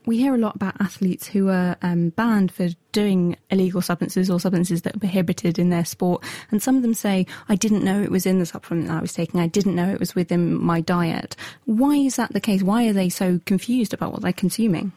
we 0.09 0.17
hear 0.17 0.35
a 0.35 0.39
lot 0.39 0.57
about 0.57 0.75
athletes 0.81 1.27
who 1.27 1.51
are 1.51 1.77
um, 1.83 2.09
banned 2.09 2.51
for 2.51 2.69
doing 2.93 3.37
illegal 3.51 3.83
substances 3.83 4.31
or 4.31 4.41
substances 4.41 4.81
that 4.81 4.97
are 4.97 4.99
prohibited 4.99 5.59
in 5.59 5.69
their 5.69 5.85
sport. 5.85 6.25
And 6.51 6.63
some 6.63 6.77
of 6.77 6.83
them 6.83 6.95
say, 6.95 7.27
I 7.51 7.57
didn't 7.57 7.85
know 7.85 8.01
it 8.01 8.11
was 8.11 8.25
in 8.25 8.39
the 8.39 8.47
supplement 8.47 8.91
I 8.91 9.03
was 9.03 9.13
taking. 9.13 9.39
I 9.39 9.49
didn't 9.49 9.75
know 9.75 9.91
it 9.91 10.01
was 10.01 10.15
within 10.15 10.55
my 10.55 10.81
diet. 10.81 11.37
Why 11.67 11.97
is 11.97 12.17
that 12.17 12.33
the 12.33 12.41
case? 12.41 12.63
Why 12.63 12.89
are 12.89 12.95
they 12.95 13.11
so 13.11 13.39
confused 13.45 13.93
about 13.93 14.13
what 14.13 14.23
they're 14.23 14.33
consuming? 14.33 14.93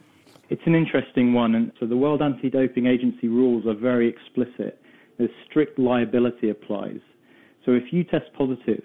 It's 0.50 0.62
an 0.66 0.76
interesting 0.76 1.34
one. 1.34 1.56
And 1.56 1.74
so 1.78 1.86
the 1.86 1.98
World 1.98 2.22
Anti 2.22 2.50
Doping 2.50 2.86
Agency 2.86 3.28
rules 3.28 3.66
are 3.66 3.76
very 3.76 4.08
explicit. 4.08 4.82
There's 5.18 5.30
strict 5.50 5.78
liability 5.78 6.50
applies. 6.50 7.02
So 7.66 7.74
if 7.74 7.92
you 7.92 8.06
test 8.06 8.32
positive, 8.38 8.84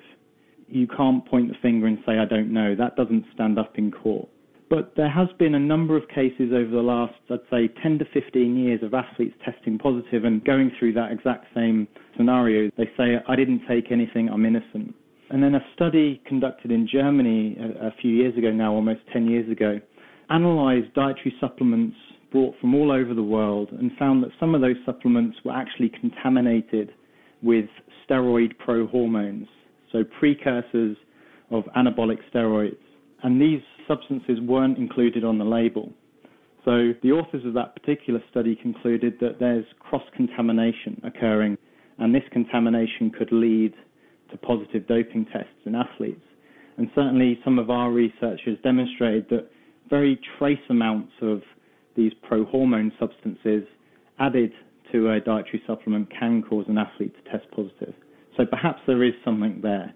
you 0.66 0.88
can't 0.88 1.24
point 1.24 1.50
the 1.50 1.56
finger 1.62 1.86
and 1.86 1.98
say, 2.04 2.18
I 2.18 2.24
don't 2.24 2.52
know. 2.52 2.74
That 2.74 2.96
doesn't 2.96 3.26
stand 3.32 3.60
up 3.60 3.78
in 3.78 3.92
court. 3.92 4.28
But 4.68 4.94
there 4.96 5.10
has 5.10 5.28
been 5.38 5.54
a 5.54 5.60
number 5.60 5.96
of 5.96 6.08
cases 6.08 6.52
over 6.52 6.70
the 6.70 6.82
last, 6.82 7.14
I'd 7.30 7.38
say, 7.50 7.68
10 7.82 8.00
to 8.00 8.04
15 8.12 8.56
years 8.56 8.82
of 8.82 8.94
athletes 8.94 9.34
testing 9.44 9.78
positive 9.78 10.24
and 10.24 10.44
going 10.44 10.72
through 10.78 10.94
that 10.94 11.12
exact 11.12 11.46
same 11.54 11.86
scenario. 12.16 12.70
They 12.76 12.90
say, 12.96 13.16
I 13.28 13.36
didn't 13.36 13.62
take 13.68 13.92
anything, 13.92 14.28
I'm 14.28 14.44
innocent. 14.44 14.94
And 15.30 15.42
then 15.42 15.54
a 15.54 15.60
study 15.74 16.20
conducted 16.26 16.72
in 16.72 16.88
Germany 16.90 17.56
a, 17.60 17.88
a 17.88 17.90
few 18.00 18.10
years 18.10 18.36
ago 18.36 18.50
now, 18.50 18.72
almost 18.72 19.00
10 19.12 19.28
years 19.28 19.50
ago, 19.50 19.80
analyzed 20.30 20.92
dietary 20.94 21.34
supplements 21.40 21.96
brought 22.32 22.54
from 22.60 22.74
all 22.74 22.90
over 22.90 23.14
the 23.14 23.22
world 23.22 23.68
and 23.70 23.92
found 23.98 24.22
that 24.22 24.30
some 24.40 24.54
of 24.54 24.60
those 24.60 24.76
supplements 24.84 25.36
were 25.44 25.52
actually 25.52 25.90
contaminated 26.00 26.92
with 27.42 27.66
steroid 28.08 28.52
prohormones, 28.66 29.46
so 29.92 30.02
precursors 30.18 30.96
of 31.50 31.64
anabolic 31.76 32.18
steroids. 32.32 32.76
And 33.22 33.40
these 33.40 33.60
substances 33.88 34.40
weren't 34.40 34.78
included 34.78 35.24
on 35.24 35.38
the 35.38 35.44
label. 35.44 35.92
So 36.64 36.92
the 37.02 37.12
authors 37.12 37.44
of 37.44 37.54
that 37.54 37.76
particular 37.76 38.20
study 38.30 38.56
concluded 38.60 39.14
that 39.20 39.38
there's 39.38 39.64
cross 39.78 40.02
contamination 40.16 41.00
occurring, 41.04 41.56
and 41.98 42.14
this 42.14 42.24
contamination 42.32 43.10
could 43.16 43.30
lead 43.30 43.72
to 44.30 44.36
positive 44.38 44.86
doping 44.88 45.26
tests 45.26 45.62
in 45.64 45.74
athletes. 45.74 46.24
And 46.76 46.90
certainly, 46.94 47.38
some 47.44 47.58
of 47.58 47.70
our 47.70 47.90
research 47.90 48.40
has 48.46 48.56
demonstrated 48.62 49.26
that 49.30 49.48
very 49.88 50.18
trace 50.38 50.58
amounts 50.68 51.12
of 51.22 51.42
these 51.96 52.12
prohormone 52.28 52.90
substances 52.98 53.64
added 54.18 54.52
to 54.92 55.10
a 55.10 55.20
dietary 55.20 55.62
supplement 55.66 56.08
can 56.18 56.42
cause 56.42 56.66
an 56.68 56.78
athlete 56.78 57.14
to 57.16 57.30
test 57.30 57.50
positive. 57.50 57.94
So 58.36 58.44
perhaps 58.44 58.80
there 58.86 59.02
is 59.02 59.14
something 59.24 59.60
there. 59.62 59.94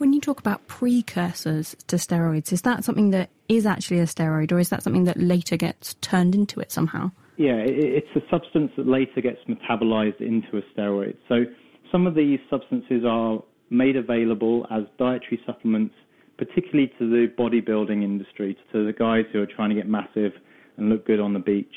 When 0.00 0.14
you 0.14 0.20
talk 0.22 0.40
about 0.40 0.66
precursors 0.66 1.76
to 1.88 1.96
steroids, 1.96 2.54
is 2.54 2.62
that 2.62 2.84
something 2.84 3.10
that 3.10 3.28
is 3.50 3.66
actually 3.66 3.98
a 3.98 4.04
steroid, 4.04 4.50
or 4.50 4.58
is 4.58 4.70
that 4.70 4.82
something 4.82 5.04
that 5.04 5.18
later 5.18 5.58
gets 5.58 5.92
turned 6.00 6.34
into 6.34 6.58
it 6.58 6.72
somehow? 6.72 7.10
Yeah, 7.36 7.58
it's 7.58 8.08
a 8.16 8.20
substance 8.30 8.72
that 8.78 8.88
later 8.88 9.20
gets 9.20 9.40
metabolized 9.46 10.22
into 10.22 10.56
a 10.56 10.62
steroid. 10.72 11.18
So 11.28 11.44
some 11.92 12.06
of 12.06 12.14
these 12.14 12.38
substances 12.48 13.04
are 13.06 13.42
made 13.68 13.96
available 13.96 14.66
as 14.70 14.84
dietary 14.98 15.38
supplements, 15.44 15.94
particularly 16.38 16.90
to 16.98 17.10
the 17.10 17.26
bodybuilding 17.38 18.02
industry, 18.02 18.56
to 18.72 18.86
the 18.86 18.94
guys 18.94 19.26
who 19.34 19.42
are 19.42 19.46
trying 19.46 19.68
to 19.68 19.74
get 19.74 19.86
massive 19.86 20.32
and 20.78 20.88
look 20.88 21.06
good 21.06 21.20
on 21.20 21.34
the 21.34 21.40
beach. 21.40 21.74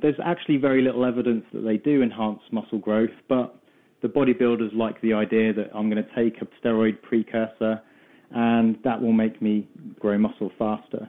There's 0.00 0.16
actually 0.24 0.56
very 0.56 0.80
little 0.80 1.04
evidence 1.04 1.44
that 1.52 1.60
they 1.60 1.76
do 1.76 2.02
enhance 2.02 2.40
muscle 2.50 2.78
growth, 2.78 3.12
but 3.28 3.60
the 4.04 4.08
bodybuilders 4.10 4.76
like 4.76 5.00
the 5.00 5.14
idea 5.14 5.54
that 5.54 5.70
I'm 5.74 5.88
going 5.88 6.04
to 6.04 6.14
take 6.14 6.42
a 6.42 6.46
steroid 6.60 7.00
precursor 7.00 7.80
and 8.32 8.76
that 8.84 9.00
will 9.00 9.14
make 9.14 9.40
me 9.40 9.66
grow 9.98 10.18
muscle 10.18 10.52
faster. 10.58 11.08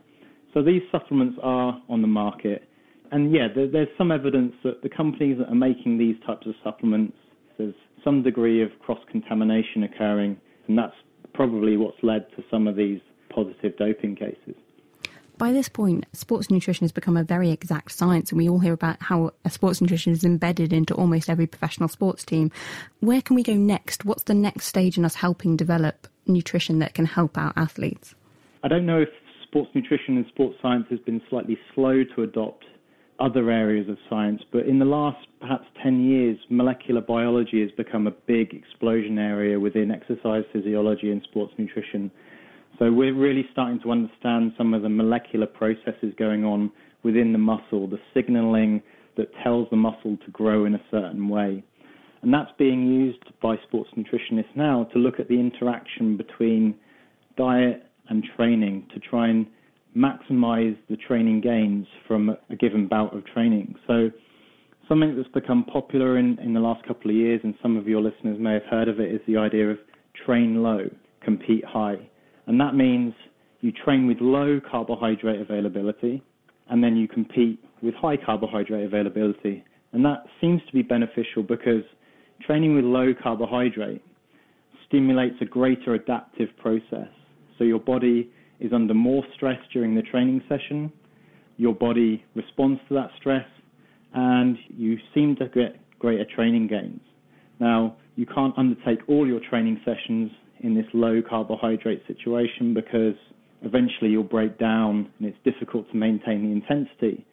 So 0.53 0.63
these 0.63 0.81
supplements 0.93 1.37
are 1.43 1.81
on 1.89 2.01
the 2.01 2.07
market. 2.07 2.69
And 3.11 3.33
yeah, 3.33 3.49
there, 3.53 3.69
there's 3.69 3.89
some 3.97 4.13
evidence 4.13 4.53
that 4.63 4.81
the 4.81 4.87
companies 4.87 5.39
that 5.39 5.49
are 5.49 5.55
making 5.55 5.97
these 5.97 6.15
types 6.25 6.47
of 6.47 6.53
supplements, 6.63 7.17
there's 7.57 7.75
some 8.01 8.23
degree 8.23 8.63
of 8.63 8.69
cross 8.79 8.99
contamination 9.11 9.83
occurring, 9.83 10.37
and 10.69 10.77
that's 10.77 10.95
probably 11.33 11.75
what's 11.75 11.97
led 12.01 12.27
to 12.37 12.43
some 12.49 12.65
of 12.65 12.77
these 12.77 13.01
positive 13.29 13.75
doping 13.77 14.15
cases. 14.15 14.55
By 15.37 15.51
this 15.51 15.67
point, 15.67 16.05
sports 16.13 16.49
nutrition 16.49 16.85
has 16.85 16.93
become 16.93 17.17
a 17.17 17.23
very 17.23 17.51
exact 17.51 17.91
science, 17.91 18.31
and 18.31 18.37
we 18.37 18.47
all 18.47 18.59
hear 18.59 18.73
about 18.73 19.01
how 19.01 19.31
a 19.43 19.49
sports 19.49 19.81
nutrition 19.81 20.13
is 20.13 20.23
embedded 20.23 20.71
into 20.71 20.93
almost 20.93 21.29
every 21.29 21.45
professional 21.45 21.89
sports 21.89 22.23
team. 22.23 22.51
Where 23.01 23.21
can 23.21 23.35
we 23.35 23.43
go 23.43 23.53
next? 23.53 24.05
What's 24.05 24.23
the 24.23 24.33
next 24.33 24.67
stage 24.67 24.97
in 24.97 25.03
us 25.03 25.15
helping 25.15 25.57
develop 25.57 26.07
nutrition 26.25 26.79
that 26.79 26.93
can 26.93 27.05
help 27.05 27.37
our 27.37 27.51
athletes? 27.57 28.15
I 28.63 28.69
don't 28.69 28.85
know 28.85 29.01
if 29.01 29.09
sports 29.43 29.71
nutrition 29.75 30.15
and 30.15 30.25
sports 30.27 30.55
science 30.61 30.85
has 30.89 30.99
been 30.99 31.21
slightly 31.29 31.57
slow 31.73 32.03
to 32.15 32.23
adopt 32.23 32.63
other 33.19 33.51
areas 33.51 33.89
of 33.89 33.97
science, 34.09 34.41
but 34.51 34.65
in 34.65 34.79
the 34.79 34.85
last 34.85 35.27
perhaps 35.41 35.65
10 35.83 36.03
years, 36.03 36.37
molecular 36.49 37.01
biology 37.01 37.61
has 37.61 37.71
become 37.71 38.07
a 38.07 38.11
big 38.11 38.53
explosion 38.53 39.17
area 39.19 39.59
within 39.59 39.91
exercise 39.91 40.43
physiology 40.53 41.11
and 41.11 41.21
sports 41.23 41.53
nutrition. 41.57 42.09
So 42.79 42.91
we're 42.91 43.13
really 43.13 43.45
starting 43.51 43.79
to 43.81 43.91
understand 43.91 44.53
some 44.57 44.73
of 44.73 44.81
the 44.81 44.89
molecular 44.89 45.47
processes 45.47 46.13
going 46.17 46.43
on 46.43 46.71
within 47.03 47.31
the 47.31 47.37
muscle, 47.37 47.87
the 47.87 47.99
signaling 48.13 48.81
that 49.17 49.27
tells 49.43 49.69
the 49.69 49.77
muscle 49.77 50.17
to 50.25 50.31
grow 50.31 50.65
in 50.65 50.75
a 50.75 50.81
certain 50.91 51.29
way. 51.29 51.63
And 52.21 52.33
that's 52.33 52.51
being 52.57 52.87
used 52.87 53.23
by 53.41 53.55
sports 53.67 53.89
nutritionists 53.95 54.55
now 54.55 54.89
to 54.93 54.99
look 54.99 55.19
at 55.19 55.27
the 55.27 55.39
interaction 55.39 56.17
between 56.17 56.75
diet 57.37 57.83
and 58.09 58.23
training 58.35 58.87
to 58.93 58.99
try 58.99 59.29
and 59.29 59.45
maximize 59.95 60.75
the 60.89 60.97
training 60.97 61.41
gains 61.41 61.87
from 62.07 62.35
a 62.49 62.55
given 62.55 62.87
bout 62.87 63.15
of 63.15 63.25
training. 63.27 63.75
So 63.87 64.09
something 64.89 65.15
that's 65.15 65.29
become 65.29 65.63
popular 65.65 66.17
in, 66.17 66.37
in 66.39 66.53
the 66.53 66.59
last 66.59 66.85
couple 66.85 67.11
of 67.11 67.15
years, 67.15 67.39
and 67.43 67.53
some 67.61 67.77
of 67.77 67.87
your 67.87 68.01
listeners 68.01 68.37
may 68.39 68.53
have 68.53 68.65
heard 68.69 68.89
of 68.89 68.99
it, 68.99 69.13
is 69.13 69.21
the 69.27 69.37
idea 69.37 69.71
of 69.71 69.77
train 70.25 70.61
low, 70.61 70.89
compete 71.23 71.63
high. 71.63 72.09
And 72.47 72.59
that 72.59 72.75
means 72.75 73.13
you 73.61 73.71
train 73.71 74.07
with 74.07 74.17
low 74.21 74.59
carbohydrate 74.69 75.41
availability 75.41 76.23
and 76.69 76.83
then 76.83 76.95
you 76.95 77.07
compete 77.07 77.59
with 77.81 77.93
high 77.95 78.17
carbohydrate 78.17 78.85
availability. 78.85 79.63
And 79.93 80.03
that 80.05 80.25
seems 80.41 80.61
to 80.67 80.73
be 80.73 80.81
beneficial 80.81 81.43
because 81.43 81.83
training 82.45 82.75
with 82.75 82.85
low 82.85 83.13
carbohydrate 83.21 84.01
stimulates 84.87 85.35
a 85.41 85.45
greater 85.45 85.93
adaptive 85.93 86.49
process. 86.57 87.09
So 87.57 87.63
your 87.63 87.79
body 87.79 88.31
is 88.59 88.71
under 88.73 88.93
more 88.93 89.23
stress 89.35 89.59
during 89.73 89.95
the 89.95 90.01
training 90.01 90.41
session, 90.47 90.91
your 91.57 91.73
body 91.73 92.23
responds 92.35 92.79
to 92.89 92.93
that 92.95 93.09
stress, 93.17 93.47
and 94.13 94.57
you 94.69 94.97
seem 95.13 95.35
to 95.37 95.47
get 95.47 95.79
greater 95.99 96.25
training 96.35 96.67
gains. 96.67 97.01
Now, 97.59 97.95
you 98.15 98.25
can't 98.25 98.53
undertake 98.57 98.99
all 99.07 99.27
your 99.27 99.39
training 99.49 99.81
sessions 99.85 100.31
in 100.65 100.73
this 100.73 100.85
low 100.93 101.21
carbohydrate 101.21 102.01
situation 102.07 102.73
because 102.73 103.15
eventually 103.61 104.09
you'll 104.09 104.23
break 104.23 104.57
down 104.57 105.09
and 105.19 105.27
it's 105.27 105.37
difficult 105.43 105.89
to 105.91 105.97
maintain 105.97 106.43
the 106.43 106.51
intensity. 106.51 107.25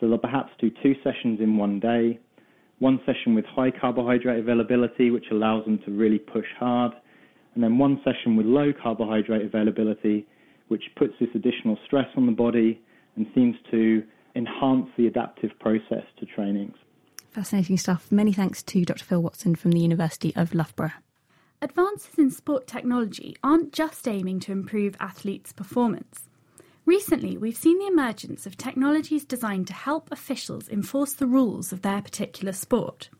So 0.00 0.08
they'll 0.08 0.18
perhaps 0.18 0.50
do 0.58 0.70
two 0.82 0.94
sessions 1.04 1.40
in 1.40 1.58
one 1.58 1.80
day, 1.80 2.18
one 2.78 2.98
session 3.04 3.34
with 3.34 3.44
high 3.44 3.70
carbohydrate 3.70 4.38
availability, 4.38 5.10
which 5.10 5.26
allows 5.30 5.64
them 5.64 5.78
to 5.84 5.90
really 5.90 6.18
push 6.18 6.46
hard, 6.58 6.92
and 7.54 7.62
then 7.62 7.76
one 7.78 8.00
session 8.04 8.36
with 8.36 8.46
low 8.46 8.72
carbohydrate 8.72 9.44
availability, 9.44 10.26
which 10.68 10.84
puts 10.96 11.12
this 11.20 11.28
additional 11.34 11.76
stress 11.86 12.06
on 12.16 12.26
the 12.26 12.32
body 12.32 12.80
and 13.16 13.26
seems 13.34 13.56
to 13.70 14.02
enhance 14.34 14.86
the 14.96 15.06
adaptive 15.08 15.50
process 15.58 16.04
to 16.20 16.26
trainings. 16.26 16.76
Fascinating 17.30 17.76
stuff. 17.76 18.10
Many 18.10 18.32
thanks 18.32 18.62
to 18.62 18.84
Dr. 18.84 19.04
Phil 19.04 19.22
Watson 19.22 19.56
from 19.56 19.72
the 19.72 19.80
University 19.80 20.32
of 20.36 20.54
Loughborough. 20.54 20.92
Advances 21.60 22.14
in 22.16 22.30
sport 22.30 22.68
technology 22.68 23.36
aren't 23.42 23.72
just 23.72 24.06
aiming 24.06 24.38
to 24.38 24.52
improve 24.52 24.94
athletes' 25.00 25.52
performance. 25.52 26.28
Recently, 26.86 27.36
we've 27.36 27.56
seen 27.56 27.80
the 27.80 27.88
emergence 27.88 28.46
of 28.46 28.56
technologies 28.56 29.24
designed 29.24 29.66
to 29.66 29.72
help 29.72 30.08
officials 30.12 30.68
enforce 30.68 31.14
the 31.14 31.26
rules 31.26 31.72
of 31.72 31.82
their 31.82 32.00
particular 32.00 32.52
sport. 32.52 33.10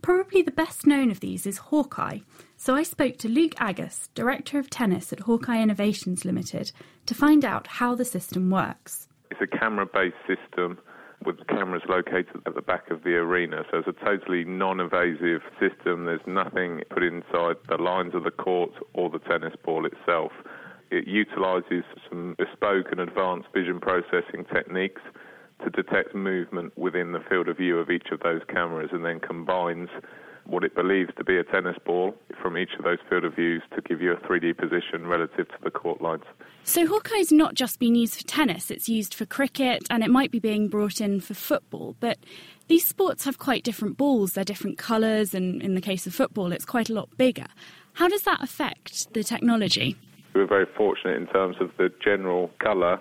Probably 0.00 0.40
the 0.40 0.50
best 0.50 0.86
known 0.86 1.10
of 1.10 1.20
these 1.20 1.46
is 1.46 1.58
Hawkeye, 1.58 2.20
so 2.56 2.74
I 2.74 2.84
spoke 2.84 3.18
to 3.18 3.28
Luke 3.28 3.54
Agus, 3.58 4.08
Director 4.14 4.58
of 4.58 4.70
Tennis 4.70 5.12
at 5.12 5.20
Hawkeye 5.20 5.60
Innovations 5.60 6.24
Limited, 6.24 6.72
to 7.04 7.14
find 7.14 7.44
out 7.44 7.66
how 7.66 7.94
the 7.94 8.04
system 8.06 8.48
works. 8.48 9.08
It's 9.30 9.42
a 9.42 9.58
camera 9.58 9.86
based 9.86 10.16
system 10.26 10.78
with 11.24 11.46
cameras 11.46 11.82
located 11.88 12.42
at 12.46 12.54
the 12.54 12.62
back 12.62 12.90
of 12.90 13.02
the 13.04 13.14
arena. 13.14 13.64
So 13.70 13.78
it's 13.78 13.88
a 13.88 14.04
totally 14.04 14.44
non 14.44 14.80
invasive 14.80 15.42
system. 15.60 16.06
There's 16.06 16.20
nothing 16.26 16.82
put 16.90 17.02
inside 17.02 17.56
the 17.68 17.76
lines 17.76 18.14
of 18.14 18.24
the 18.24 18.30
court 18.30 18.72
or 18.92 19.10
the 19.10 19.18
tennis 19.18 19.54
ball 19.64 19.86
itself. 19.86 20.32
It 20.90 21.06
utilizes 21.06 21.84
some 22.08 22.36
bespoke 22.38 22.92
and 22.92 23.00
advanced 23.00 23.48
vision 23.54 23.80
processing 23.80 24.44
techniques 24.52 25.02
to 25.64 25.70
detect 25.70 26.14
movement 26.14 26.76
within 26.76 27.12
the 27.12 27.20
field 27.28 27.48
of 27.48 27.56
view 27.56 27.78
of 27.78 27.90
each 27.90 28.08
of 28.12 28.20
those 28.20 28.42
cameras 28.48 28.90
and 28.92 29.04
then 29.04 29.20
combines 29.20 29.88
what 30.46 30.64
it 30.64 30.74
believes 30.74 31.10
to 31.16 31.24
be 31.24 31.38
a 31.38 31.44
tennis 31.44 31.76
ball 31.84 32.14
from 32.40 32.58
each 32.58 32.70
of 32.78 32.84
those 32.84 32.98
field 33.08 33.24
of 33.24 33.34
views 33.34 33.62
to 33.74 33.80
give 33.82 34.00
you 34.00 34.12
a 34.12 34.16
3D 34.16 34.56
position 34.56 35.06
relative 35.06 35.48
to 35.48 35.54
the 35.62 35.70
court 35.70 36.02
lines. 36.02 36.24
So 36.64 36.86
Hawkeye's 36.86 37.32
not 37.32 37.54
just 37.54 37.78
been 37.78 37.94
used 37.94 38.16
for 38.16 38.26
tennis, 38.26 38.70
it's 38.70 38.88
used 38.88 39.14
for 39.14 39.26
cricket 39.26 39.82
and 39.90 40.02
it 40.02 40.10
might 40.10 40.30
be 40.30 40.38
being 40.38 40.68
brought 40.68 41.00
in 41.00 41.20
for 41.20 41.34
football. 41.34 41.96
But 42.00 42.18
these 42.68 42.86
sports 42.86 43.24
have 43.24 43.38
quite 43.38 43.64
different 43.64 43.96
balls, 43.96 44.32
they're 44.32 44.44
different 44.44 44.78
colours, 44.78 45.34
and 45.34 45.62
in 45.62 45.74
the 45.74 45.80
case 45.80 46.06
of 46.06 46.14
football, 46.14 46.52
it's 46.52 46.64
quite 46.64 46.88
a 46.88 46.94
lot 46.94 47.14
bigger. 47.16 47.46
How 47.94 48.08
does 48.08 48.22
that 48.22 48.42
affect 48.42 49.12
the 49.14 49.22
technology? 49.22 49.96
We're 50.34 50.46
very 50.46 50.66
fortunate 50.76 51.16
in 51.16 51.26
terms 51.28 51.56
of 51.60 51.70
the 51.78 51.92
general 52.02 52.50
colour 52.58 53.00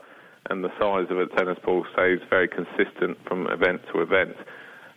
and 0.49 0.63
the 0.63 0.69
size 0.79 1.07
of 1.09 1.17
a 1.17 1.25
tennis 1.37 1.57
ball 1.63 1.85
stays 1.93 2.19
very 2.29 2.47
consistent 2.47 3.17
from 3.27 3.47
event 3.47 3.81
to 3.91 4.01
event 4.01 4.35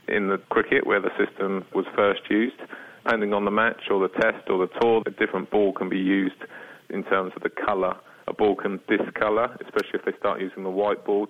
in 0.09 0.29
the 0.29 0.39
cricket 0.51 0.87
where 0.87 1.01
the 1.01 1.11
system 1.19 1.65
was 1.75 1.87
first 1.95 2.23
used. 2.31 2.57
Depending 3.05 3.33
on 3.35 3.45
the 3.45 3.51
match 3.51 3.83
or 3.91 4.01
the 4.01 4.13
test 4.21 4.49
or 4.49 4.59
the 4.59 4.81
tour, 4.81 5.03
a 5.07 5.11
different 5.11 5.51
ball 5.51 5.73
can 5.73 5.89
be 5.89 5.99
used 5.99 6.43
in 6.91 7.05
terms 7.05 7.33
of 7.37 7.43
the 7.43 7.51
colour. 7.51 7.95
A 8.29 8.33
ball 8.33 8.57
can 8.57 8.81
discolour, 8.89 9.57
especially 9.65 10.01
if 10.01 10.05
they 10.05 10.19
start 10.19 10.41
using 10.41 10.65
the 10.65 10.71
white 10.71 11.05
ball. 11.05 11.29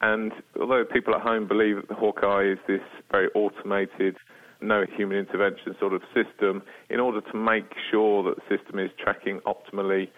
And 0.00 0.32
although 0.60 0.84
people 0.84 1.14
at 1.14 1.20
home 1.20 1.46
believe 1.46 1.76
that 1.76 1.88
the 1.88 1.94
Hawkeye 1.94 2.50
is 2.52 2.58
this 2.66 2.80
very 3.12 3.28
automated, 3.36 4.16
no 4.60 4.84
human 4.96 5.16
intervention 5.16 5.76
sort 5.78 5.92
of 5.92 6.02
system, 6.12 6.62
in 6.90 6.98
order 6.98 7.20
to 7.20 7.36
make 7.36 7.72
sure 7.90 8.24
that 8.24 8.34
the 8.36 8.56
system 8.56 8.80
is 8.80 8.90
tracking 8.98 9.40
optimally 9.46 10.08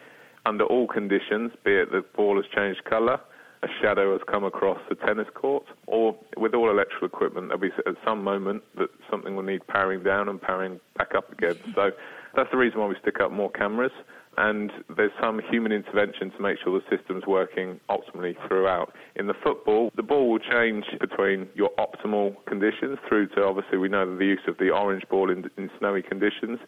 under 0.47 0.65
all 0.65 0.87
conditions, 0.87 1.53
be 1.65 1.73
it 1.73 1.91
the 1.93 2.03
ball 2.17 2.37
has 2.37 2.45
changed 2.55 2.85
colour, 2.85 3.21
a 3.65 3.69
shadow 3.81 4.13
has 4.13 4.21
come 4.31 4.45
across 4.45 4.79
the 4.89 4.95
tennis 4.95 5.27
court, 5.35 5.65
or 5.87 6.15
with 6.37 6.55
all 6.55 6.71
electrical 6.71 7.07
equipment, 7.07 7.49
there'll 7.49 7.61
be 7.61 7.71
at 7.87 7.95
some 8.05 8.23
moment 8.23 8.63
that 8.77 8.89
something 9.11 9.35
will 9.35 9.43
need 9.43 9.67
powering 9.67 10.03
down 10.03 10.29
and 10.29 10.41
powering 10.41 10.79
back 10.99 11.15
up 11.17 11.33
again. 11.33 11.57
So 11.75 11.91
that's 12.37 12.51
the 12.51 12.59
reason 12.59 12.81
why 12.81 12.87
we 12.87 12.97
stick 13.01 13.21
up 13.21 13.33
more 13.33 13.51
cameras. 13.51 13.93
And 14.37 14.73
there's 14.97 15.13
some 15.21 15.41
human 15.49 15.71
intervention 15.71 16.33
to 16.33 16.43
make 16.43 16.59
sure 16.63 16.79
the 16.79 16.97
system's 16.97 17.25
working 17.25 17.79
optimally 17.89 18.35
throughout. 18.49 18.93
In 19.15 19.29
the 19.29 19.35
football, 19.45 19.91
the 19.97 20.03
ball 20.03 20.29
will 20.29 20.41
change 20.41 20.85
between 21.01 21.49
your 21.55 21.71
optimal 21.79 22.35
conditions 22.47 22.99
through 23.09 23.29
to 23.29 23.45
obviously 23.45 23.79
we 23.79 23.89
know 23.89 24.05
the 24.17 24.25
use 24.25 24.43
of 24.49 24.59
the 24.59 24.71
orange 24.71 25.05
ball 25.09 25.31
in, 25.31 25.49
in 25.57 25.71
snowy 25.79 26.03
conditions. 26.03 26.59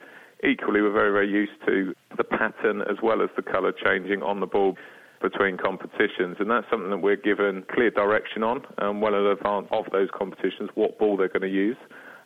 Equally, 0.45 0.81
we're 0.81 0.93
very, 0.93 1.11
very 1.11 1.29
used 1.29 1.59
to 1.67 1.93
the 2.17 2.23
pattern 2.23 2.83
as 2.83 2.99
well 3.03 3.21
as 3.21 3.31
the 3.35 3.43
colour 3.43 3.73
changing 3.73 4.23
on 4.23 4.39
the 4.39 4.47
ball 4.47 4.77
between 5.21 5.57
competitions, 5.57 6.37
and 6.39 6.51
that's 6.51 6.67
something 6.71 6.91
that 6.91 6.99
we're 6.99 7.17
given 7.17 7.65
clear 7.71 7.91
direction 7.91 8.43
on, 8.43 8.65
um, 8.79 9.01
well 9.01 9.15
in 9.15 9.27
advance 9.27 9.69
of 9.71 9.87
those 9.93 10.09
competitions, 10.17 10.71
what 10.75 10.99
ball 10.99 11.17
they're 11.17 11.29
going 11.29 11.43
to 11.43 11.49
use. 11.49 11.77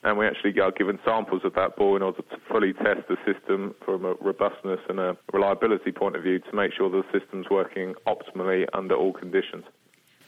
And 0.03 0.16
we 0.16 0.26
actually 0.26 0.59
are 0.61 0.70
given 0.70 0.99
samples 1.05 1.43
of 1.45 1.55
that 1.55 1.76
ball 1.76 1.95
in 1.95 2.03
order 2.03 2.22
to 2.22 2.36
fully 2.51 2.72
test 2.72 3.07
the 3.09 3.16
system 3.26 3.74
from 3.84 4.07
a 4.07 4.14
robustness 4.14 4.80
and 4.88 4.99
a 4.99 5.16
reliability 5.30 5.93
point 5.93 6.16
of 6.16 6.22
view 6.22 6.38
to 6.38 6.57
make 6.57 6.72
sure 6.72 6.88
the 6.88 7.03
system's 7.12 7.51
working 7.51 7.95
optimally 8.07 8.64
under 8.72 8.95
all 8.95 9.12
conditions. 9.12 9.64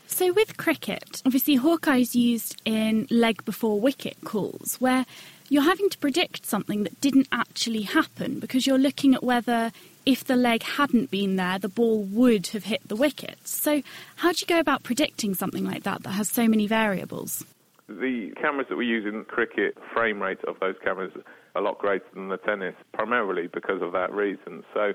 So, 0.06 0.30
with 0.30 0.58
cricket, 0.58 1.22
obviously 1.24 1.54
Hawkeye's 1.54 2.14
used 2.14 2.60
in 2.66 3.06
leg 3.08 3.46
before 3.46 3.80
wicket 3.80 4.18
calls, 4.24 4.76
where 4.78 5.06
you're 5.48 5.62
having 5.62 5.88
to 5.88 5.96
predict 5.98 6.44
something 6.44 6.82
that 6.82 7.00
didn't 7.00 7.28
actually 7.32 7.82
happen 7.82 8.38
because 8.38 8.66
you're 8.66 8.78
looking 8.78 9.14
at 9.14 9.24
whether 9.24 9.72
if 10.06 10.24
the 10.24 10.36
leg 10.36 10.62
hadn't 10.62 11.10
been 11.10 11.36
there, 11.36 11.58
the 11.58 11.68
ball 11.68 12.02
would 12.04 12.48
have 12.48 12.64
hit 12.64 12.86
the 12.88 12.96
wicket. 12.96 13.36
So, 13.46 13.82
how 14.16 14.32
do 14.32 14.38
you 14.40 14.46
go 14.46 14.60
about 14.60 14.82
predicting 14.82 15.34
something 15.34 15.64
like 15.64 15.82
that 15.84 16.02
that 16.02 16.10
has 16.10 16.28
so 16.28 16.48
many 16.48 16.66
variables? 16.66 17.44
The 17.88 18.32
cameras 18.40 18.66
that 18.70 18.76
we 18.76 18.86
use 18.86 19.04
in 19.06 19.24
cricket, 19.24 19.76
frame 19.92 20.22
rate 20.22 20.42
of 20.46 20.58
those 20.60 20.76
cameras 20.82 21.12
are 21.54 21.60
a 21.60 21.64
lot 21.64 21.78
greater 21.78 22.04
than 22.14 22.28
the 22.28 22.38
tennis, 22.38 22.74
primarily 22.92 23.48
because 23.48 23.82
of 23.82 23.92
that 23.92 24.12
reason. 24.12 24.64
So, 24.74 24.92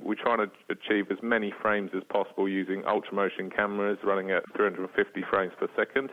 we're 0.00 0.14
trying 0.14 0.38
to 0.38 0.50
achieve 0.68 1.10
as 1.10 1.18
many 1.22 1.52
frames 1.62 1.90
as 1.96 2.02
possible 2.04 2.48
using 2.48 2.82
ultramotion 2.82 3.54
cameras 3.54 3.98
running 4.02 4.30
at 4.30 4.42
350 4.56 5.24
frames 5.30 5.52
per 5.58 5.68
second. 5.76 6.10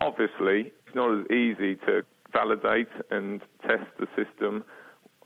Obviously, 0.00 0.72
it's 0.86 0.94
not 0.94 1.18
as 1.18 1.26
easy 1.30 1.76
to 1.86 2.02
validate 2.32 2.88
and 3.10 3.40
test 3.62 3.86
the 3.98 4.06
system 4.16 4.64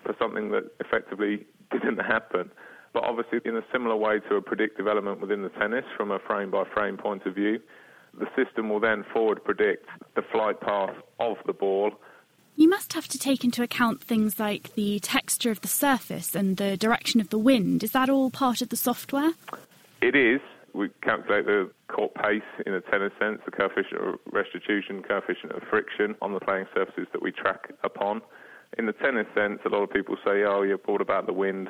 for 0.04 0.14
something 0.18 0.50
that 0.50 0.64
effectively 0.80 1.46
didn't 1.78 2.04
happen. 2.04 2.50
But 2.92 3.04
obviously, 3.04 3.40
in 3.44 3.56
a 3.56 3.64
similar 3.72 3.96
way 3.96 4.20
to 4.28 4.36
a 4.36 4.42
predictive 4.42 4.86
element 4.86 5.20
within 5.20 5.42
the 5.42 5.48
tennis, 5.48 5.84
from 5.96 6.10
a 6.12 6.18
frame 6.20 6.50
by 6.50 6.64
frame 6.72 6.96
point 6.96 7.26
of 7.26 7.34
view, 7.34 7.60
the 8.18 8.26
system 8.36 8.68
will 8.68 8.80
then 8.80 9.04
forward 9.12 9.42
predict 9.42 9.88
the 10.14 10.22
flight 10.22 10.60
path 10.60 10.94
of 11.18 11.36
the 11.46 11.52
ball. 11.52 11.90
You 12.56 12.68
must 12.68 12.92
have 12.92 13.08
to 13.08 13.18
take 13.18 13.42
into 13.42 13.64
account 13.64 14.00
things 14.00 14.38
like 14.38 14.74
the 14.74 15.00
texture 15.00 15.50
of 15.50 15.60
the 15.60 15.68
surface 15.68 16.36
and 16.36 16.56
the 16.56 16.76
direction 16.76 17.20
of 17.20 17.30
the 17.30 17.38
wind. 17.38 17.82
Is 17.82 17.90
that 17.90 18.08
all 18.08 18.30
part 18.30 18.62
of 18.62 18.68
the 18.68 18.76
software? 18.76 19.32
It 20.00 20.14
is. 20.14 20.40
We 20.72 20.90
calculate 21.02 21.46
the 21.46 21.70
court 21.88 22.14
pace 22.14 22.42
in 22.64 22.74
a 22.74 22.80
tennis 22.80 23.12
sense, 23.18 23.40
the 23.44 23.50
coefficient 23.50 24.00
of 24.00 24.20
restitution, 24.32 25.02
coefficient 25.02 25.52
of 25.52 25.62
friction 25.68 26.14
on 26.22 26.32
the 26.32 26.40
playing 26.40 26.66
surfaces 26.74 27.08
that 27.12 27.22
we 27.22 27.32
track 27.32 27.72
upon. 27.82 28.22
In 28.78 28.86
the 28.86 28.92
tennis 28.92 29.26
sense, 29.34 29.60
a 29.64 29.68
lot 29.68 29.82
of 29.82 29.90
people 29.90 30.16
say, 30.24 30.42
oh, 30.44 30.62
you're 30.62 30.78
bored 30.78 31.00
about 31.00 31.26
the 31.26 31.32
wind. 31.32 31.68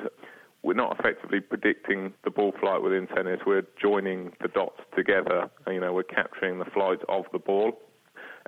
We're 0.63 0.73
not 0.73 0.97
effectively 0.99 1.39
predicting 1.39 2.13
the 2.23 2.31
ball 2.31 2.53
flight 2.59 2.81
within 2.81 3.07
tennis. 3.07 3.41
We're 3.45 3.67
joining 3.79 4.31
the 4.41 4.47
dots 4.47 4.79
together. 4.95 5.49
You 5.67 5.79
know, 5.79 5.93
we're 5.93 6.03
capturing 6.03 6.57
the 6.57 6.65
flight 6.65 6.99
of 7.07 7.25
the 7.31 7.39
ball. 7.39 7.73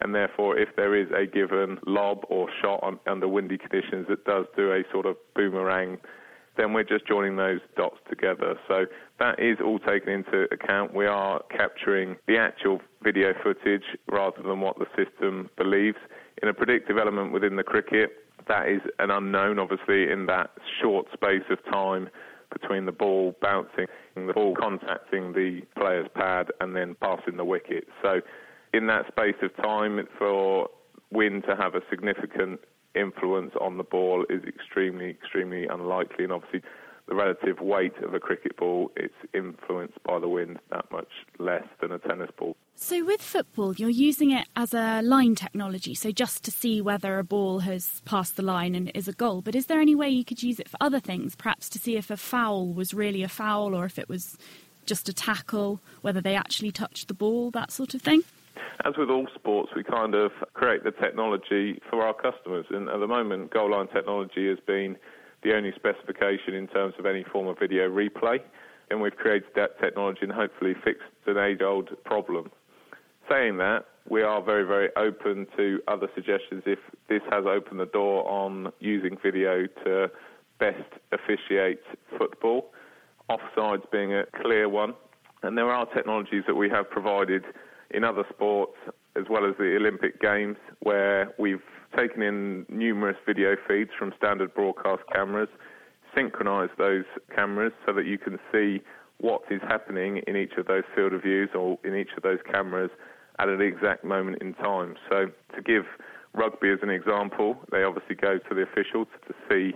And 0.01 0.13
therefore, 0.13 0.57
if 0.57 0.69
there 0.75 0.95
is 0.95 1.07
a 1.11 1.25
given 1.25 1.77
lob 1.85 2.19
or 2.29 2.47
shot 2.61 2.79
on, 2.83 2.99
under 3.07 3.27
windy 3.27 3.57
conditions 3.57 4.07
that 4.09 4.25
does 4.25 4.45
do 4.55 4.71
a 4.71 4.83
sort 4.91 5.05
of 5.05 5.15
boomerang 5.35 5.97
then 6.57 6.73
we're 6.73 6.83
just 6.83 7.07
joining 7.07 7.35
those 7.35 7.59
dots 7.77 7.97
together. 8.09 8.55
So 8.67 8.85
that 9.19 9.39
is 9.39 9.57
all 9.63 9.79
taken 9.79 10.09
into 10.09 10.47
account. 10.51 10.93
We 10.93 11.05
are 11.05 11.41
capturing 11.55 12.17
the 12.27 12.37
actual 12.37 12.81
video 13.03 13.33
footage 13.43 13.83
rather 14.11 14.41
than 14.41 14.59
what 14.59 14.77
the 14.79 14.87
system 14.97 15.49
believes. 15.55 15.97
In 16.41 16.49
a 16.49 16.53
predictive 16.53 16.97
element 16.97 17.31
within 17.31 17.55
the 17.55 17.63
cricket, 17.63 18.11
that 18.47 18.67
is 18.67 18.81
an 18.99 19.11
unknown, 19.11 19.59
obviously, 19.59 20.11
in 20.11 20.25
that 20.27 20.51
short 20.81 21.07
space 21.13 21.43
of 21.49 21.63
time 21.65 22.09
between 22.51 22.85
the 22.85 22.91
ball 22.91 23.35
bouncing 23.41 23.87
the 24.15 24.33
ball 24.33 24.55
contacting 24.55 25.33
the 25.33 25.61
player's 25.77 26.07
pad 26.15 26.47
and 26.61 26.75
then 26.75 26.95
passing 27.01 27.37
the 27.37 27.45
wicket. 27.45 27.87
So 28.01 28.21
in 28.73 28.87
that 28.87 29.07
space 29.07 29.35
of 29.41 29.55
time, 29.57 30.07
for 30.17 30.69
wind 31.11 31.43
to 31.47 31.55
have 31.55 31.75
a 31.75 31.81
significant 31.89 32.59
influence 32.95 33.51
on 33.61 33.77
the 33.77 33.83
ball 33.83 34.25
is 34.29 34.43
extremely, 34.47 35.09
extremely 35.09 35.67
unlikely. 35.67 36.23
And 36.23 36.33
obviously, 36.33 36.61
the 37.07 37.15
relative 37.15 37.59
weight 37.59 37.97
of 38.03 38.13
a 38.13 38.19
cricket 38.19 38.57
ball, 38.57 38.91
it's 38.95 39.13
influenced 39.33 40.01
by 40.03 40.19
the 40.19 40.27
wind 40.27 40.59
that 40.71 40.91
much 40.91 41.11
less 41.39 41.63
than 41.81 41.91
a 41.91 41.99
tennis 41.99 42.29
ball. 42.37 42.55
So, 42.80 43.03
with 43.03 43.23
football, 43.23 43.73
you're 43.73 43.89
using 43.89 44.30
it 44.30 44.47
as 44.55 44.71
a 44.71 45.01
line 45.01 45.34
technology, 45.34 45.95
so 45.95 46.11
just 46.11 46.43
to 46.43 46.51
see 46.51 46.80
whether 46.80 47.17
a 47.17 47.23
ball 47.23 47.59
has 47.61 48.03
passed 48.05 48.36
the 48.36 48.43
line 48.43 48.75
and 48.75 48.91
is 48.93 49.07
a 49.07 49.13
goal. 49.13 49.41
But 49.41 49.55
is 49.55 49.65
there 49.65 49.82
any 49.82 49.95
way 49.95 50.09
you 50.09 50.23
could 50.23 50.43
use 50.43 50.59
it 50.59 50.69
for 50.69 50.78
other 50.80 50.99
things, 50.99 51.36
perhaps 51.36 51.69
to 51.69 51.80
see 51.80 51.97
if 51.97 52.11
a 52.11 52.17
foul 52.17 52.71
was 52.71 52.93
really 52.93 53.23
a 53.23 53.28
foul 53.28 53.73
or 53.73 53.86
if 53.86 53.97
it 53.97 54.07
was 54.07 54.38
just 54.86 55.09
a 55.09 55.13
tackle, 55.13 55.82
whether 56.01 56.21
they 56.21 56.36
actually 56.36 56.71
touched 56.71 57.07
the 57.07 57.15
ball, 57.15 57.49
that 57.49 57.71
sort 57.71 57.95
of 57.95 58.01
thing? 58.03 58.21
As 58.86 58.93
with 58.95 59.09
all 59.09 59.28
sports, 59.34 59.71
we 59.75 59.84
kind 59.84 60.13
of 60.13 60.32
create 60.53 60.84
the 60.84 60.91
technology 60.91 61.82
for 61.89 62.03
our 62.03 62.13
customers. 62.13 62.67
And 62.69 62.89
at 62.89 62.99
the 62.99 63.07
moment, 63.07 63.51
goal 63.51 63.71
line 63.71 63.88
technology 63.88 64.47
has 64.49 64.59
been 64.67 64.97
the 65.41 65.55
only 65.55 65.73
specification 65.75 66.53
in 66.53 66.67
terms 66.67 66.93
of 66.99 67.07
any 67.07 67.23
form 67.23 67.47
of 67.47 67.57
video 67.57 67.89
replay. 67.89 68.38
And 68.91 69.01
we've 69.01 69.17
created 69.17 69.49
that 69.55 69.80
technology 69.82 70.19
and 70.21 70.32
hopefully 70.32 70.75
fixed 70.86 71.09
an 71.25 71.39
age 71.39 71.61
old 71.61 71.89
problem. 72.05 72.51
Saying 73.30 73.57
that, 73.57 73.86
we 74.09 74.21
are 74.21 74.41
very, 74.41 74.63
very 74.63 74.89
open 74.95 75.47
to 75.57 75.82
other 75.89 76.07
suggestions 76.15 76.63
if 76.65 76.80
this 77.09 77.21
has 77.30 77.43
opened 77.45 77.82
the 77.82 77.86
door 77.88 78.25
on 78.25 78.71
using 78.80 79.17
video 79.21 79.67
to 79.84 80.09
best 80.59 80.78
officiate 81.11 81.82
football, 82.17 82.71
offsides 83.30 83.84
being 83.91 84.13
a 84.13 84.23
clear 84.41 84.69
one. 84.69 84.93
And 85.43 85.57
there 85.57 85.69
are 85.69 85.86
technologies 85.88 86.43
that 86.47 86.55
we 86.55 86.69
have 86.69 86.89
provided 86.89 87.43
in 87.91 88.05
other 88.05 88.23
sports, 88.30 88.78
as 89.17 89.25
well 89.30 89.45
as 89.45 89.55
the 89.57 89.75
Olympic 89.75 90.21
Games, 90.21 90.57
where 90.80 91.34
we've 91.38 91.59
taken 91.97 92.21
in 92.21 92.65
numerous 92.69 93.17
video 93.25 93.55
feeds 93.67 93.91
from 93.99 94.13
standard 94.17 94.53
broadcast 94.53 95.01
cameras, 95.13 95.49
synchronized 96.15 96.73
those 96.78 97.05
cameras 97.36 97.73
so 97.86 97.91
that 97.91 98.05
you 98.05 98.17
can 98.17 98.39
see 98.53 98.82
what 99.19 99.41
is 99.51 99.61
happening 99.67 100.21
in 100.28 100.38
each 100.38 100.53
of 100.57 100.67
those 100.67 100.84
field 100.95 101.11
of 101.11 101.23
views 101.23 101.49
or 101.53 101.78
in 101.84 101.93
each 101.93 102.11
of 102.15 102.23
those 102.23 102.39
cameras 102.49 102.91
at 103.39 103.49
an 103.49 103.61
exact 103.61 104.03
moment 104.03 104.41
in 104.41 104.53
time. 104.55 104.95
So, 105.09 105.27
to 105.55 105.61
give 105.61 105.85
rugby 106.33 106.69
as 106.69 106.79
an 106.81 106.89
example, 106.89 107.57
they 107.71 107.83
obviously 107.83 108.15
go 108.15 108.38
to 108.38 108.55
the 108.55 108.61
officials 108.61 109.07
to 109.27 109.33
see 109.49 109.75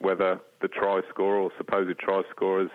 whether 0.00 0.40
the 0.62 0.68
try 0.68 1.00
scorer 1.10 1.38
or 1.38 1.50
supposed 1.58 1.98
try 1.98 2.22
scorers 2.30 2.70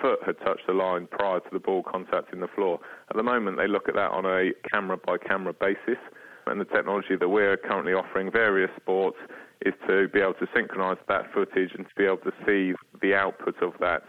foot 0.00 0.18
had 0.26 0.38
touched 0.40 0.66
the 0.66 0.72
line 0.72 1.06
prior 1.10 1.40
to 1.40 1.48
the 1.52 1.58
ball 1.58 1.82
contacting 1.82 2.40
the 2.40 2.48
floor. 2.48 2.80
At 3.10 3.16
the 3.16 3.22
moment, 3.22 3.56
they 3.56 3.68
look 3.68 3.88
at 3.88 3.94
that 3.94 4.10
on 4.10 4.26
a 4.26 4.50
camera 4.68 4.96
by 4.96 5.18
camera 5.18 5.52
basis, 5.52 5.98
and 6.46 6.60
the 6.60 6.64
technology 6.64 7.16
that 7.18 7.28
we're 7.28 7.56
currently 7.56 7.92
offering 7.92 8.30
various 8.30 8.70
sports 8.76 9.16
is 9.64 9.72
to 9.88 10.08
be 10.08 10.20
able 10.20 10.34
to 10.34 10.46
synchronize 10.54 10.98
that 11.08 11.32
footage 11.32 11.70
and 11.76 11.86
to 11.86 11.94
be 11.96 12.04
able 12.04 12.18
to 12.18 12.32
see 12.46 12.74
the 13.00 13.14
output 13.14 13.62
of 13.62 13.72
that 13.80 14.02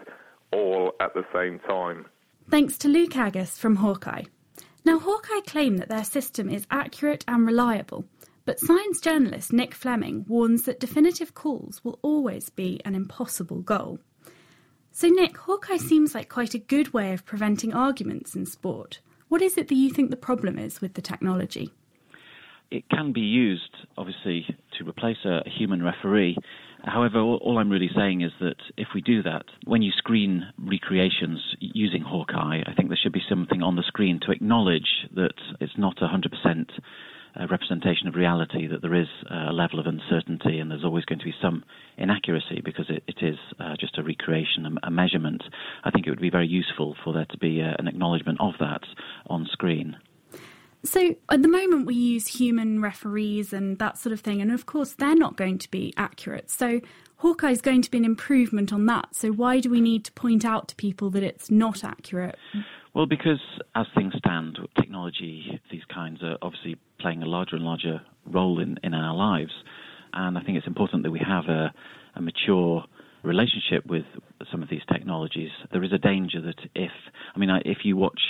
all 0.52 0.92
at 1.00 1.14
the 1.14 1.24
same 1.34 1.58
time. 1.60 2.06
Thanks 2.50 2.76
to 2.78 2.88
Luke 2.88 3.16
Agus 3.16 3.58
from 3.58 3.76
Hawkeye. 3.76 4.24
Now, 4.86 5.00
Hawkeye 5.00 5.40
claim 5.44 5.78
that 5.78 5.88
their 5.88 6.04
system 6.04 6.48
is 6.48 6.64
accurate 6.70 7.24
and 7.26 7.44
reliable, 7.44 8.04
but 8.44 8.60
science 8.60 9.00
journalist 9.00 9.52
Nick 9.52 9.74
Fleming 9.74 10.24
warns 10.28 10.62
that 10.62 10.78
definitive 10.78 11.34
calls 11.34 11.82
will 11.82 11.98
always 12.02 12.50
be 12.50 12.80
an 12.84 12.94
impossible 12.94 13.62
goal. 13.62 13.98
So, 14.92 15.08
Nick, 15.08 15.38
Hawkeye 15.38 15.78
seems 15.78 16.14
like 16.14 16.28
quite 16.28 16.54
a 16.54 16.58
good 16.60 16.94
way 16.94 17.12
of 17.12 17.26
preventing 17.26 17.74
arguments 17.74 18.36
in 18.36 18.46
sport. 18.46 19.00
What 19.26 19.42
is 19.42 19.58
it 19.58 19.66
that 19.66 19.74
you 19.74 19.90
think 19.90 20.10
the 20.10 20.16
problem 20.16 20.56
is 20.56 20.80
with 20.80 20.94
the 20.94 21.02
technology? 21.02 21.72
It 22.70 22.88
can 22.88 23.12
be 23.12 23.22
used, 23.22 23.74
obviously, 23.98 24.46
to 24.78 24.88
replace 24.88 25.24
a, 25.24 25.40
human 25.50 25.82
referee. 25.82 26.36
However, 26.86 27.18
all, 27.18 27.58
I'm 27.58 27.70
really 27.70 27.90
saying 27.94 28.20
is 28.20 28.30
that 28.40 28.56
if 28.76 28.88
we 28.94 29.00
do 29.00 29.22
that, 29.24 29.44
when 29.64 29.82
you 29.82 29.90
screen 29.90 30.46
recreations 30.56 31.40
using 31.58 32.02
Hawkeye, 32.02 32.62
I 32.64 32.74
think 32.74 32.88
there 32.88 32.98
should 33.02 33.12
be 33.12 33.22
something 33.28 33.60
on 33.60 33.74
the 33.74 33.82
screen 33.82 34.20
to 34.22 34.30
acknowledge 34.30 35.08
that 35.14 35.34
it's 35.60 35.76
not 35.76 35.96
100% 35.96 36.70
a 37.38 37.46
representation 37.48 38.08
of 38.08 38.14
reality 38.14 38.66
that 38.66 38.80
there 38.82 38.94
is 38.94 39.08
a 39.30 39.52
level 39.52 39.78
of 39.78 39.86
uncertainty 39.86 40.58
and 40.58 40.70
there's 40.70 40.84
always 40.84 41.04
going 41.04 41.18
to 41.18 41.24
be 41.24 41.34
some 41.42 41.64
inaccuracy 41.98 42.62
because 42.64 42.86
it, 42.88 43.02
it 43.06 43.18
is 43.20 43.36
uh, 43.60 43.74
just 43.78 43.98
a 43.98 44.02
recreation, 44.02 44.64
a, 44.64 44.86
a, 44.86 44.90
measurement. 44.90 45.42
I 45.84 45.90
think 45.90 46.06
it 46.06 46.10
would 46.10 46.20
be 46.20 46.30
very 46.30 46.46
useful 46.46 46.96
for 47.04 47.12
there 47.12 47.26
to 47.26 47.38
be 47.38 47.60
uh, 47.60 47.74
an 47.78 47.88
acknowledgement 47.88 48.40
of 48.40 48.54
that 48.60 48.82
on 49.26 49.46
screen. 49.52 49.96
So, 50.86 51.16
at 51.28 51.42
the 51.42 51.48
moment, 51.48 51.86
we 51.86 51.94
use 51.94 52.26
human 52.28 52.80
referees 52.80 53.52
and 53.52 53.78
that 53.78 53.98
sort 53.98 54.12
of 54.12 54.20
thing, 54.20 54.40
and 54.40 54.52
of 54.52 54.66
course, 54.66 54.92
they're 54.92 55.16
not 55.16 55.36
going 55.36 55.58
to 55.58 55.70
be 55.70 55.92
accurate. 55.96 56.50
So, 56.50 56.80
Hawkeye 57.16 57.50
is 57.50 57.60
going 57.60 57.82
to 57.82 57.90
be 57.90 57.98
an 57.98 58.04
improvement 58.04 58.72
on 58.72 58.86
that. 58.86 59.14
So, 59.14 59.30
why 59.30 59.60
do 59.60 59.68
we 59.68 59.80
need 59.80 60.04
to 60.04 60.12
point 60.12 60.44
out 60.44 60.68
to 60.68 60.76
people 60.76 61.10
that 61.10 61.22
it's 61.22 61.50
not 61.50 61.82
accurate? 61.82 62.36
Well, 62.94 63.06
because 63.06 63.40
as 63.74 63.86
things 63.94 64.14
stand, 64.16 64.58
technology, 64.78 65.60
these 65.70 65.84
kinds 65.92 66.22
are 66.22 66.38
obviously 66.40 66.76
playing 67.00 67.22
a 67.22 67.26
larger 67.26 67.56
and 67.56 67.64
larger 67.64 68.00
role 68.24 68.60
in, 68.60 68.78
in 68.82 68.94
our 68.94 69.14
lives. 69.14 69.52
And 70.12 70.38
I 70.38 70.42
think 70.42 70.56
it's 70.56 70.66
important 70.66 71.02
that 71.02 71.10
we 71.10 71.20
have 71.20 71.44
a, 71.46 71.74
a 72.14 72.22
mature 72.22 72.84
relationship 73.22 73.84
with 73.86 74.04
some 74.50 74.62
of 74.62 74.68
these 74.68 74.80
technologies. 74.90 75.50
There 75.72 75.84
is 75.84 75.92
a 75.92 75.98
danger 75.98 76.40
that 76.42 76.58
if, 76.74 76.92
I 77.34 77.38
mean, 77.38 77.50
if 77.64 77.78
you 77.84 77.96
watch 77.96 78.20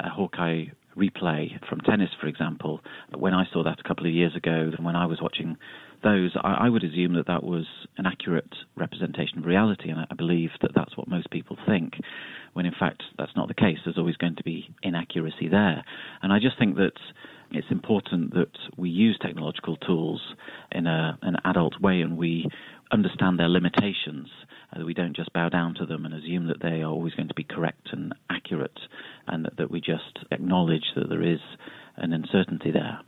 a 0.00 0.08
Hawkeye 0.08 0.66
replay 0.96 1.50
from 1.68 1.80
tennis, 1.80 2.10
for 2.20 2.26
example, 2.26 2.80
when 3.14 3.34
I 3.34 3.44
saw 3.52 3.62
that 3.64 3.80
a 3.80 3.86
couple 3.86 4.06
of 4.06 4.12
years 4.12 4.34
ago, 4.34 4.70
and 4.76 4.84
when 4.84 4.96
I 4.96 5.06
was 5.06 5.20
watching 5.20 5.56
those, 6.02 6.32
I, 6.42 6.66
I, 6.66 6.68
would 6.68 6.84
assume 6.84 7.14
that 7.14 7.26
that 7.26 7.42
was 7.42 7.66
an 7.96 8.06
accurate 8.06 8.52
representation 8.76 9.38
of 9.38 9.44
reality, 9.44 9.90
and 9.90 10.00
I 10.10 10.14
believe 10.14 10.50
that 10.62 10.72
that's 10.74 10.96
what 10.96 11.08
most 11.08 11.30
people 11.30 11.56
think, 11.66 11.94
when 12.52 12.66
in 12.66 12.74
fact 12.78 13.02
that's 13.18 13.34
not 13.36 13.48
the 13.48 13.54
case. 13.54 13.78
There's 13.84 13.98
always 13.98 14.16
going 14.16 14.36
to 14.36 14.42
be 14.42 14.68
inaccuracy 14.82 15.48
there. 15.48 15.84
And 16.22 16.32
I 16.32 16.38
just 16.38 16.58
think 16.58 16.76
that 16.76 16.92
it's 17.50 17.70
important 17.70 18.34
that 18.34 18.52
we 18.76 18.90
use 18.90 19.18
technological 19.20 19.76
tools 19.76 20.20
in 20.72 20.86
a, 20.86 21.18
an 21.22 21.36
adult 21.44 21.80
way 21.80 22.00
and 22.00 22.16
we 22.16 22.46
understand 22.90 23.38
their 23.38 23.48
limitations, 23.48 24.28
that 24.74 24.84
we 24.84 24.94
don't 24.94 25.16
just 25.16 25.32
bow 25.32 25.48
down 25.48 25.74
to 25.76 25.86
them 25.86 26.04
and 26.04 26.14
assume 26.14 26.46
that 26.48 26.60
they 26.60 26.82
are 26.82 26.90
always 26.90 27.14
going 27.14 27.28
to 27.28 27.34
be 27.34 27.44
correct 27.44 27.88
and 27.92 28.14
accurate, 28.30 28.78
and 29.26 29.44
that, 29.44 29.56
that 29.56 29.70
we 29.70 29.80
just 29.80 30.18
acknowledge 30.30 30.84
that 30.94 31.08
there 31.08 31.22
is 31.22 31.40
an 31.96 32.12
uncertainty 32.12 32.70
there. 32.70 33.00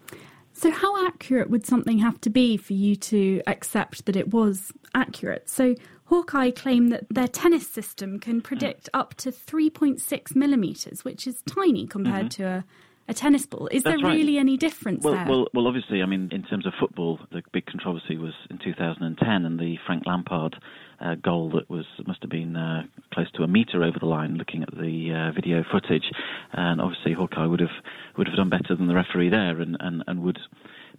So, 0.53 0.71
how 0.73 1.07
accurate 1.07 1.51
would 1.51 1.65
something 1.65 1.99
have 1.99 2.21
to 2.23 2.31
be 2.31 2.57
for 2.57 2.73
you 2.73 2.97
to 2.97 3.43
accept 3.47 4.07
that 4.07 4.17
it 4.17 4.33
was 4.33 4.73
accurate? 4.95 5.49
So, 5.49 5.77
Hawkeye 6.07 6.51
claim 6.51 6.89
that 6.89 7.07
their 7.11 7.29
tennis 7.29 7.69
system 7.69 8.19
can 8.19 8.41
predict 8.41 8.89
up 8.95 9.15
to 9.17 9.31
3.6 9.31 10.35
millimetres, 10.35 11.05
which 11.05 11.27
is 11.27 11.43
tiny 11.43 11.87
compared 11.87 12.31
mm-hmm. 12.31 12.43
to 12.43 12.49
a, 12.49 12.65
a, 13.09 13.15
tennis 13.15 13.47
ball. 13.47 13.69
Is 13.69 13.83
That's 13.83 14.01
there 14.01 14.11
really 14.11 14.35
right. 14.35 14.41
any 14.41 14.57
difference 14.57 15.05
well, 15.05 15.15
there? 15.15 15.27
Well, 15.29 15.49
well, 15.55 15.67
obviously, 15.67 16.03
I 16.03 16.07
mean, 16.07 16.29
in 16.33 16.43
terms 16.45 16.67
of 16.67 16.73
football, 16.79 17.19
the 17.31 17.43
big 17.53 17.67
controversy 17.67 18.17
was 18.17 18.35
in 18.51 18.59
2010 18.59 19.45
and 19.45 19.59
the 19.59 19.77
Frank 19.87 20.05
Lampard 20.07 20.57
uh, 21.01 21.15
goal 21.15 21.51
that 21.51 21.71
was 21.71 21.87
must 22.07 22.21
have 22.23 22.31
been 22.31 22.57
uh, 22.57 22.83
close 23.13 23.31
to 23.33 23.43
a 23.43 23.49
meter 23.49 23.85
over 23.85 23.99
the 23.99 24.07
line 24.07 24.35
looking 24.35 24.63
at 24.63 24.71
the 24.73 25.13
uh, 25.13 25.33
video 25.33 25.65
footage, 25.71 26.11
and 26.53 26.81
obviously 26.81 27.13
Hawkeye 27.13 27.47
would 27.47 27.61
have 27.61 27.71
would 28.17 28.27
have 28.27 28.37
done 28.37 28.51
better 28.51 28.75
than 28.75 28.89
the 28.89 28.95
referee 28.95 29.29
there, 29.29 29.61
and, 29.61 29.77
and, 29.81 30.03
and 30.07 30.23
would 30.23 30.39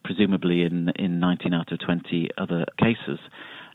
presumably 0.03 0.64
in 0.64 0.89
in 0.95 1.20
19 1.20 1.53
out 1.53 1.72
of 1.72 1.80
20 1.80 2.30
other 2.38 2.66
cases. 2.78 3.20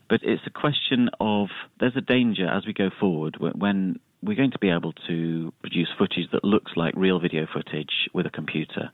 But 0.09 0.21
it's 0.23 0.43
a 0.45 0.51
question 0.51 1.09
of 1.19 1.49
there's 1.79 1.95
a 1.95 2.01
danger 2.01 2.47
as 2.47 2.65
we 2.65 2.73
go 2.73 2.89
forward 2.99 3.37
when 3.39 3.99
we're 4.25 4.35
going 4.35 4.51
to 4.51 4.59
be 4.59 4.69
able 4.69 4.93
to 5.07 5.53
produce 5.61 5.89
footage 5.97 6.31
that 6.31 6.43
looks 6.43 6.71
like 6.75 6.93
real 6.95 7.19
video 7.19 7.47
footage 7.51 8.09
with 8.13 8.25
a 8.25 8.29
computer. 8.29 8.89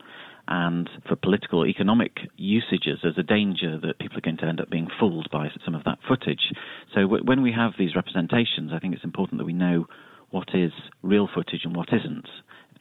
And 0.48 0.90
for 1.08 1.16
political 1.16 1.60
or 1.60 1.68
economic 1.68 2.18
usages, 2.36 3.00
there's 3.02 3.18
a 3.18 3.24
danger 3.24 3.80
that 3.80 4.00
people 4.00 4.18
are 4.18 4.22
going 4.22 4.38
to 4.38 4.46
end 4.46 4.60
up 4.60 4.70
being 4.70 4.88
fooled 5.00 5.30
by 5.32 5.50
some 5.64 5.76
of 5.76 5.84
that 5.86 6.00
footage. 6.08 6.52
So 6.94 7.02
w- 7.02 7.24
when 7.24 7.42
we 7.42 7.54
have 7.54 7.74
these 7.78 7.96
representations, 7.96 8.72
I 8.74 8.80
think 8.80 8.94
it's 8.94 9.04
important 9.04 9.40
that 9.40 9.46
we 9.46 9.54
know 9.54 9.86
what 10.32 10.50
is 10.54 10.72
real 11.04 11.30
footage 11.34 11.62
and 11.64 11.76
what 11.76 11.90
isn't. 11.94 12.28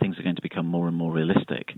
Things 0.00 0.18
are 0.18 0.22
going 0.22 0.36
to 0.36 0.42
become 0.42 0.66
more 0.66 0.88
and 0.88 0.96
more 0.96 1.12
realistic. 1.12 1.68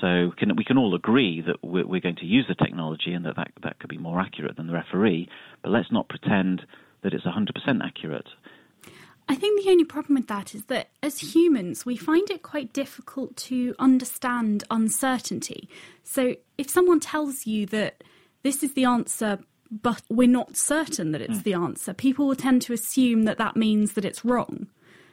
So 0.00 0.32
can, 0.36 0.54
we 0.56 0.64
can 0.64 0.78
all 0.78 0.94
agree 0.94 1.42
that 1.46 1.56
we're, 1.62 1.86
we're, 1.86 2.00
going 2.00 2.16
to 2.16 2.26
use 2.26 2.44
the 2.48 2.54
technology 2.54 3.14
and 3.14 3.24
that, 3.24 3.36
that 3.36 3.52
that 3.62 3.78
could 3.78 3.88
be 3.88 3.98
more 3.98 4.20
accurate 4.20 4.56
than 4.56 4.66
the 4.66 4.74
referee, 4.74 5.28
but 5.62 5.70
let's 5.70 5.90
not 5.90 6.08
pretend 6.08 6.62
that 7.02 7.14
it's 7.14 7.24
100% 7.24 7.50
accurate. 7.84 8.26
I 9.32 9.34
think 9.34 9.64
the 9.64 9.70
only 9.70 9.84
problem 9.84 10.16
with 10.16 10.26
that 10.26 10.54
is 10.54 10.66
that 10.66 10.90
as 11.02 11.18
humans, 11.18 11.86
we 11.86 11.96
find 11.96 12.28
it 12.28 12.42
quite 12.42 12.74
difficult 12.74 13.34
to 13.48 13.74
understand 13.78 14.62
uncertainty. 14.70 15.70
So 16.04 16.36
if 16.58 16.68
someone 16.68 17.00
tells 17.00 17.46
you 17.46 17.64
that 17.68 18.04
this 18.42 18.62
is 18.62 18.74
the 18.74 18.84
answer, 18.84 19.38
but 19.70 20.02
we're 20.10 20.28
not 20.28 20.58
certain 20.58 21.12
that 21.12 21.22
it's 21.22 21.38
mm. 21.38 21.44
the 21.44 21.54
answer, 21.54 21.94
people 21.94 22.28
will 22.28 22.36
tend 22.36 22.60
to 22.62 22.74
assume 22.74 23.22
that 23.22 23.38
that 23.38 23.56
means 23.56 23.94
that 23.94 24.04
it's 24.04 24.22
wrong. 24.22 24.66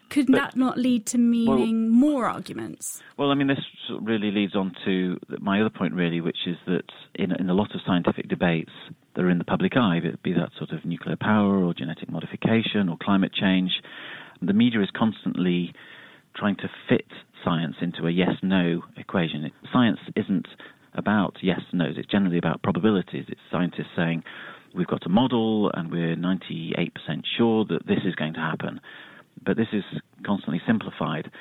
Could 0.09 0.27
but, 0.27 0.37
that 0.37 0.55
not 0.55 0.77
lead 0.77 1.05
to 1.07 1.17
meaning 1.17 1.83
well, 1.83 2.11
more 2.11 2.25
arguments? 2.25 3.01
Well, 3.17 3.31
I 3.31 3.35
mean, 3.35 3.47
this 3.47 3.59
really 4.01 4.31
leads 4.31 4.55
on 4.55 4.75
to 4.85 5.17
my 5.39 5.61
other 5.61 5.69
point, 5.69 5.93
really, 5.93 6.21
which 6.21 6.47
is 6.47 6.57
that 6.65 6.85
in, 7.15 7.31
in 7.31 7.49
a 7.49 7.53
lot 7.53 7.73
of 7.75 7.81
scientific 7.85 8.27
debates 8.27 8.71
that 9.15 9.21
are 9.21 9.29
in 9.29 9.37
the 9.37 9.43
public 9.43 9.75
eye, 9.75 9.99
be 10.23 10.33
that 10.33 10.49
sort 10.57 10.71
of 10.71 10.85
nuclear 10.85 11.17
power 11.19 11.63
or 11.63 11.73
genetic 11.73 12.09
modification 12.09 12.89
or 12.89 12.97
climate 13.01 13.33
change, 13.33 13.71
the 14.41 14.53
media 14.53 14.81
is 14.81 14.89
constantly 14.95 15.73
trying 16.35 16.55
to 16.57 16.69
fit 16.87 17.05
science 17.43 17.75
into 17.81 18.07
a 18.07 18.11
yes 18.11 18.35
no 18.41 18.81
equation. 18.97 19.51
Science 19.71 19.99
isn't 20.15 20.47
about 20.93 21.37
yes 21.41 21.61
nos, 21.73 21.95
it's 21.97 22.09
generally 22.09 22.37
about 22.37 22.61
probabilities. 22.63 23.25
It's 23.27 23.41
scientists 23.51 23.91
saying, 23.95 24.23
we've 24.73 24.87
got 24.87 25.05
a 25.05 25.09
model 25.09 25.71
and 25.73 25.91
we're 25.91 26.15
98% 26.15 26.89
sure 27.37 27.65
that 27.65 27.85
this 27.87 27.99
is 28.05 28.15
going 28.15 28.33
to 28.33 28.39
happen. 28.39 28.79
But 29.45 29.57
this 29.57 29.67
is 29.73 29.83
constantly 30.25 30.61
simplified. 30.67 31.31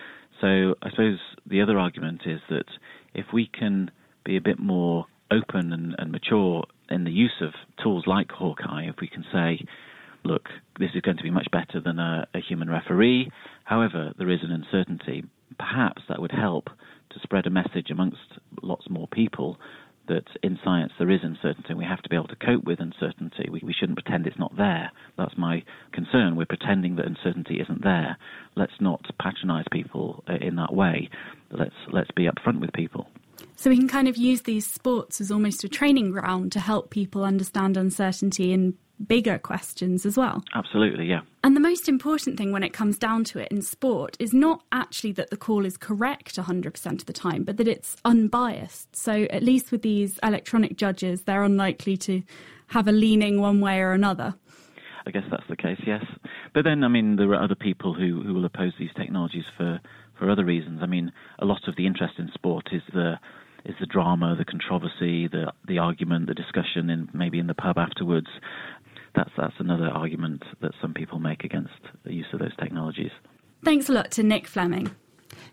So 0.40 0.74
I 0.82 0.90
suppose 0.90 1.18
the 1.46 1.62
other 1.62 1.78
argument 1.78 2.22
is 2.26 2.40
that 2.48 2.66
if 3.14 3.26
we 3.32 3.50
can 3.52 3.90
be 4.24 4.36
a 4.36 4.40
bit 4.40 4.58
more 4.58 5.06
open 5.30 5.72
and, 5.72 5.94
and 5.98 6.12
mature 6.12 6.64
in 6.90 7.04
the 7.04 7.10
use 7.10 7.40
of 7.40 7.50
tools 7.82 8.04
like 8.06 8.30
Hawkeye, 8.30 8.88
if 8.88 8.96
we 9.00 9.08
can 9.08 9.24
say, 9.32 9.64
look, 10.24 10.48
this 10.78 10.90
is 10.94 11.02
going 11.02 11.16
to 11.16 11.22
be 11.22 11.30
much 11.30 11.48
better 11.50 11.80
than 11.84 11.98
a, 11.98 12.26
a 12.34 12.40
human 12.40 12.70
referee. 12.70 13.30
However, 13.64 14.12
there 14.18 14.30
is 14.30 14.40
an 14.42 14.52
uncertainty. 14.52 15.24
Perhaps 15.58 16.02
that 16.08 16.20
would 16.20 16.32
help 16.32 16.68
to 17.10 17.20
spread 17.22 17.46
a 17.46 17.50
message 17.50 17.90
amongst 17.90 18.18
lots 18.62 18.88
more 18.88 19.08
people 19.08 19.58
that 20.08 20.24
in 20.42 20.58
science 20.64 20.92
there 20.98 21.10
is 21.10 21.20
uncertainty. 21.22 21.74
We 21.74 21.84
have 21.84 22.02
to 22.02 22.08
be 22.08 22.16
able 22.16 22.28
to 22.28 22.36
cope 22.36 22.64
with 22.64 22.80
uncertainty. 22.80 23.48
We, 23.50 23.60
we 23.64 23.72
shouldn't 23.72 24.02
pretend 24.02 24.26
it's 24.26 24.38
not 24.38 24.56
there. 24.56 24.90
That's 25.16 25.36
my 25.36 25.62
concern. 25.92 26.36
We're 26.36 26.46
pretending 26.46 26.96
that 26.96 27.06
uncertainty 27.06 27.60
isn't 27.60 27.82
there. 27.82 28.16
Let's 28.56 28.72
not 28.80 29.04
patronize 29.20 29.66
people 29.70 30.24
uh, 30.28 30.34
in 30.40 30.56
that 30.56 30.74
way. 30.74 31.08
Let's 31.50 31.74
let's 31.92 32.10
be 32.16 32.28
upfront 32.28 32.60
with 32.60 32.72
people. 32.72 33.08
So 33.56 33.70
we 33.70 33.76
can 33.76 33.88
kind 33.88 34.08
of 34.08 34.16
use 34.16 34.42
these 34.42 34.66
sports 34.66 35.20
as 35.20 35.30
almost 35.30 35.64
a 35.64 35.68
training 35.68 36.10
ground 36.10 36.52
to 36.52 36.60
help 36.60 36.90
people 36.90 37.24
understand 37.24 37.76
uncertainty 37.76 38.52
and 38.52 38.74
bigger 39.06 39.38
questions 39.38 40.04
as 40.04 40.16
well. 40.16 40.42
Absolutely, 40.54 41.06
yeah. 41.06 41.20
And 41.44 41.54
the 41.54 41.60
most 41.60 41.88
important 41.88 42.36
thing 42.36 42.52
when 42.52 42.62
it 42.62 42.72
comes 42.72 42.98
down 42.98 43.24
to 43.24 43.38
it 43.38 43.48
in 43.50 43.62
sport 43.62 44.16
is 44.18 44.32
not 44.32 44.62
actually 44.72 45.12
that 45.12 45.30
the 45.30 45.36
call 45.36 45.64
is 45.64 45.76
correct 45.76 46.36
100% 46.36 46.86
of 46.86 47.06
the 47.06 47.12
time, 47.12 47.44
but 47.44 47.56
that 47.58 47.68
it's 47.68 47.96
unbiased. 48.04 48.94
So 48.96 49.24
at 49.30 49.42
least 49.42 49.70
with 49.70 49.82
these 49.82 50.18
electronic 50.22 50.76
judges, 50.76 51.22
they're 51.22 51.44
unlikely 51.44 51.96
to 51.98 52.22
have 52.68 52.88
a 52.88 52.92
leaning 52.92 53.40
one 53.40 53.60
way 53.60 53.80
or 53.80 53.92
another. 53.92 54.34
I 55.06 55.10
guess 55.10 55.24
that's 55.30 55.46
the 55.48 55.56
case, 55.56 55.80
yes. 55.86 56.04
But 56.52 56.64
then, 56.64 56.84
I 56.84 56.88
mean, 56.88 57.16
there 57.16 57.30
are 57.30 57.42
other 57.42 57.54
people 57.54 57.94
who, 57.94 58.22
who 58.22 58.34
will 58.34 58.44
oppose 58.44 58.74
these 58.78 58.90
technologies 58.94 59.44
for, 59.56 59.80
for 60.18 60.30
other 60.30 60.44
reasons. 60.44 60.80
I 60.82 60.86
mean, 60.86 61.12
a 61.38 61.46
lot 61.46 61.66
of 61.66 61.76
the 61.76 61.86
interest 61.86 62.14
in 62.18 62.30
sport 62.34 62.68
is 62.72 62.82
the 62.92 63.18
is 63.64 63.74
the 63.80 63.86
drama, 63.86 64.34
the 64.36 64.44
controversy, 64.44 65.28
the 65.28 65.52
the 65.66 65.78
argument, 65.78 66.26
the 66.26 66.34
discussion, 66.34 66.90
in 66.90 67.08
maybe 67.12 67.38
in 67.38 67.48
the 67.48 67.54
pub 67.54 67.76
afterwards 67.76 68.28
that's 69.18 69.30
that's 69.36 69.54
another 69.58 69.88
argument 69.88 70.44
that 70.60 70.72
some 70.80 70.94
people 70.94 71.18
make 71.18 71.44
against 71.44 71.72
the 72.04 72.14
use 72.14 72.26
of 72.32 72.38
those 72.38 72.54
technologies. 72.56 73.10
Thanks 73.64 73.88
a 73.88 73.92
lot 73.92 74.12
to 74.12 74.22
Nick 74.22 74.46
Fleming. 74.46 74.90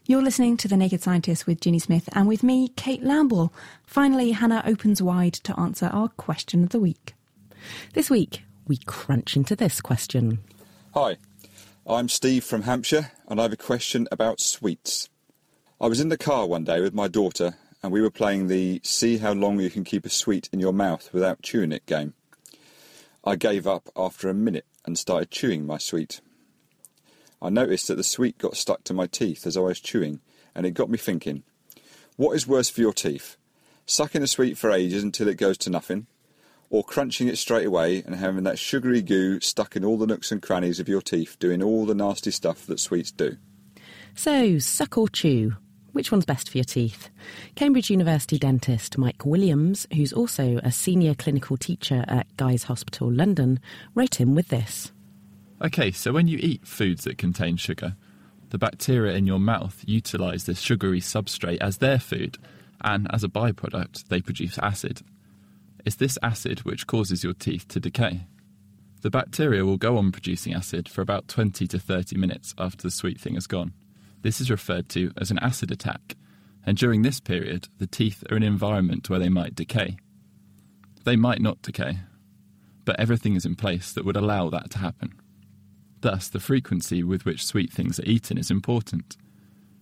You're 0.06 0.22
listening 0.22 0.56
to 0.58 0.68
The 0.68 0.78
Naked 0.78 1.02
Scientist 1.02 1.48
with 1.48 1.62
Ginny 1.62 1.80
Smith 1.80 2.08
and 2.14 2.28
with 2.28 2.44
me, 2.44 2.70
Kate 2.70 3.04
Lamble. 3.04 3.52
Finally, 3.84 4.32
Hannah 4.32 4.62
opens 4.66 5.02
wide 5.02 5.34
to 5.34 5.60
answer 5.60 5.88
our 5.88 6.10
question 6.10 6.64
of 6.64 6.70
the 6.70 6.80
week. 6.80 7.16
This 7.94 8.10
week, 8.10 8.44
we 8.68 8.78
crunch 8.78 9.36
into 9.36 9.56
this 9.56 9.82
question. 9.82 10.40
Hi, 10.94 11.18
I'm 11.88 12.08
Steve 12.08 12.44
from 12.44 12.62
Hampshire, 12.62 13.12
and 13.28 13.40
I 13.40 13.44
have 13.44 13.54
a 13.54 13.58
question 13.58 14.08
about 14.12 14.40
sweets. 14.40 15.10
I 15.82 15.88
was 15.88 16.00
in 16.00 16.10
the 16.10 16.18
car 16.18 16.46
one 16.46 16.64
day 16.64 16.82
with 16.82 16.94
my 16.94 17.08
daughter, 17.08 17.56
and 17.82 17.92
we 17.92 18.02
were 18.02 18.12
playing 18.12 18.48
the 18.48 18.80
See 18.84 19.18
How 19.18 19.34
Long 19.34 19.60
You 19.60 19.72
Can 19.72 19.84
Keep 19.84 20.06
a 20.06 20.10
Sweet 20.10 20.50
in 20.54 20.60
Your 20.60 20.74
Mouth 20.74 21.10
Without 21.12 21.42
Chewing 21.42 21.72
It 21.72 21.86
game. 21.88 22.14
I 23.26 23.36
gave 23.36 23.66
up 23.66 23.90
after 23.96 24.30
a 24.30 24.34
minute 24.34 24.68
and 24.86 24.98
started 24.98 25.32
chewing 25.32 25.66
my 25.66 25.80
sweet. 25.80 26.22
I 27.42 27.50
noticed 27.50 27.88
that 27.88 27.96
the 27.96 28.04
sweet 28.04 28.38
got 28.38 28.56
stuck 28.56 28.84
to 28.86 28.94
my 28.94 29.08
teeth 29.08 29.48
as 29.48 29.58
I 29.58 29.62
was 29.62 29.80
chewing, 29.80 30.22
and 30.54 30.66
it 30.66 30.72
got 30.72 30.90
me 30.90 30.98
thinking 30.98 31.44
what 32.18 32.34
is 32.34 32.48
worse 32.48 32.70
for 32.70 32.80
your 32.80 32.94
teeth? 32.94 33.36
Sucking 33.86 34.24
a 34.24 34.28
sweet 34.28 34.58
for 34.58 34.72
ages 34.72 35.04
until 35.04 35.28
it 35.28 35.38
goes 35.38 35.58
to 35.60 35.70
nothing, 35.70 36.08
or 36.70 36.84
crunching 36.84 37.28
it 37.28 37.38
straight 37.38 37.66
away 37.66 38.04
and 38.04 38.16
having 38.16 38.44
that 38.44 38.58
sugary 38.58 39.02
goo 39.02 39.40
stuck 39.42 39.76
in 39.76 39.84
all 39.84 39.98
the 39.98 40.08
nooks 40.08 40.32
and 40.32 40.42
crannies 40.42 40.80
of 40.80 40.88
your 40.88 41.02
teeth, 41.02 41.38
doing 41.40 41.62
all 41.62 41.86
the 41.86 41.94
nasty 41.94 42.32
stuff 42.32 42.66
that 42.68 42.80
sweets 42.80 43.12
do? 43.12 43.38
So, 44.16 44.60
suck 44.60 44.98
or 44.98 45.10
chew? 45.10 45.56
Which 45.96 46.12
one's 46.12 46.26
best 46.26 46.50
for 46.50 46.58
your 46.58 46.66
teeth? 46.66 47.10
Cambridge 47.56 47.90
University 47.90 48.38
dentist 48.38 48.98
Mike 48.98 49.26
Williams, 49.26 49.88
who's 49.96 50.12
also 50.12 50.60
a 50.62 50.70
senior 50.70 51.16
clinical 51.16 51.56
teacher 51.56 52.04
at 52.10 52.28
Guy's 52.36 52.64
Hospital 52.64 53.10
London, 53.10 53.62
wrote 53.94 54.20
in 54.20 54.36
with 54.36 54.50
this. 54.50 54.92
Okay, 55.64 55.92
so 55.92 56.12
when 56.12 56.28
you 56.28 56.38
eat 56.42 56.68
foods 56.68 57.06
that 57.06 57.18
contain 57.18 57.56
sugar, 57.56 57.96
the 58.50 58.58
bacteria 58.58 59.16
in 59.16 59.26
your 59.26 59.40
mouth 59.40 59.86
utilise 59.88 60.44
this 60.44 60.60
sugary 60.60 61.00
substrate 61.00 61.60
as 61.62 61.78
their 61.78 61.98
food, 61.98 62.40
and 62.82 63.08
as 63.14 63.24
a 63.24 63.30
byproduct, 63.30 64.10
they 64.10 64.20
produce 64.20 64.58
acid. 64.58 65.02
It's 65.86 65.96
this 65.96 66.20
acid 66.22 66.66
which 66.66 66.88
causes 66.88 67.24
your 67.24 67.34
teeth 67.34 67.70
to 67.70 67.80
decay. 67.80 68.28
The 69.00 69.10
bacteria 69.10 69.64
will 69.64 69.78
go 69.78 69.98
on 69.98 70.12
producing 70.12 70.54
acid 70.54 70.90
for 70.90 71.02
about 71.02 71.30
20 71.30 71.66
to 71.68 71.80
30 71.80 72.18
minutes 72.18 72.54
after 72.58 72.82
the 72.82 72.92
sweet 72.92 73.18
thing 73.18 73.36
has 73.36 73.48
gone. 73.48 73.72
This 74.26 74.42
is 74.42 74.50
referred 74.50 74.90
to 74.90 75.12
as 75.18 75.30
an 75.30 75.38
acid 75.38 75.70
attack, 75.70 76.16
and 76.66 76.76
during 76.76 77.04
this 77.04 77.20
period, 77.20 77.70
the 77.78 77.86
teeth 77.86 78.24
are 78.32 78.36
in 78.36 78.42
an 78.42 78.52
environment 78.52 79.08
where 79.08 79.20
they 79.20 79.30
might 79.30 79.54
decay. 79.54 79.98
They 81.04 81.16
might 81.16 81.42
not 81.42 81.62
decay, 81.62 82.00
but 82.86 83.00
everything 83.00 83.36
is 83.36 83.46
in 83.46 83.54
place 83.56 83.92
that 83.92 84.04
would 84.04 84.16
allow 84.16 84.50
that 84.50 84.72
to 84.72 84.80
happen. 84.80 85.14
Thus, 86.02 86.28
the 86.28 86.40
frequency 86.40 87.04
with 87.04 87.24
which 87.24 87.46
sweet 87.46 87.72
things 87.72 88.00
are 88.00 88.06
eaten 88.06 88.40
is 88.40 88.50
important. 88.50 89.16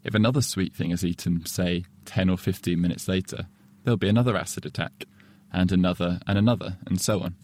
If 0.04 0.14
another 0.14 0.42
sweet 0.42 0.74
thing 0.76 0.92
is 0.92 1.06
eaten, 1.06 1.46
say, 1.46 1.86
10 2.04 2.30
or 2.30 2.38
15 2.38 2.82
minutes 2.82 3.08
later, 3.08 3.48
there'll 3.86 3.96
be 3.96 4.10
another 4.10 4.36
acid 4.36 4.66
attack, 4.66 5.06
and 5.54 5.72
another, 5.72 6.20
and 6.28 6.38
another, 6.38 6.80
and 6.86 7.00
so 7.00 7.22
on. 7.22 7.36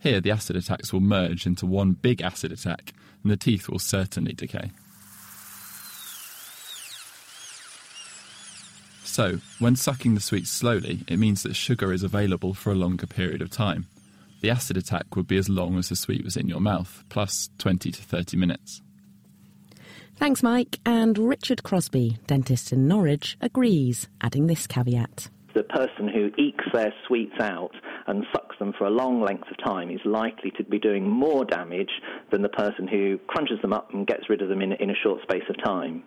Here, 0.00 0.20
the 0.20 0.32
acid 0.32 0.56
attacks 0.56 0.92
will 0.92 0.98
merge 0.98 1.46
into 1.46 1.64
one 1.64 1.92
big 1.92 2.20
acid 2.22 2.50
attack, 2.50 2.92
and 3.22 3.30
the 3.30 3.36
teeth 3.36 3.68
will 3.68 3.78
certainly 3.78 4.32
decay. 4.32 4.72
So, 9.18 9.40
when 9.58 9.74
sucking 9.74 10.14
the 10.14 10.20
sweets 10.20 10.48
slowly, 10.48 11.00
it 11.08 11.18
means 11.18 11.42
that 11.42 11.56
sugar 11.56 11.92
is 11.92 12.04
available 12.04 12.54
for 12.54 12.70
a 12.70 12.76
longer 12.76 13.08
period 13.08 13.42
of 13.42 13.50
time. 13.50 13.88
The 14.42 14.50
acid 14.50 14.76
attack 14.76 15.16
would 15.16 15.26
be 15.26 15.36
as 15.38 15.48
long 15.48 15.76
as 15.76 15.88
the 15.88 15.96
sweet 15.96 16.22
was 16.22 16.36
in 16.36 16.46
your 16.46 16.60
mouth, 16.60 17.02
plus 17.08 17.50
20 17.58 17.90
to 17.90 18.00
30 18.00 18.36
minutes. 18.36 18.80
Thanks, 20.14 20.40
Mike. 20.44 20.78
And 20.86 21.18
Richard 21.18 21.64
Crosby, 21.64 22.18
dentist 22.28 22.72
in 22.72 22.86
Norwich, 22.86 23.36
agrees, 23.40 24.06
adding 24.20 24.46
this 24.46 24.68
caveat. 24.68 25.30
The 25.58 25.64
person 25.64 26.06
who 26.06 26.30
ekes 26.38 26.64
their 26.72 26.94
sweets 27.08 27.34
out 27.40 27.72
and 28.06 28.24
sucks 28.32 28.56
them 28.60 28.72
for 28.78 28.86
a 28.86 28.90
long 28.90 29.20
length 29.20 29.50
of 29.50 29.56
time 29.58 29.90
is 29.90 29.98
likely 30.04 30.52
to 30.52 30.62
be 30.62 30.78
doing 30.78 31.10
more 31.10 31.44
damage 31.44 31.90
than 32.30 32.42
the 32.42 32.48
person 32.48 32.86
who 32.86 33.18
crunches 33.26 33.60
them 33.60 33.72
up 33.72 33.92
and 33.92 34.06
gets 34.06 34.30
rid 34.30 34.40
of 34.40 34.50
them 34.50 34.62
in, 34.62 34.74
in 34.74 34.88
a 34.88 34.94
short 35.02 35.20
space 35.22 35.42
of 35.50 35.60
time. 35.64 36.04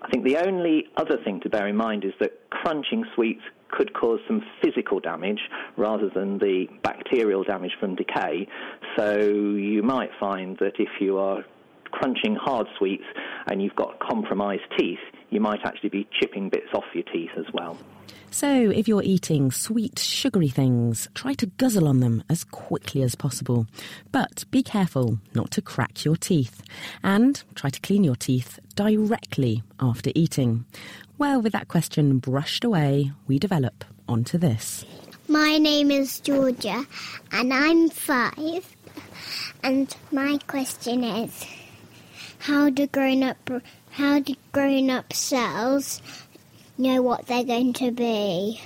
I 0.00 0.08
think 0.10 0.22
the 0.22 0.36
only 0.36 0.86
other 0.96 1.18
thing 1.24 1.40
to 1.40 1.50
bear 1.50 1.66
in 1.66 1.74
mind 1.74 2.04
is 2.04 2.12
that 2.20 2.48
crunching 2.50 3.04
sweets 3.16 3.40
could 3.68 3.92
cause 3.94 4.20
some 4.28 4.44
physical 4.62 5.00
damage 5.00 5.40
rather 5.76 6.08
than 6.08 6.38
the 6.38 6.66
bacterial 6.84 7.42
damage 7.42 7.72
from 7.80 7.96
decay. 7.96 8.46
So 8.96 9.18
you 9.18 9.82
might 9.82 10.10
find 10.20 10.56
that 10.58 10.74
if 10.78 11.00
you 11.00 11.18
are 11.18 11.42
crunching 11.90 12.36
hard 12.36 12.68
sweets 12.78 13.06
and 13.48 13.60
you've 13.60 13.74
got 13.74 13.98
compromised 13.98 14.62
teeth, 14.78 15.02
you 15.30 15.40
might 15.40 15.64
actually 15.64 15.88
be 15.88 16.06
chipping 16.20 16.48
bits 16.48 16.68
off 16.72 16.84
your 16.94 17.04
teeth 17.12 17.32
as 17.36 17.46
well. 17.52 17.76
So, 18.34 18.48
if 18.50 18.88
you're 18.88 19.04
eating 19.04 19.52
sweet, 19.52 19.96
sugary 20.00 20.48
things, 20.48 21.06
try 21.14 21.34
to 21.34 21.46
guzzle 21.46 21.86
on 21.86 22.00
them 22.00 22.24
as 22.28 22.42
quickly 22.42 23.00
as 23.02 23.14
possible. 23.14 23.68
But 24.10 24.44
be 24.50 24.60
careful 24.60 25.20
not 25.34 25.52
to 25.52 25.62
crack 25.62 26.04
your 26.04 26.16
teeth. 26.16 26.60
And 27.04 27.40
try 27.54 27.70
to 27.70 27.80
clean 27.80 28.02
your 28.02 28.16
teeth 28.16 28.58
directly 28.74 29.62
after 29.78 30.10
eating. 30.16 30.64
Well, 31.16 31.40
with 31.40 31.52
that 31.52 31.68
question 31.68 32.18
brushed 32.18 32.64
away, 32.64 33.12
we 33.28 33.38
develop 33.38 33.84
onto 34.08 34.36
this. 34.36 34.84
My 35.28 35.56
name 35.58 35.92
is 35.92 36.18
Georgia, 36.18 36.84
and 37.30 37.54
I'm 37.54 37.88
five. 37.88 38.74
And 39.62 39.94
my 40.10 40.40
question 40.48 41.04
is 41.04 41.46
how 42.40 42.68
do 42.68 42.88
grown 42.88 43.22
up 43.22 43.48
how 43.92 44.18
do 44.18 44.34
grown 44.50 44.90
up 44.90 45.12
cells 45.12 46.02
know 46.78 47.02
what 47.02 47.26
they're 47.26 47.44
going 47.44 47.72
to 47.74 47.90
be? 47.90 48.60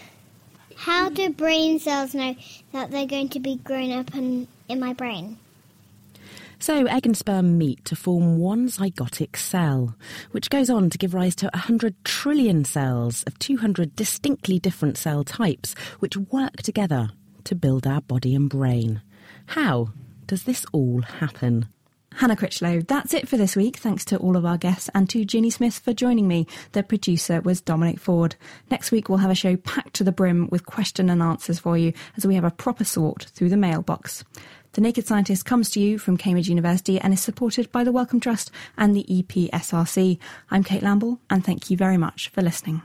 How 0.77 1.09
do 1.09 1.31
brain 1.31 1.79
cells 1.81 2.15
know 2.15 2.37
that 2.73 2.91
they're 2.91 3.07
going 3.07 3.31
to 3.31 3.41
be 3.41 3.57
grown 3.57 3.93
up 3.93 4.15
in, 4.15 4.47
in 4.69 4.79
my 4.79 4.93
brain? 4.93 5.39
So, 6.61 6.87
egg 6.87 7.07
and 7.07 7.17
sperm 7.17 7.57
meet 7.57 7.85
to 7.85 7.95
form 7.95 8.39
one 8.39 8.67
zygotic 8.69 9.37
cell, 9.37 9.95
which 10.33 10.51
goes 10.51 10.69
on 10.69 10.91
to 10.91 10.99
give 10.99 11.15
rise 11.15 11.37
to 11.37 11.51
100 11.53 11.95
trillion 12.05 12.65
cells 12.65 13.23
of 13.29 13.39
200 13.39 13.95
distinctly 13.95 14.59
different 14.59 14.99
cell 14.99 15.23
types, 15.23 15.75
which 16.01 16.17
work 16.17 16.57
together 16.57 17.11
to 17.45 17.55
build 17.55 17.87
our 17.87 18.01
body 18.01 18.35
and 18.35 18.51
brain. 18.51 19.03
How 19.47 19.91
does 20.27 20.45
this 20.45 20.67
all 20.73 21.03
happen? 21.03 21.69
Hannah 22.19 22.35
Critchlow, 22.35 22.81
that's 22.81 23.14
it 23.14 23.29
for 23.29 23.37
this 23.37 23.55
week. 23.55 23.77
Thanks 23.77 24.05
to 24.07 24.16
all 24.16 24.37
of 24.37 24.45
our 24.45 24.59
guests 24.59 24.91
and 24.93 25.09
to 25.09 25.25
Ginny 25.25 25.51
Smith 25.51 25.79
for 25.79 25.93
joining 25.93 26.27
me. 26.27 26.49
The 26.73 26.83
producer 26.83 27.41
was 27.43 27.61
Dominic 27.61 28.01
Ford. 28.01 28.35
Next 28.73 28.91
week, 28.91 29.09
we'll 29.09 29.19
have 29.19 29.31
a 29.31 29.37
show 29.37 29.55
packed 29.55 29.95
to 29.95 30.05
the 30.05 30.11
brim 30.11 30.49
with 30.51 30.66
question 30.66 31.11
and 31.11 31.23
answers 31.23 31.61
for 31.61 31.79
you 31.79 31.93
as 32.16 32.27
we 32.27 32.35
have 32.35 32.43
a 32.43 32.51
proper 32.51 32.83
sort 32.83 33.29
through 33.35 33.51
the 33.51 33.57
mailbox. 33.57 34.25
The 34.73 34.81
Naked 34.81 35.07
Scientist 35.07 35.45
comes 35.45 35.71
to 35.71 35.81
you 35.81 35.97
from 35.97 36.16
Cambridge 36.16 36.49
University 36.49 36.99
and 36.99 37.14
is 37.14 37.21
supported 37.21 37.71
by 37.71 37.85
the 37.85 37.93
Wellcome 37.93 38.19
Trust 38.19 38.51
and 38.77 38.97
the 38.97 39.07
EPSRC. 39.09 40.19
I'm 40.51 40.64
Kate 40.64 40.83
Lamble, 40.83 41.21
and 41.31 41.45
thank 41.45 41.71
you 41.71 41.77
very 41.77 41.99
much 41.99 42.31
for 42.31 42.43
listening. 42.43 42.83